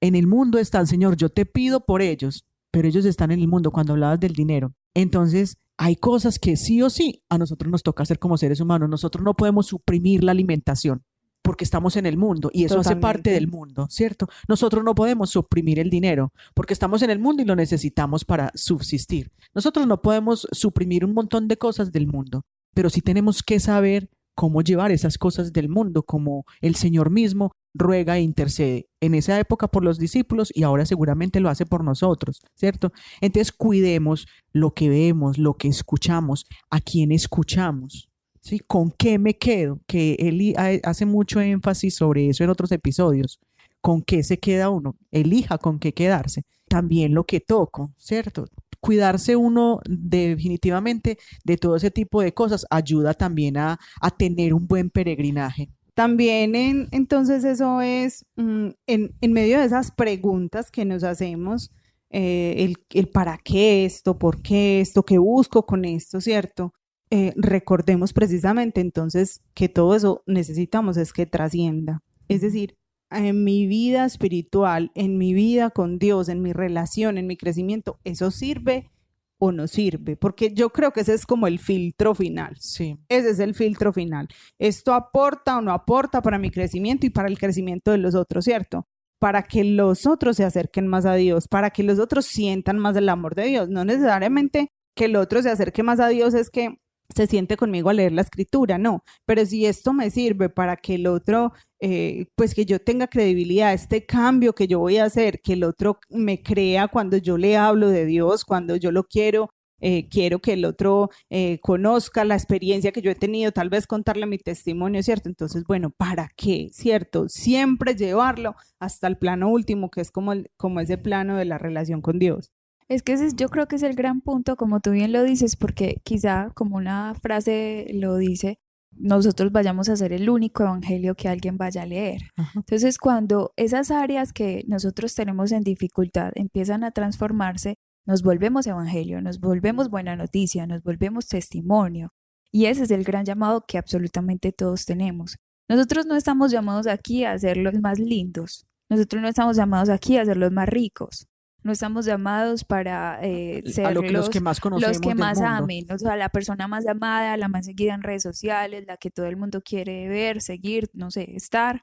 En 0.00 0.16
el 0.16 0.26
mundo 0.26 0.58
está 0.58 0.80
el 0.80 0.88
Señor, 0.88 1.16
yo 1.16 1.28
te 1.28 1.46
pido 1.46 1.84
por 1.84 2.02
ellos, 2.02 2.44
pero 2.70 2.88
ellos 2.88 3.04
están 3.04 3.30
en 3.30 3.40
el 3.40 3.48
mundo 3.48 3.70
cuando 3.70 3.92
hablabas 3.92 4.18
del 4.18 4.32
dinero. 4.32 4.72
Entonces, 4.94 5.58
hay 5.76 5.96
cosas 5.96 6.38
que 6.38 6.56
sí 6.56 6.82
o 6.82 6.90
sí 6.90 7.22
a 7.28 7.38
nosotros 7.38 7.70
nos 7.70 7.82
toca 7.82 8.02
hacer 8.02 8.18
como 8.18 8.38
seres 8.38 8.60
humanos. 8.60 8.88
Nosotros 8.88 9.24
no 9.24 9.34
podemos 9.34 9.66
suprimir 9.66 10.22
la 10.24 10.32
alimentación 10.32 11.04
porque 11.42 11.64
estamos 11.64 11.96
en 11.96 12.06
el 12.06 12.16
mundo 12.16 12.50
y 12.52 12.64
eso 12.64 12.80
hace 12.80 12.96
parte 12.96 13.30
del 13.30 13.48
mundo, 13.48 13.86
¿cierto? 13.90 14.28
Nosotros 14.48 14.82
no 14.82 14.94
podemos 14.94 15.28
suprimir 15.28 15.78
el 15.78 15.90
dinero 15.90 16.32
porque 16.54 16.72
estamos 16.72 17.02
en 17.02 17.10
el 17.10 17.18
mundo 17.18 17.42
y 17.42 17.44
lo 17.44 17.54
necesitamos 17.54 18.24
para 18.24 18.50
subsistir. 18.54 19.30
Nosotros 19.54 19.86
no 19.86 20.00
podemos 20.00 20.48
suprimir 20.52 21.04
un 21.04 21.12
montón 21.12 21.46
de 21.46 21.58
cosas 21.58 21.92
del 21.92 22.06
mundo, 22.06 22.46
pero 22.72 22.88
sí 22.88 23.02
tenemos 23.02 23.42
que 23.42 23.60
saber 23.60 24.08
cómo 24.34 24.62
llevar 24.62 24.90
esas 24.90 25.18
cosas 25.18 25.52
del 25.52 25.68
mundo, 25.68 26.02
como 26.02 26.44
el 26.60 26.74
Señor 26.74 27.10
mismo 27.10 27.52
ruega 27.74 28.16
e 28.16 28.22
intercede 28.22 28.86
en 29.00 29.14
esa 29.14 29.38
época 29.38 29.68
por 29.68 29.84
los 29.84 29.98
discípulos 29.98 30.50
y 30.54 30.62
ahora 30.62 30.86
seguramente 30.86 31.40
lo 31.40 31.48
hace 31.48 31.66
por 31.66 31.82
nosotros, 31.82 32.40
¿cierto? 32.54 32.92
Entonces 33.20 33.52
cuidemos 33.52 34.26
lo 34.52 34.72
que 34.72 34.88
vemos, 34.88 35.38
lo 35.38 35.54
que 35.54 35.68
escuchamos, 35.68 36.46
a 36.70 36.80
quién 36.80 37.10
escuchamos, 37.10 38.08
¿sí? 38.40 38.60
¿Con 38.60 38.92
qué 38.92 39.18
me 39.18 39.36
quedo? 39.36 39.80
Que 39.86 40.16
él 40.20 40.54
hace 40.84 41.06
mucho 41.06 41.40
énfasis 41.40 41.96
sobre 41.96 42.28
eso 42.28 42.44
en 42.44 42.50
otros 42.50 42.70
episodios. 42.72 43.40
¿Con 43.80 44.02
qué 44.02 44.22
se 44.22 44.38
queda 44.38 44.70
uno? 44.70 44.96
Elija 45.10 45.58
con 45.58 45.78
qué 45.78 45.92
quedarse. 45.92 46.42
También 46.68 47.12
lo 47.12 47.24
que 47.24 47.40
toco, 47.40 47.92
¿cierto? 47.98 48.46
Cuidarse 48.84 49.34
uno 49.34 49.80
definitivamente 49.88 51.16
de 51.42 51.56
todo 51.56 51.76
ese 51.76 51.90
tipo 51.90 52.20
de 52.20 52.34
cosas 52.34 52.66
ayuda 52.68 53.14
también 53.14 53.56
a, 53.56 53.78
a 53.98 54.10
tener 54.10 54.52
un 54.52 54.66
buen 54.66 54.90
peregrinaje. 54.90 55.70
También 55.94 56.54
en, 56.54 56.88
entonces 56.90 57.44
eso 57.44 57.80
es 57.80 58.26
mm, 58.36 58.68
en, 58.86 59.14
en, 59.22 59.32
medio 59.32 59.58
de 59.58 59.64
esas 59.64 59.90
preguntas 59.90 60.70
que 60.70 60.84
nos 60.84 61.02
hacemos, 61.02 61.72
eh, 62.10 62.56
el, 62.58 62.76
el, 62.90 63.08
para 63.08 63.38
qué 63.38 63.86
esto, 63.86 64.18
por 64.18 64.42
qué 64.42 64.82
esto, 64.82 65.02
qué 65.02 65.16
busco 65.16 65.64
con 65.64 65.86
esto, 65.86 66.20
¿cierto? 66.20 66.74
Eh, 67.10 67.32
recordemos 67.36 68.12
precisamente 68.12 68.82
entonces 68.82 69.40
que 69.54 69.70
todo 69.70 69.94
eso 69.94 70.22
necesitamos 70.26 70.98
es 70.98 71.14
que 71.14 71.24
trascienda. 71.24 72.02
Es 72.28 72.42
decir, 72.42 72.76
en 73.14 73.44
mi 73.44 73.66
vida 73.66 74.04
espiritual, 74.04 74.90
en 74.94 75.18
mi 75.18 75.34
vida 75.34 75.70
con 75.70 75.98
Dios, 75.98 76.28
en 76.28 76.42
mi 76.42 76.52
relación, 76.52 77.18
en 77.18 77.26
mi 77.26 77.36
crecimiento, 77.36 77.98
eso 78.04 78.30
sirve 78.30 78.90
o 79.38 79.52
no 79.52 79.66
sirve, 79.66 80.16
porque 80.16 80.52
yo 80.54 80.70
creo 80.70 80.92
que 80.92 81.00
ese 81.00 81.14
es 81.14 81.26
como 81.26 81.46
el 81.46 81.58
filtro 81.58 82.14
final. 82.14 82.56
Sí. 82.58 82.98
Ese 83.08 83.30
es 83.30 83.38
el 83.40 83.54
filtro 83.54 83.92
final. 83.92 84.28
Esto 84.58 84.94
aporta 84.94 85.58
o 85.58 85.60
no 85.60 85.72
aporta 85.72 86.22
para 86.22 86.38
mi 86.38 86.50
crecimiento 86.50 87.06
y 87.06 87.10
para 87.10 87.28
el 87.28 87.38
crecimiento 87.38 87.90
de 87.90 87.98
los 87.98 88.14
otros, 88.14 88.44
¿cierto? 88.44 88.86
Para 89.18 89.42
que 89.42 89.64
los 89.64 90.06
otros 90.06 90.36
se 90.36 90.44
acerquen 90.44 90.86
más 90.86 91.04
a 91.06 91.14
Dios, 91.14 91.48
para 91.48 91.70
que 91.70 91.82
los 91.82 91.98
otros 91.98 92.26
sientan 92.26 92.78
más 92.78 92.96
el 92.96 93.08
amor 93.08 93.34
de 93.34 93.46
Dios. 93.46 93.68
No 93.68 93.84
necesariamente 93.84 94.70
que 94.94 95.06
el 95.06 95.16
otro 95.16 95.42
se 95.42 95.50
acerque 95.50 95.82
más 95.82 96.00
a 96.00 96.08
Dios 96.08 96.34
es 96.34 96.50
que 96.50 96.78
se 97.14 97.26
siente 97.26 97.56
conmigo 97.56 97.90
a 97.90 97.94
leer 97.94 98.12
la 98.12 98.22
escritura, 98.22 98.78
no, 98.78 99.02
pero 99.26 99.44
si 99.46 99.66
esto 99.66 99.92
me 99.92 100.10
sirve 100.10 100.48
para 100.48 100.76
que 100.76 100.96
el 100.96 101.06
otro, 101.06 101.52
eh, 101.80 102.26
pues 102.36 102.54
que 102.54 102.64
yo 102.66 102.80
tenga 102.80 103.06
credibilidad, 103.06 103.72
este 103.72 104.04
cambio 104.06 104.54
que 104.54 104.66
yo 104.66 104.78
voy 104.80 104.98
a 104.98 105.04
hacer, 105.04 105.40
que 105.40 105.54
el 105.54 105.64
otro 105.64 105.98
me 106.10 106.42
crea 106.42 106.88
cuando 106.88 107.16
yo 107.16 107.38
le 107.38 107.56
hablo 107.56 107.88
de 107.88 108.06
Dios, 108.06 108.44
cuando 108.44 108.76
yo 108.76 108.90
lo 108.92 109.04
quiero, 109.04 109.50
eh, 109.80 110.08
quiero 110.08 110.38
que 110.38 110.54
el 110.54 110.64
otro 110.64 111.10
eh, 111.30 111.58
conozca 111.60 112.24
la 112.24 112.34
experiencia 112.34 112.92
que 112.92 113.02
yo 113.02 113.10
he 113.10 113.14
tenido, 113.14 113.52
tal 113.52 113.68
vez 113.68 113.86
contarle 113.86 114.26
mi 114.26 114.38
testimonio, 114.38 115.02
¿cierto? 115.02 115.28
Entonces, 115.28 115.64
bueno, 115.66 115.90
¿para 115.90 116.30
qué? 116.36 116.70
¿Cierto? 116.72 117.28
Siempre 117.28 117.94
llevarlo 117.94 118.54
hasta 118.80 119.08
el 119.08 119.18
plano 119.18 119.50
último, 119.50 119.90
que 119.90 120.00
es 120.00 120.10
como, 120.10 120.32
como 120.56 120.80
ese 120.80 120.96
plano 120.96 121.36
de 121.36 121.44
la 121.44 121.58
relación 121.58 122.00
con 122.00 122.18
Dios. 122.18 122.50
Es 122.88 123.02
que 123.02 123.14
ese, 123.14 123.30
yo 123.34 123.48
creo 123.48 123.66
que 123.66 123.76
es 123.76 123.82
el 123.82 123.94
gran 123.94 124.20
punto, 124.20 124.56
como 124.56 124.80
tú 124.80 124.90
bien 124.90 125.12
lo 125.12 125.22
dices, 125.22 125.56
porque 125.56 126.00
quizá 126.04 126.50
como 126.54 126.76
una 126.76 127.14
frase 127.14 127.86
lo 127.94 128.16
dice, 128.16 128.58
nosotros 128.96 129.52
vayamos 129.52 129.88
a 129.88 129.96
ser 129.96 130.12
el 130.12 130.28
único 130.28 130.62
evangelio 130.62 131.14
que 131.14 131.28
alguien 131.28 131.56
vaya 131.56 131.82
a 131.82 131.86
leer. 131.86 132.20
Entonces, 132.54 132.98
cuando 132.98 133.52
esas 133.56 133.90
áreas 133.90 134.32
que 134.32 134.64
nosotros 134.68 135.14
tenemos 135.14 135.52
en 135.52 135.62
dificultad 135.62 136.32
empiezan 136.34 136.84
a 136.84 136.90
transformarse, 136.90 137.76
nos 138.06 138.22
volvemos 138.22 138.66
evangelio, 138.66 139.20
nos 139.22 139.40
volvemos 139.40 139.88
buena 139.88 140.14
noticia, 140.14 140.66
nos 140.66 140.82
volvemos 140.82 141.26
testimonio. 141.26 142.10
Y 142.52 142.66
ese 142.66 142.84
es 142.84 142.90
el 142.90 143.02
gran 143.02 143.24
llamado 143.24 143.64
que 143.66 143.78
absolutamente 143.78 144.52
todos 144.52 144.84
tenemos. 144.84 145.36
Nosotros 145.68 146.06
no 146.06 146.14
estamos 146.14 146.52
llamados 146.52 146.86
aquí 146.86 147.24
a 147.24 147.36
ser 147.38 147.56
los 147.56 147.74
más 147.80 147.98
lindos, 147.98 148.66
nosotros 148.90 149.22
no 149.22 149.28
estamos 149.28 149.56
llamados 149.56 149.88
aquí 149.88 150.18
a 150.18 150.24
ser 150.24 150.36
los 150.36 150.52
más 150.52 150.68
ricos, 150.68 151.26
no 151.64 151.72
estamos 151.72 152.04
llamados 152.04 152.62
para 152.62 153.18
eh, 153.22 153.62
ser 153.64 153.94
los, 153.94 154.28
que 154.28 154.40
más 154.40 154.60
conocemos 154.60 154.96
los 154.96 155.00
que 155.00 155.14
más 155.14 155.40
amen, 155.40 155.86
o 155.90 155.98
sea, 155.98 156.14
la 156.14 156.28
persona 156.28 156.68
más 156.68 156.86
amada, 156.86 157.36
la 157.38 157.48
más 157.48 157.64
seguida 157.64 157.94
en 157.94 158.02
redes 158.02 158.22
sociales, 158.22 158.84
la 158.86 158.98
que 158.98 159.10
todo 159.10 159.26
el 159.26 159.38
mundo 159.38 159.62
quiere 159.62 160.06
ver, 160.08 160.42
seguir, 160.42 160.90
no 160.92 161.10
sé, 161.10 161.34
estar. 161.34 161.82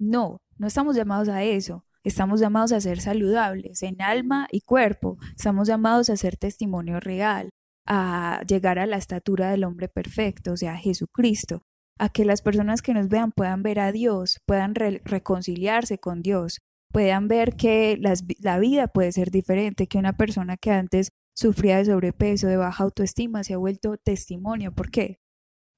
No, 0.00 0.40
no 0.56 0.66
estamos 0.66 0.96
llamados 0.96 1.28
a 1.28 1.42
eso. 1.42 1.84
Estamos 2.04 2.40
llamados 2.40 2.72
a 2.72 2.80
ser 2.80 3.00
saludables 3.00 3.82
en 3.82 4.00
alma 4.00 4.48
y 4.50 4.62
cuerpo. 4.62 5.18
Estamos 5.36 5.68
llamados 5.68 6.08
a 6.08 6.16
ser 6.16 6.38
testimonio 6.38 6.98
real, 6.98 7.50
a 7.86 8.40
llegar 8.48 8.78
a 8.78 8.86
la 8.86 8.96
estatura 8.96 9.50
del 9.50 9.64
hombre 9.64 9.88
perfecto, 9.88 10.52
o 10.52 10.56
sea, 10.56 10.76
Jesucristo, 10.76 11.60
a 11.98 12.08
que 12.08 12.24
las 12.24 12.40
personas 12.40 12.80
que 12.80 12.94
nos 12.94 13.08
vean 13.08 13.32
puedan 13.32 13.62
ver 13.62 13.78
a 13.80 13.92
Dios, 13.92 14.38
puedan 14.46 14.74
reconciliarse 14.74 15.98
con 15.98 16.22
Dios, 16.22 16.60
puedan 16.92 17.28
ver 17.28 17.56
que 17.56 17.98
la 18.40 18.58
vida 18.58 18.88
puede 18.88 19.12
ser 19.12 19.30
diferente, 19.30 19.86
que 19.86 19.98
una 19.98 20.16
persona 20.16 20.56
que 20.56 20.70
antes 20.70 21.10
sufría 21.34 21.78
de 21.78 21.84
sobrepeso, 21.84 22.46
de 22.48 22.56
baja 22.56 22.84
autoestima, 22.84 23.44
se 23.44 23.54
ha 23.54 23.58
vuelto 23.58 23.96
testimonio. 23.96 24.72
¿Por 24.72 24.90
qué? 24.90 25.20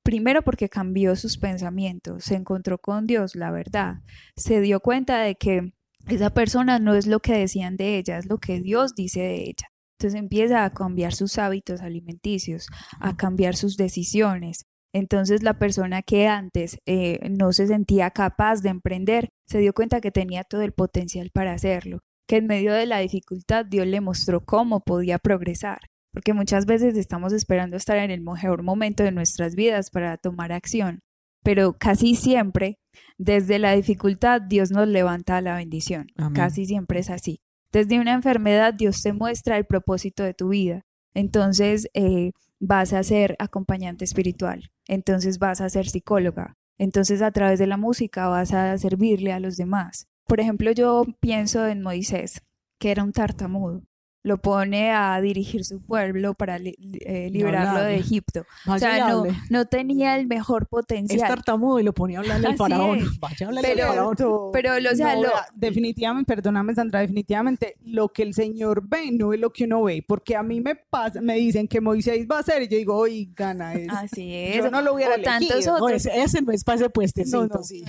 Primero 0.03 0.43
porque 0.43 0.71
cambió 0.71 1.15
sus 1.17 1.37
pensamientos, 1.37 2.25
se 2.25 2.35
encontró 2.35 2.79
con 2.79 3.07
Dios, 3.07 3.35
la 3.37 3.51
verdad, 3.51 3.97
se 4.37 4.61
dio 4.63 4.81
cuenta 4.81 5.21
de 5.21 5.35
que 5.35 5.75
esa 6.09 6.31
persona 6.31 6.79
no 6.79 6.95
es 6.95 7.07
lo 7.07 7.21
que 7.21 7.35
decían 7.35 7.77
de 7.77 7.99
ella, 7.99 8.17
es 8.17 8.27
lo 8.27 8.39
que 8.39 8.61
Dios 8.61 8.95
dice 8.95 9.21
de 9.21 9.43
ella. 9.43 9.69
Entonces 9.99 10.19
empieza 10.19 10.65
a 10.65 10.73
cambiar 10.73 11.13
sus 11.13 11.37
hábitos 11.37 11.83
alimenticios, 11.83 12.67
a 12.99 13.19
cambiar 13.19 13.55
sus 13.55 13.77
decisiones. 13.77 14.65
Entonces 14.93 15.43
la 15.43 15.59
persona 15.59 16.03
que 16.03 16.27
antes 16.27 16.79
eh, 16.87 17.21
no 17.31 17.53
se 17.53 17.67
sentía 17.67 18.11
capaz 18.11 18.61
de 18.63 18.71
emprender, 18.71 19.29
se 19.47 19.59
dio 19.59 19.73
cuenta 19.73 20.01
que 20.01 20.11
tenía 20.11 20.43
todo 20.45 20.63
el 20.63 20.73
potencial 20.73 21.31
para 21.33 21.53
hacerlo, 21.53 22.01
que 22.27 22.37
en 22.37 22.47
medio 22.47 22.73
de 22.73 22.87
la 22.87 22.99
dificultad 22.99 23.67
Dios 23.67 23.87
le 23.87 24.01
mostró 24.01 24.45
cómo 24.45 24.81
podía 24.81 25.19
progresar, 25.19 25.79
porque 26.13 26.35
muchas 26.35 26.67
veces 26.67 26.97
estamos 26.97 27.33
esperando 27.33 27.77
estar 27.77 27.99
en 27.99 28.11
el 28.11 28.21
mejor 28.21 28.63
momento 28.63 29.05
de 29.05 29.13
nuestras 29.13 29.55
vidas 29.55 29.91
para 29.91 30.17
tomar 30.17 30.51
acción, 30.51 31.01
pero 31.45 31.75
casi 31.79 32.17
siempre 32.17 32.79
desde 33.17 33.59
la 33.61 33.73
dificultad 33.73 34.41
Dios 34.41 34.73
nos 34.73 34.89
levanta 34.89 35.37
a 35.37 35.41
la 35.41 35.55
bendición, 35.55 36.09
casi 36.35 36.67
siempre 36.67 37.01
es 37.01 37.11
así. 37.11 37.41
Desde 37.73 38.01
una 38.01 38.15
enfermedad 38.15 38.75
Dios 38.75 39.03
te 39.03 39.13
muestra 39.13 39.57
el 39.57 39.65
propósito 39.65 40.25
de 40.25 40.35
tu 40.35 40.49
vida. 40.49 40.83
Entonces 41.15 41.89
eh, 41.95 42.33
vas 42.61 42.93
a 42.93 43.03
ser 43.03 43.37
acompañante 43.39 44.05
espiritual, 44.05 44.71
entonces 44.87 45.39
vas 45.39 45.61
a 45.61 45.69
ser 45.69 45.89
psicóloga, 45.89 46.57
entonces 46.79 47.23
a 47.23 47.33
través 47.33 47.59
de 47.59 47.67
la 47.67 47.77
música 47.77 48.29
vas 48.29 48.53
a 48.53 48.77
servirle 48.79 49.33
a 49.33 49.41
los 49.41 49.57
demás. 49.57 50.09
Por 50.27 50.41
ejemplo, 50.41 50.71
yo 50.71 51.05
pienso 51.21 51.67
en 51.67 51.83
Moisés, 51.83 52.43
que 52.79 52.91
era 52.91 53.03
un 53.03 53.13
tartamudo 53.13 53.83
lo 54.23 54.39
pone 54.39 54.93
a 54.93 55.21
dirigir 55.21 55.65
su 55.65 55.81
pueblo 55.81 56.35
para 56.35 56.57
eh, 56.59 57.31
liberarlo 57.31 57.83
de 57.83 57.97
Egipto. 57.97 58.45
o 58.67 58.79
sea, 58.79 59.09
no, 59.09 59.25
no, 59.49 59.65
tenía 59.65 60.17
el 60.17 60.27
mejor 60.27 60.67
potencial. 60.67 61.21
Es 61.21 61.27
tartamudo 61.27 61.81
y 61.81 61.83
lo 61.85 61.95
ponía 61.95 62.19
a 62.19 62.21
hablarle 62.23 62.49
al 62.49 62.57
faraón. 62.59 63.01
Vaya 63.19 63.49
a 63.49 63.63
pero, 63.63 63.85
al 63.85 63.89
faraón. 63.89 64.17
Pero, 64.53 64.73
o 64.75 64.95
sea, 64.95 65.17
lo... 65.17 65.31
definitivamente, 65.55 66.27
perdóname 66.27 66.75
Sandra, 66.75 67.01
definitivamente 67.01 67.77
lo 67.83 68.11
que 68.11 68.23
el 68.23 68.35
Señor 68.35 68.87
ve 68.87 69.11
no 69.11 69.33
es 69.33 69.41
lo 69.41 69.51
que 69.51 69.65
uno 69.65 69.85
ve, 69.85 70.05
porque 70.07 70.37
a 70.37 70.43
mí 70.43 70.61
me 70.61 70.77
pasa, 70.77 71.21
me 71.23 71.37
dicen 71.37 71.67
que 71.67 71.81
Moisés 71.81 72.27
va 72.31 72.37
a 72.37 72.41
hacer 72.41 72.63
y 72.63 72.69
yo 72.69 72.77
digo, 72.77 72.97
oye, 72.97 73.31
gana 73.35 73.75
eso. 73.75 73.95
Así 73.97 74.35
es. 74.35 74.57
Yo 74.57 74.71
no 74.71 74.83
lo 74.83 74.95
hubiera 74.95 75.15
o 75.17 75.23
tantos 75.23 75.67
otros. 75.67 76.07
ese, 76.07 76.43
no 76.43 76.53
es 76.53 76.65
para 76.65 76.77
ese 76.77 76.91
puestecito. 76.91 77.63
sí. 77.63 77.85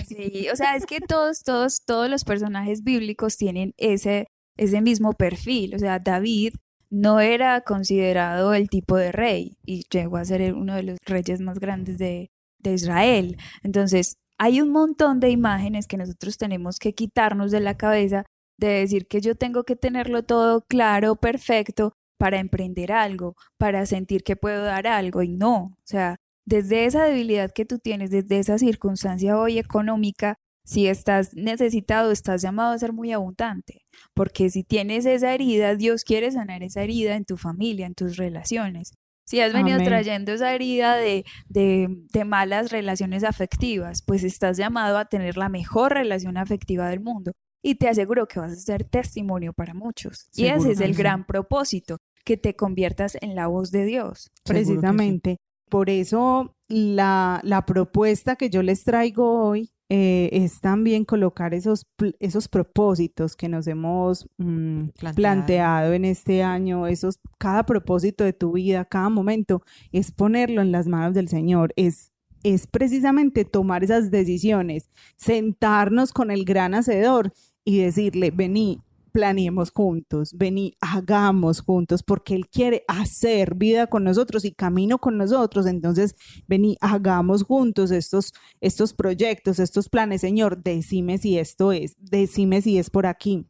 o 0.50 0.56
sea, 0.56 0.76
es 0.76 0.86
que 0.86 1.00
todos, 1.00 1.42
todos, 1.42 1.82
todos 1.84 2.08
los 2.08 2.24
personajes 2.24 2.82
bíblicos 2.82 3.36
tienen 3.36 3.74
ese 3.76 4.28
ese 4.56 4.80
mismo 4.80 5.12
perfil. 5.14 5.74
O 5.74 5.78
sea, 5.78 5.98
David 5.98 6.54
no 6.90 7.20
era 7.20 7.60
considerado 7.62 8.54
el 8.54 8.68
tipo 8.68 8.96
de 8.96 9.12
rey 9.12 9.56
y 9.64 9.84
llegó 9.90 10.18
a 10.18 10.24
ser 10.24 10.54
uno 10.54 10.74
de 10.74 10.82
los 10.82 10.98
reyes 11.06 11.40
más 11.40 11.58
grandes 11.58 11.98
de, 11.98 12.30
de 12.58 12.74
Israel. 12.74 13.36
Entonces, 13.62 14.16
hay 14.38 14.60
un 14.60 14.70
montón 14.70 15.20
de 15.20 15.30
imágenes 15.30 15.86
que 15.86 15.96
nosotros 15.96 16.36
tenemos 16.36 16.78
que 16.78 16.94
quitarnos 16.94 17.50
de 17.50 17.60
la 17.60 17.76
cabeza 17.76 18.24
de 18.58 18.68
decir 18.68 19.06
que 19.06 19.20
yo 19.20 19.34
tengo 19.34 19.64
que 19.64 19.76
tenerlo 19.76 20.22
todo 20.22 20.62
claro, 20.68 21.16
perfecto, 21.16 21.94
para 22.18 22.38
emprender 22.38 22.92
algo, 22.92 23.34
para 23.58 23.84
sentir 23.86 24.22
que 24.22 24.36
puedo 24.36 24.62
dar 24.62 24.86
algo 24.86 25.22
y 25.22 25.28
no, 25.28 25.56
o 25.76 25.82
sea, 25.84 26.16
desde 26.44 26.84
esa 26.86 27.04
debilidad 27.04 27.50
que 27.52 27.64
tú 27.64 27.78
tienes, 27.78 28.10
desde 28.10 28.38
esa 28.38 28.58
circunstancia 28.58 29.38
hoy 29.38 29.58
económica, 29.58 30.36
si 30.64 30.86
estás 30.86 31.34
necesitado, 31.34 32.12
estás 32.12 32.42
llamado 32.42 32.72
a 32.72 32.78
ser 32.78 32.92
muy 32.92 33.12
abundante, 33.12 33.81
porque 34.14 34.50
si 34.50 34.64
tienes 34.64 35.06
esa 35.06 35.34
herida, 35.34 35.74
Dios 35.76 36.04
quiere 36.04 36.30
sanar 36.30 36.62
esa 36.62 36.82
herida 36.82 37.16
en 37.16 37.24
tu 37.24 37.36
familia, 37.36 37.86
en 37.86 37.94
tus 37.94 38.16
relaciones. 38.16 38.92
Si 39.24 39.40
has 39.40 39.52
venido 39.52 39.78
trayendo 39.78 40.32
esa 40.32 40.52
herida 40.52 40.96
de, 40.96 41.24
de, 41.48 42.24
malas 42.24 42.70
relaciones 42.70 43.24
afectivas, 43.24 44.02
pues 44.02 44.24
estás 44.24 44.56
llamado 44.56 44.98
a 44.98 45.04
tener 45.04 45.36
la 45.36 45.48
mejor 45.48 45.94
relación 45.94 46.36
afectiva 46.36 46.88
del 46.88 47.00
mundo. 47.00 47.32
Y 47.62 47.76
te 47.76 47.88
aseguro 47.88 48.26
que 48.26 48.40
vas 48.40 48.52
a 48.52 48.56
ser 48.56 48.84
testimonio 48.84 49.52
para 49.52 49.74
muchos. 49.74 50.28
y 50.34 50.46
ese 50.46 50.72
es 50.72 50.80
el 50.80 50.94
gran 50.94 51.24
propósito, 51.24 51.98
que 52.24 52.36
te 52.36 52.56
conviertas 52.56 53.16
en 53.20 53.34
la 53.34 53.46
voz 53.46 53.70
de 53.70 53.84
Dios. 53.84 54.30
Precisamente. 54.44 55.38
Por 55.70 55.88
eso 55.88 56.54
la, 56.68 57.40
la 57.44 57.64
propuesta 57.64 58.36
que 58.36 58.50
yo 58.50 58.62
les 58.62 58.84
traigo 58.84 59.48
hoy 59.48 59.71
eh, 59.88 60.30
es 60.32 60.60
también 60.60 61.04
colocar 61.04 61.52
esos, 61.52 61.86
esos 62.18 62.48
propósitos 62.48 63.36
que 63.36 63.48
nos 63.48 63.66
hemos 63.66 64.26
mm, 64.38 64.88
planteado. 65.14 65.92
en 65.92 66.04
este 66.04 66.42
año, 66.42 66.86
esos, 66.86 67.18
cada 67.38 67.66
propósito 67.66 68.24
de 68.24 68.32
tu 68.32 68.52
vida, 68.52 68.84
cada 68.84 69.10
momento, 69.10 69.62
es 69.90 70.10
ponerlo 70.10 70.62
en 70.62 70.72
las 70.72 70.86
manos 70.86 71.14
del 71.14 71.28
Señor, 71.28 71.72
es, 71.76 72.10
es 72.42 72.66
precisamente 72.66 73.44
tomar 73.44 73.84
esas 73.84 74.10
decisiones, 74.10 74.90
sentarnos 75.16 76.12
con 76.12 76.30
el 76.30 76.44
gran 76.44 76.74
hacedor 76.74 77.32
y 77.64 77.80
decirle, 77.80 78.30
vení, 78.30 78.80
planeemos 79.12 79.70
juntos, 79.70 80.34
vení, 80.36 80.76
hagamos 80.80 81.60
juntos, 81.60 82.02
porque 82.02 82.34
Él 82.34 82.48
quiere 82.48 82.84
hacer 82.88 83.54
vida 83.54 83.86
con 83.86 84.04
nosotros 84.04 84.44
y 84.44 84.52
camino 84.52 84.98
con 84.98 85.18
nosotros. 85.18 85.66
Entonces, 85.66 86.16
vení, 86.48 86.76
hagamos 86.80 87.44
juntos 87.44 87.90
estos, 87.90 88.32
estos 88.60 88.94
proyectos, 88.94 89.58
estos 89.58 89.88
planes. 89.88 90.22
Señor, 90.22 90.62
decime 90.62 91.18
si 91.18 91.38
esto 91.38 91.72
es, 91.72 91.96
decime 92.00 92.62
si 92.62 92.78
es 92.78 92.90
por 92.90 93.06
aquí. 93.06 93.46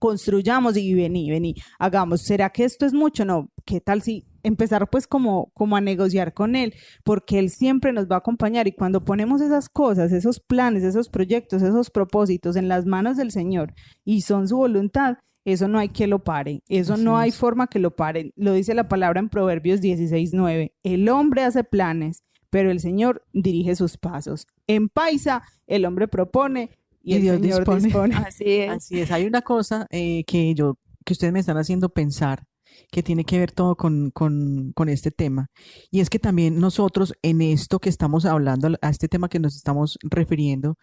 Construyamos 0.00 0.76
y 0.76 0.92
vení, 0.94 1.30
vení, 1.30 1.54
hagamos. 1.78 2.22
¿Será 2.22 2.50
que 2.50 2.64
esto 2.64 2.84
es 2.84 2.92
mucho? 2.92 3.24
No, 3.24 3.52
¿qué 3.64 3.80
tal 3.80 4.02
si 4.02 4.26
empezar 4.42 4.88
pues 4.90 5.06
como, 5.06 5.52
como 5.54 5.76
a 5.76 5.80
negociar 5.80 6.34
con 6.34 6.56
él, 6.56 6.74
porque 7.04 7.38
él 7.38 7.50
siempre 7.50 7.92
nos 7.92 8.06
va 8.06 8.16
a 8.16 8.18
acompañar 8.18 8.66
y 8.66 8.72
cuando 8.72 9.04
ponemos 9.04 9.40
esas 9.40 9.68
cosas, 9.68 10.12
esos 10.12 10.40
planes, 10.40 10.82
esos 10.82 11.08
proyectos, 11.08 11.62
esos 11.62 11.90
propósitos 11.90 12.56
en 12.56 12.68
las 12.68 12.86
manos 12.86 13.16
del 13.16 13.30
Señor 13.30 13.74
y 14.04 14.22
son 14.22 14.48
su 14.48 14.56
voluntad, 14.56 15.18
eso 15.44 15.68
no 15.68 15.78
hay 15.78 15.90
que 15.90 16.06
lo 16.06 16.22
pare, 16.22 16.62
eso 16.68 16.96
no 16.96 17.16
hay 17.18 17.30
forma 17.30 17.66
que 17.66 17.78
lo 17.78 17.96
paren. 17.96 18.32
Lo 18.36 18.52
dice 18.52 18.74
la 18.74 18.88
palabra 18.88 19.20
en 19.20 19.28
Proverbios 19.28 19.80
16:9. 19.80 20.72
El 20.82 21.08
hombre 21.08 21.44
hace 21.44 21.64
planes, 21.64 22.24
pero 22.50 22.70
el 22.70 22.80
Señor 22.80 23.22
dirige 23.32 23.74
sus 23.74 23.96
pasos. 23.96 24.46
En 24.66 24.88
Paisa, 24.88 25.42
el 25.66 25.86
hombre 25.86 26.08
propone 26.08 26.70
y, 27.02 27.14
el 27.14 27.22
Dios 27.22 27.40
Señor 27.40 27.80
dispone. 27.80 28.14
Así 28.16 28.44
es. 28.46 28.70
Así 28.70 29.00
es. 29.00 29.10
Hay 29.10 29.26
una 29.26 29.42
cosa 29.42 29.86
eh, 29.90 30.24
que 30.24 30.54
yo 30.54 30.76
que 31.04 31.14
ustedes 31.14 31.32
me 31.32 31.40
están 31.40 31.56
haciendo 31.56 31.88
pensar 31.88 32.44
que 32.90 33.02
tiene 33.02 33.24
que 33.24 33.38
ver 33.38 33.52
todo 33.52 33.76
con, 33.76 34.10
con, 34.10 34.88
este 34.88 35.10
tema. 35.10 35.48
Y 35.90 36.00
es 36.00 36.10
que 36.10 36.18
también 36.18 36.58
nosotros 36.58 37.14
en 37.22 37.42
esto 37.42 37.78
que 37.78 37.88
estamos 37.88 38.24
hablando, 38.24 38.76
a 38.80 38.90
este 38.90 39.08
tema 39.08 39.28
que 39.28 39.38
nos 39.38 39.56
estamos 39.56 39.98
refiriendo, 40.02 40.76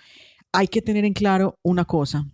hay 0.52 0.68
que 0.68 0.82
tener 0.82 1.06
en 1.06 1.14
claro 1.14 1.58
una 1.64 1.86
cosa. 1.86 2.26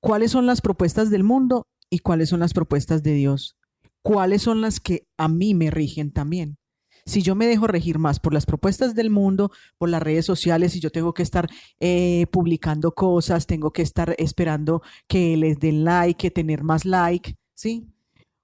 ¿Cuáles 0.00 0.30
son 0.30 0.46
las 0.46 0.60
propuestas 0.60 1.10
del 1.10 1.24
mundo 1.24 1.66
y 1.90 2.00
cuáles 2.00 2.28
son 2.28 2.40
las 2.40 2.52
propuestas 2.52 3.02
de 3.02 3.14
Dios? 3.14 3.56
¿Cuáles 4.02 4.42
son 4.42 4.60
las 4.60 4.80
que 4.80 5.06
a 5.16 5.28
mí 5.28 5.54
me 5.54 5.70
rigen 5.70 6.12
también? 6.12 6.56
Si 7.04 7.22
yo 7.22 7.34
me 7.34 7.46
dejo 7.46 7.66
regir 7.66 7.98
más 7.98 8.20
por 8.20 8.32
las 8.32 8.46
propuestas 8.46 8.94
del 8.94 9.10
mundo, 9.10 9.50
por 9.78 9.88
las 9.88 10.02
redes 10.02 10.24
sociales, 10.24 10.76
y 10.76 10.80
yo 10.80 10.90
tengo 10.90 11.14
que 11.14 11.22
estar 11.22 11.48
eh, 11.80 12.26
publicando 12.30 12.92
cosas, 12.92 13.46
tengo 13.46 13.72
que 13.72 13.82
estar 13.82 14.14
esperando 14.18 14.82
que 15.08 15.36
les 15.36 15.58
den 15.58 15.84
like, 15.84 16.16
que 16.16 16.30
tener 16.30 16.62
más 16.62 16.84
like, 16.84 17.36
¿sí? 17.54 17.88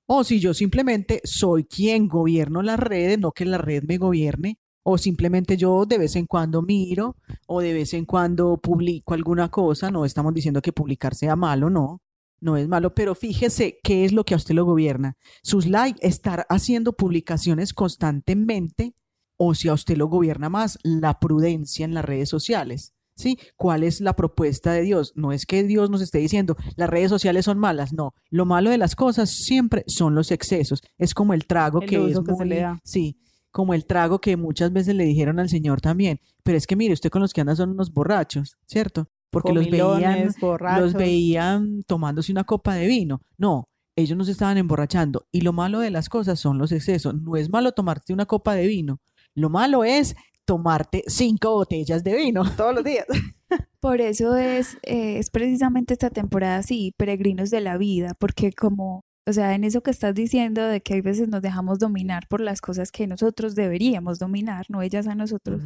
O 0.07 0.25
si 0.25 0.41
yo 0.41 0.55
simplemente 0.55 1.21
soy 1.25 1.65
quien 1.65 2.09
gobierno 2.09 2.63
las 2.63 2.79
redes, 2.79 3.19
no 3.19 3.33
que 3.33 3.45
la 3.45 3.59
red 3.59 3.85
me 3.85 3.99
gobierne, 3.99 4.59
o 4.83 4.97
simplemente 4.97 5.57
yo 5.57 5.85
de 5.85 5.99
vez 5.99 6.17
en 6.17 6.27
cuando 6.27 6.63
miro 6.63 7.17
o 7.47 7.61
de 7.61 7.75
vez 7.75 7.93
en 7.93 8.07
cuando 8.07 8.57
publico 8.57 9.13
alguna 9.13 9.51
cosa, 9.51 9.91
no 9.91 10.07
estamos 10.07 10.33
diciendo 10.33 10.63
que 10.63 10.73
publicar 10.73 11.15
sea 11.15 11.37
malo, 11.37 11.69
no, 11.69 12.01
no 12.41 12.57
es 12.57 12.69
malo, 12.69 12.95
pero 12.95 13.15
fíjese 13.15 13.79
qué 13.83 14.05
es 14.05 14.13
lo 14.13 14.25
que 14.25 14.35
a 14.35 14.37
usted 14.37 14.55
lo 14.55 14.65
gobierna. 14.65 15.17
Sus 15.43 15.67
likes, 15.67 16.07
estar 16.07 16.47
haciendo 16.49 16.93
publicaciones 16.95 17.73
constantemente, 17.73 18.95
o 19.37 19.55
si 19.55 19.69
a 19.69 19.75
usted 19.75 19.97
lo 19.97 20.09
gobierna 20.09 20.49
más, 20.49 20.79
la 20.83 21.19
prudencia 21.19 21.85
en 21.85 21.95
las 21.95 22.05
redes 22.05 22.29
sociales. 22.29 22.95
¿sí? 23.19 23.39
¿Cuál 23.57 23.83
es 23.83 24.01
la 24.01 24.15
propuesta 24.15 24.73
de 24.73 24.83
Dios? 24.83 25.13
No 25.17 25.33
es 25.33 25.45
que 25.45 25.65
Dios 25.65 25.91
nos 25.91 26.01
esté 26.01 26.19
diciendo, 26.19 26.57
las 26.77 26.89
redes 26.89 27.11
sociales 27.11 27.45
son 27.45 27.59
malas, 27.59 27.93
no. 27.93 28.15
Lo 28.31 28.47
malo 28.47 28.71
de 28.71 28.79
las 28.79 28.97
cosas 28.97 29.31
siempre 29.31 29.85
son 29.87 30.15
los 30.15 30.31
excesos. 30.31 30.81
Es 30.97 31.13
como 31.15 31.35
el 31.35 31.47
trago 31.47 31.81
que 31.81 31.97
es 31.97 32.21
muy, 32.21 32.65
sí, 32.85 33.19
como 33.51 33.75
el 33.75 33.85
trago 33.85 34.21
que 34.21 34.37
muchas 34.37 34.73
veces 34.73 34.95
le 34.95 35.05
dijeron 35.05 35.41
al 35.41 35.49
Señor 35.49 35.81
también. 35.81 36.21
Pero 36.45 36.57
es 36.57 36.67
que 36.67 36.77
mire, 36.77 36.95
usted 36.95 37.11
con 37.11 37.21
los 37.21 37.33
que 37.33 37.41
anda 37.41 37.57
son 37.57 37.71
unos 37.71 37.93
borrachos, 37.93 38.57
¿cierto? 38.67 39.09
Porque 39.31 39.53
los 39.53 39.69
veían, 39.69 40.33
los 40.79 40.95
veían 40.95 41.83
tomándose 41.87 42.33
una 42.33 42.45
copa 42.45 42.75
de 42.75 42.87
vino. 42.87 43.21
No, 43.37 43.69
ellos 43.97 44.17
nos 44.17 44.29
estaban 44.29 44.57
emborrachando. 44.57 45.27
Y 45.33 45.41
lo 45.43 45.53
malo 45.53 45.81
de 45.81 45.91
las 45.91 46.09
cosas 46.09 46.39
son 46.39 46.57
los 46.57 46.73
excesos. 46.73 47.15
No 47.15 47.37
es 47.37 47.51
malo 47.51 47.73
tomarte 47.73 48.13
una 48.13 48.27
copa 48.27 48.55
de 48.55 48.67
vino. 48.67 49.01
Lo 49.35 49.51
malo 49.51 49.85
es 49.85 50.17
tomarte 50.45 51.05
cinco 51.07 51.53
botellas 51.53 52.03
de 52.03 52.17
vino 52.17 52.43
todos 52.57 52.75
los 52.75 52.85
días. 52.85 53.07
Por 53.81 54.01
eso 54.01 54.35
es, 54.37 54.79
eh, 54.83 55.19
es 55.19 55.31
precisamente 55.31 55.93
esta 55.93 56.11
temporada 56.11 56.57
así, 56.57 56.95
peregrinos 56.97 57.51
de 57.51 57.61
la 57.61 57.77
vida, 57.77 58.15
porque 58.19 58.53
como, 58.53 59.05
o 59.27 59.33
sea, 59.33 59.55
en 59.55 59.65
eso 59.65 59.83
que 59.83 59.91
estás 59.91 60.15
diciendo 60.15 60.67
de 60.67 60.81
que 60.81 60.95
hay 60.95 61.01
veces 61.01 61.29
nos 61.29 61.43
dejamos 61.43 61.79
dominar 61.79 62.27
por 62.29 62.41
las 62.41 62.61
cosas 62.61 62.91
que 62.91 63.07
nosotros 63.07 63.55
deberíamos 63.55 64.19
dominar, 64.19 64.67
no 64.69 64.83
ellas 64.83 65.07
a 65.07 65.15
nosotros, 65.15 65.63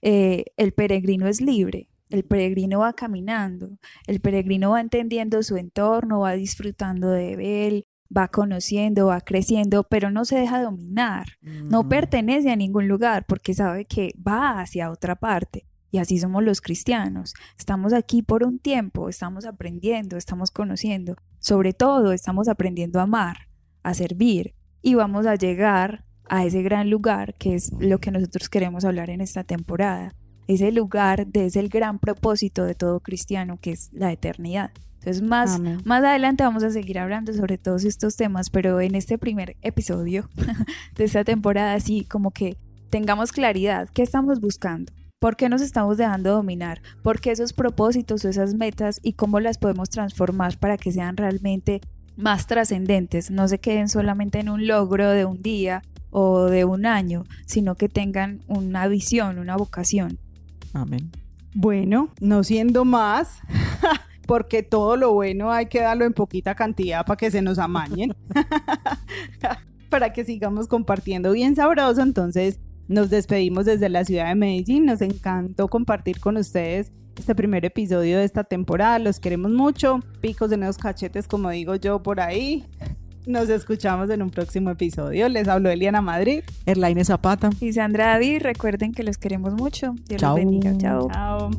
eh, 0.00 0.46
el 0.56 0.72
peregrino 0.72 1.28
es 1.28 1.40
libre. 1.40 1.88
El 2.08 2.24
peregrino 2.24 2.80
va 2.80 2.92
caminando, 2.92 3.78
el 4.06 4.20
peregrino 4.20 4.70
va 4.70 4.80
entendiendo 4.80 5.42
su 5.42 5.56
entorno, 5.56 6.20
va 6.20 6.32
disfrutando 6.32 7.08
de 7.08 7.66
él, 7.66 7.86
va 8.14 8.28
conociendo, 8.28 9.06
va 9.06 9.20
creciendo, 9.20 9.84
pero 9.84 10.10
no 10.10 10.24
se 10.24 10.36
deja 10.36 10.62
dominar, 10.62 11.26
no 11.40 11.88
pertenece 11.88 12.50
a 12.50 12.56
ningún 12.56 12.88
lugar 12.88 13.24
porque 13.26 13.54
sabe 13.54 13.86
que 13.86 14.14
va 14.26 14.60
hacia 14.60 14.90
otra 14.90 15.16
parte. 15.16 15.66
Y 15.90 15.98
así 15.98 16.18
somos 16.18 16.42
los 16.42 16.62
cristianos. 16.62 17.34
Estamos 17.58 17.92
aquí 17.92 18.22
por 18.22 18.44
un 18.44 18.58
tiempo, 18.58 19.10
estamos 19.10 19.44
aprendiendo, 19.44 20.16
estamos 20.16 20.50
conociendo. 20.50 21.16
Sobre 21.38 21.74
todo, 21.74 22.12
estamos 22.12 22.48
aprendiendo 22.48 22.98
a 22.98 23.02
amar, 23.02 23.48
a 23.82 23.92
servir 23.92 24.54
y 24.80 24.94
vamos 24.94 25.26
a 25.26 25.34
llegar 25.34 26.06
a 26.30 26.46
ese 26.46 26.62
gran 26.62 26.88
lugar 26.88 27.34
que 27.34 27.54
es 27.54 27.72
lo 27.78 27.98
que 27.98 28.10
nosotros 28.10 28.48
queremos 28.48 28.86
hablar 28.86 29.10
en 29.10 29.20
esta 29.20 29.44
temporada. 29.44 30.14
Ese 30.48 30.72
lugar 30.72 31.26
de 31.26 31.46
ese 31.46 31.66
gran 31.68 31.98
propósito 31.98 32.64
de 32.64 32.74
todo 32.74 33.00
cristiano 33.00 33.58
que 33.60 33.72
es 33.72 33.90
la 33.92 34.12
eternidad. 34.12 34.70
Entonces 34.98 35.22
más, 35.22 35.60
más 35.84 36.04
adelante 36.04 36.44
vamos 36.44 36.62
a 36.62 36.70
seguir 36.70 36.98
hablando 37.00 37.32
sobre 37.32 37.58
todos 37.58 37.84
estos 37.84 38.16
temas, 38.16 38.50
pero 38.50 38.80
en 38.80 38.94
este 38.94 39.18
primer 39.18 39.56
episodio 39.62 40.28
de 40.96 41.04
esta 41.04 41.24
temporada 41.24 41.78
sí 41.80 42.04
como 42.04 42.30
que 42.30 42.56
tengamos 42.88 43.32
claridad, 43.32 43.88
¿qué 43.92 44.02
estamos 44.02 44.40
buscando? 44.40 44.92
¿Por 45.18 45.36
qué 45.36 45.48
nos 45.48 45.62
estamos 45.62 45.96
dejando 45.96 46.32
dominar? 46.32 46.82
¿Por 47.02 47.20
qué 47.20 47.30
esos 47.30 47.52
propósitos 47.52 48.24
o 48.24 48.28
esas 48.28 48.54
metas 48.54 49.00
y 49.02 49.14
cómo 49.14 49.40
las 49.40 49.56
podemos 49.56 49.88
transformar 49.88 50.58
para 50.58 50.76
que 50.76 50.92
sean 50.92 51.16
realmente 51.16 51.80
más 52.16 52.46
trascendentes? 52.46 53.30
No 53.30 53.48
se 53.48 53.58
queden 53.58 53.88
solamente 53.88 54.40
en 54.40 54.48
un 54.48 54.66
logro 54.66 55.10
de 55.10 55.24
un 55.24 55.40
día 55.40 55.82
o 56.10 56.46
de 56.46 56.64
un 56.64 56.86
año, 56.86 57.24
sino 57.46 57.76
que 57.76 57.88
tengan 57.88 58.40
una 58.46 58.86
visión, 58.88 59.38
una 59.38 59.56
vocación. 59.56 60.18
Amén. 60.72 61.10
Bueno, 61.54 62.08
no 62.20 62.44
siendo 62.44 62.84
más, 62.84 63.40
porque 64.26 64.62
todo 64.62 64.96
lo 64.96 65.12
bueno 65.12 65.52
hay 65.52 65.66
que 65.66 65.80
darlo 65.80 66.04
en 66.04 66.12
poquita 66.12 66.54
cantidad 66.54 67.04
para 67.04 67.16
que 67.16 67.30
se 67.30 67.42
nos 67.42 67.58
amañen, 67.58 68.14
para 69.90 70.12
que 70.12 70.24
sigamos 70.24 70.68
compartiendo 70.68 71.32
bien 71.32 71.54
sabroso. 71.54 72.00
Entonces, 72.00 72.58
nos 72.88 73.10
despedimos 73.10 73.66
desde 73.66 73.88
la 73.88 74.04
ciudad 74.04 74.28
de 74.28 74.34
Medellín. 74.34 74.86
Nos 74.86 75.02
encantó 75.02 75.68
compartir 75.68 76.20
con 76.20 76.36
ustedes 76.36 76.92
este 77.18 77.34
primer 77.34 77.64
episodio 77.64 78.18
de 78.18 78.24
esta 78.24 78.44
temporada. 78.44 78.98
Los 78.98 79.20
queremos 79.20 79.52
mucho. 79.52 80.00
Picos 80.20 80.50
de 80.50 80.56
nuevos 80.56 80.78
cachetes, 80.78 81.28
como 81.28 81.50
digo 81.50 81.76
yo 81.76 82.02
por 82.02 82.20
ahí. 82.20 82.64
Nos 83.26 83.48
escuchamos 83.48 84.10
en 84.10 84.22
un 84.22 84.30
próximo 84.30 84.70
episodio. 84.70 85.28
Les 85.28 85.46
habló 85.46 85.70
Eliana 85.70 86.00
Madrid. 86.00 86.42
Erlaine 86.66 87.04
Zapata. 87.04 87.50
Y 87.60 87.72
Sandra 87.72 88.06
David. 88.08 88.42
Recuerden 88.42 88.92
que 88.92 89.02
los 89.04 89.18
queremos 89.18 89.52
mucho. 89.54 89.94
Dios 90.08 90.22
los 90.22 90.34
bendiga. 90.34 90.76
Chao. 90.78 91.08
Chao. 91.10 91.50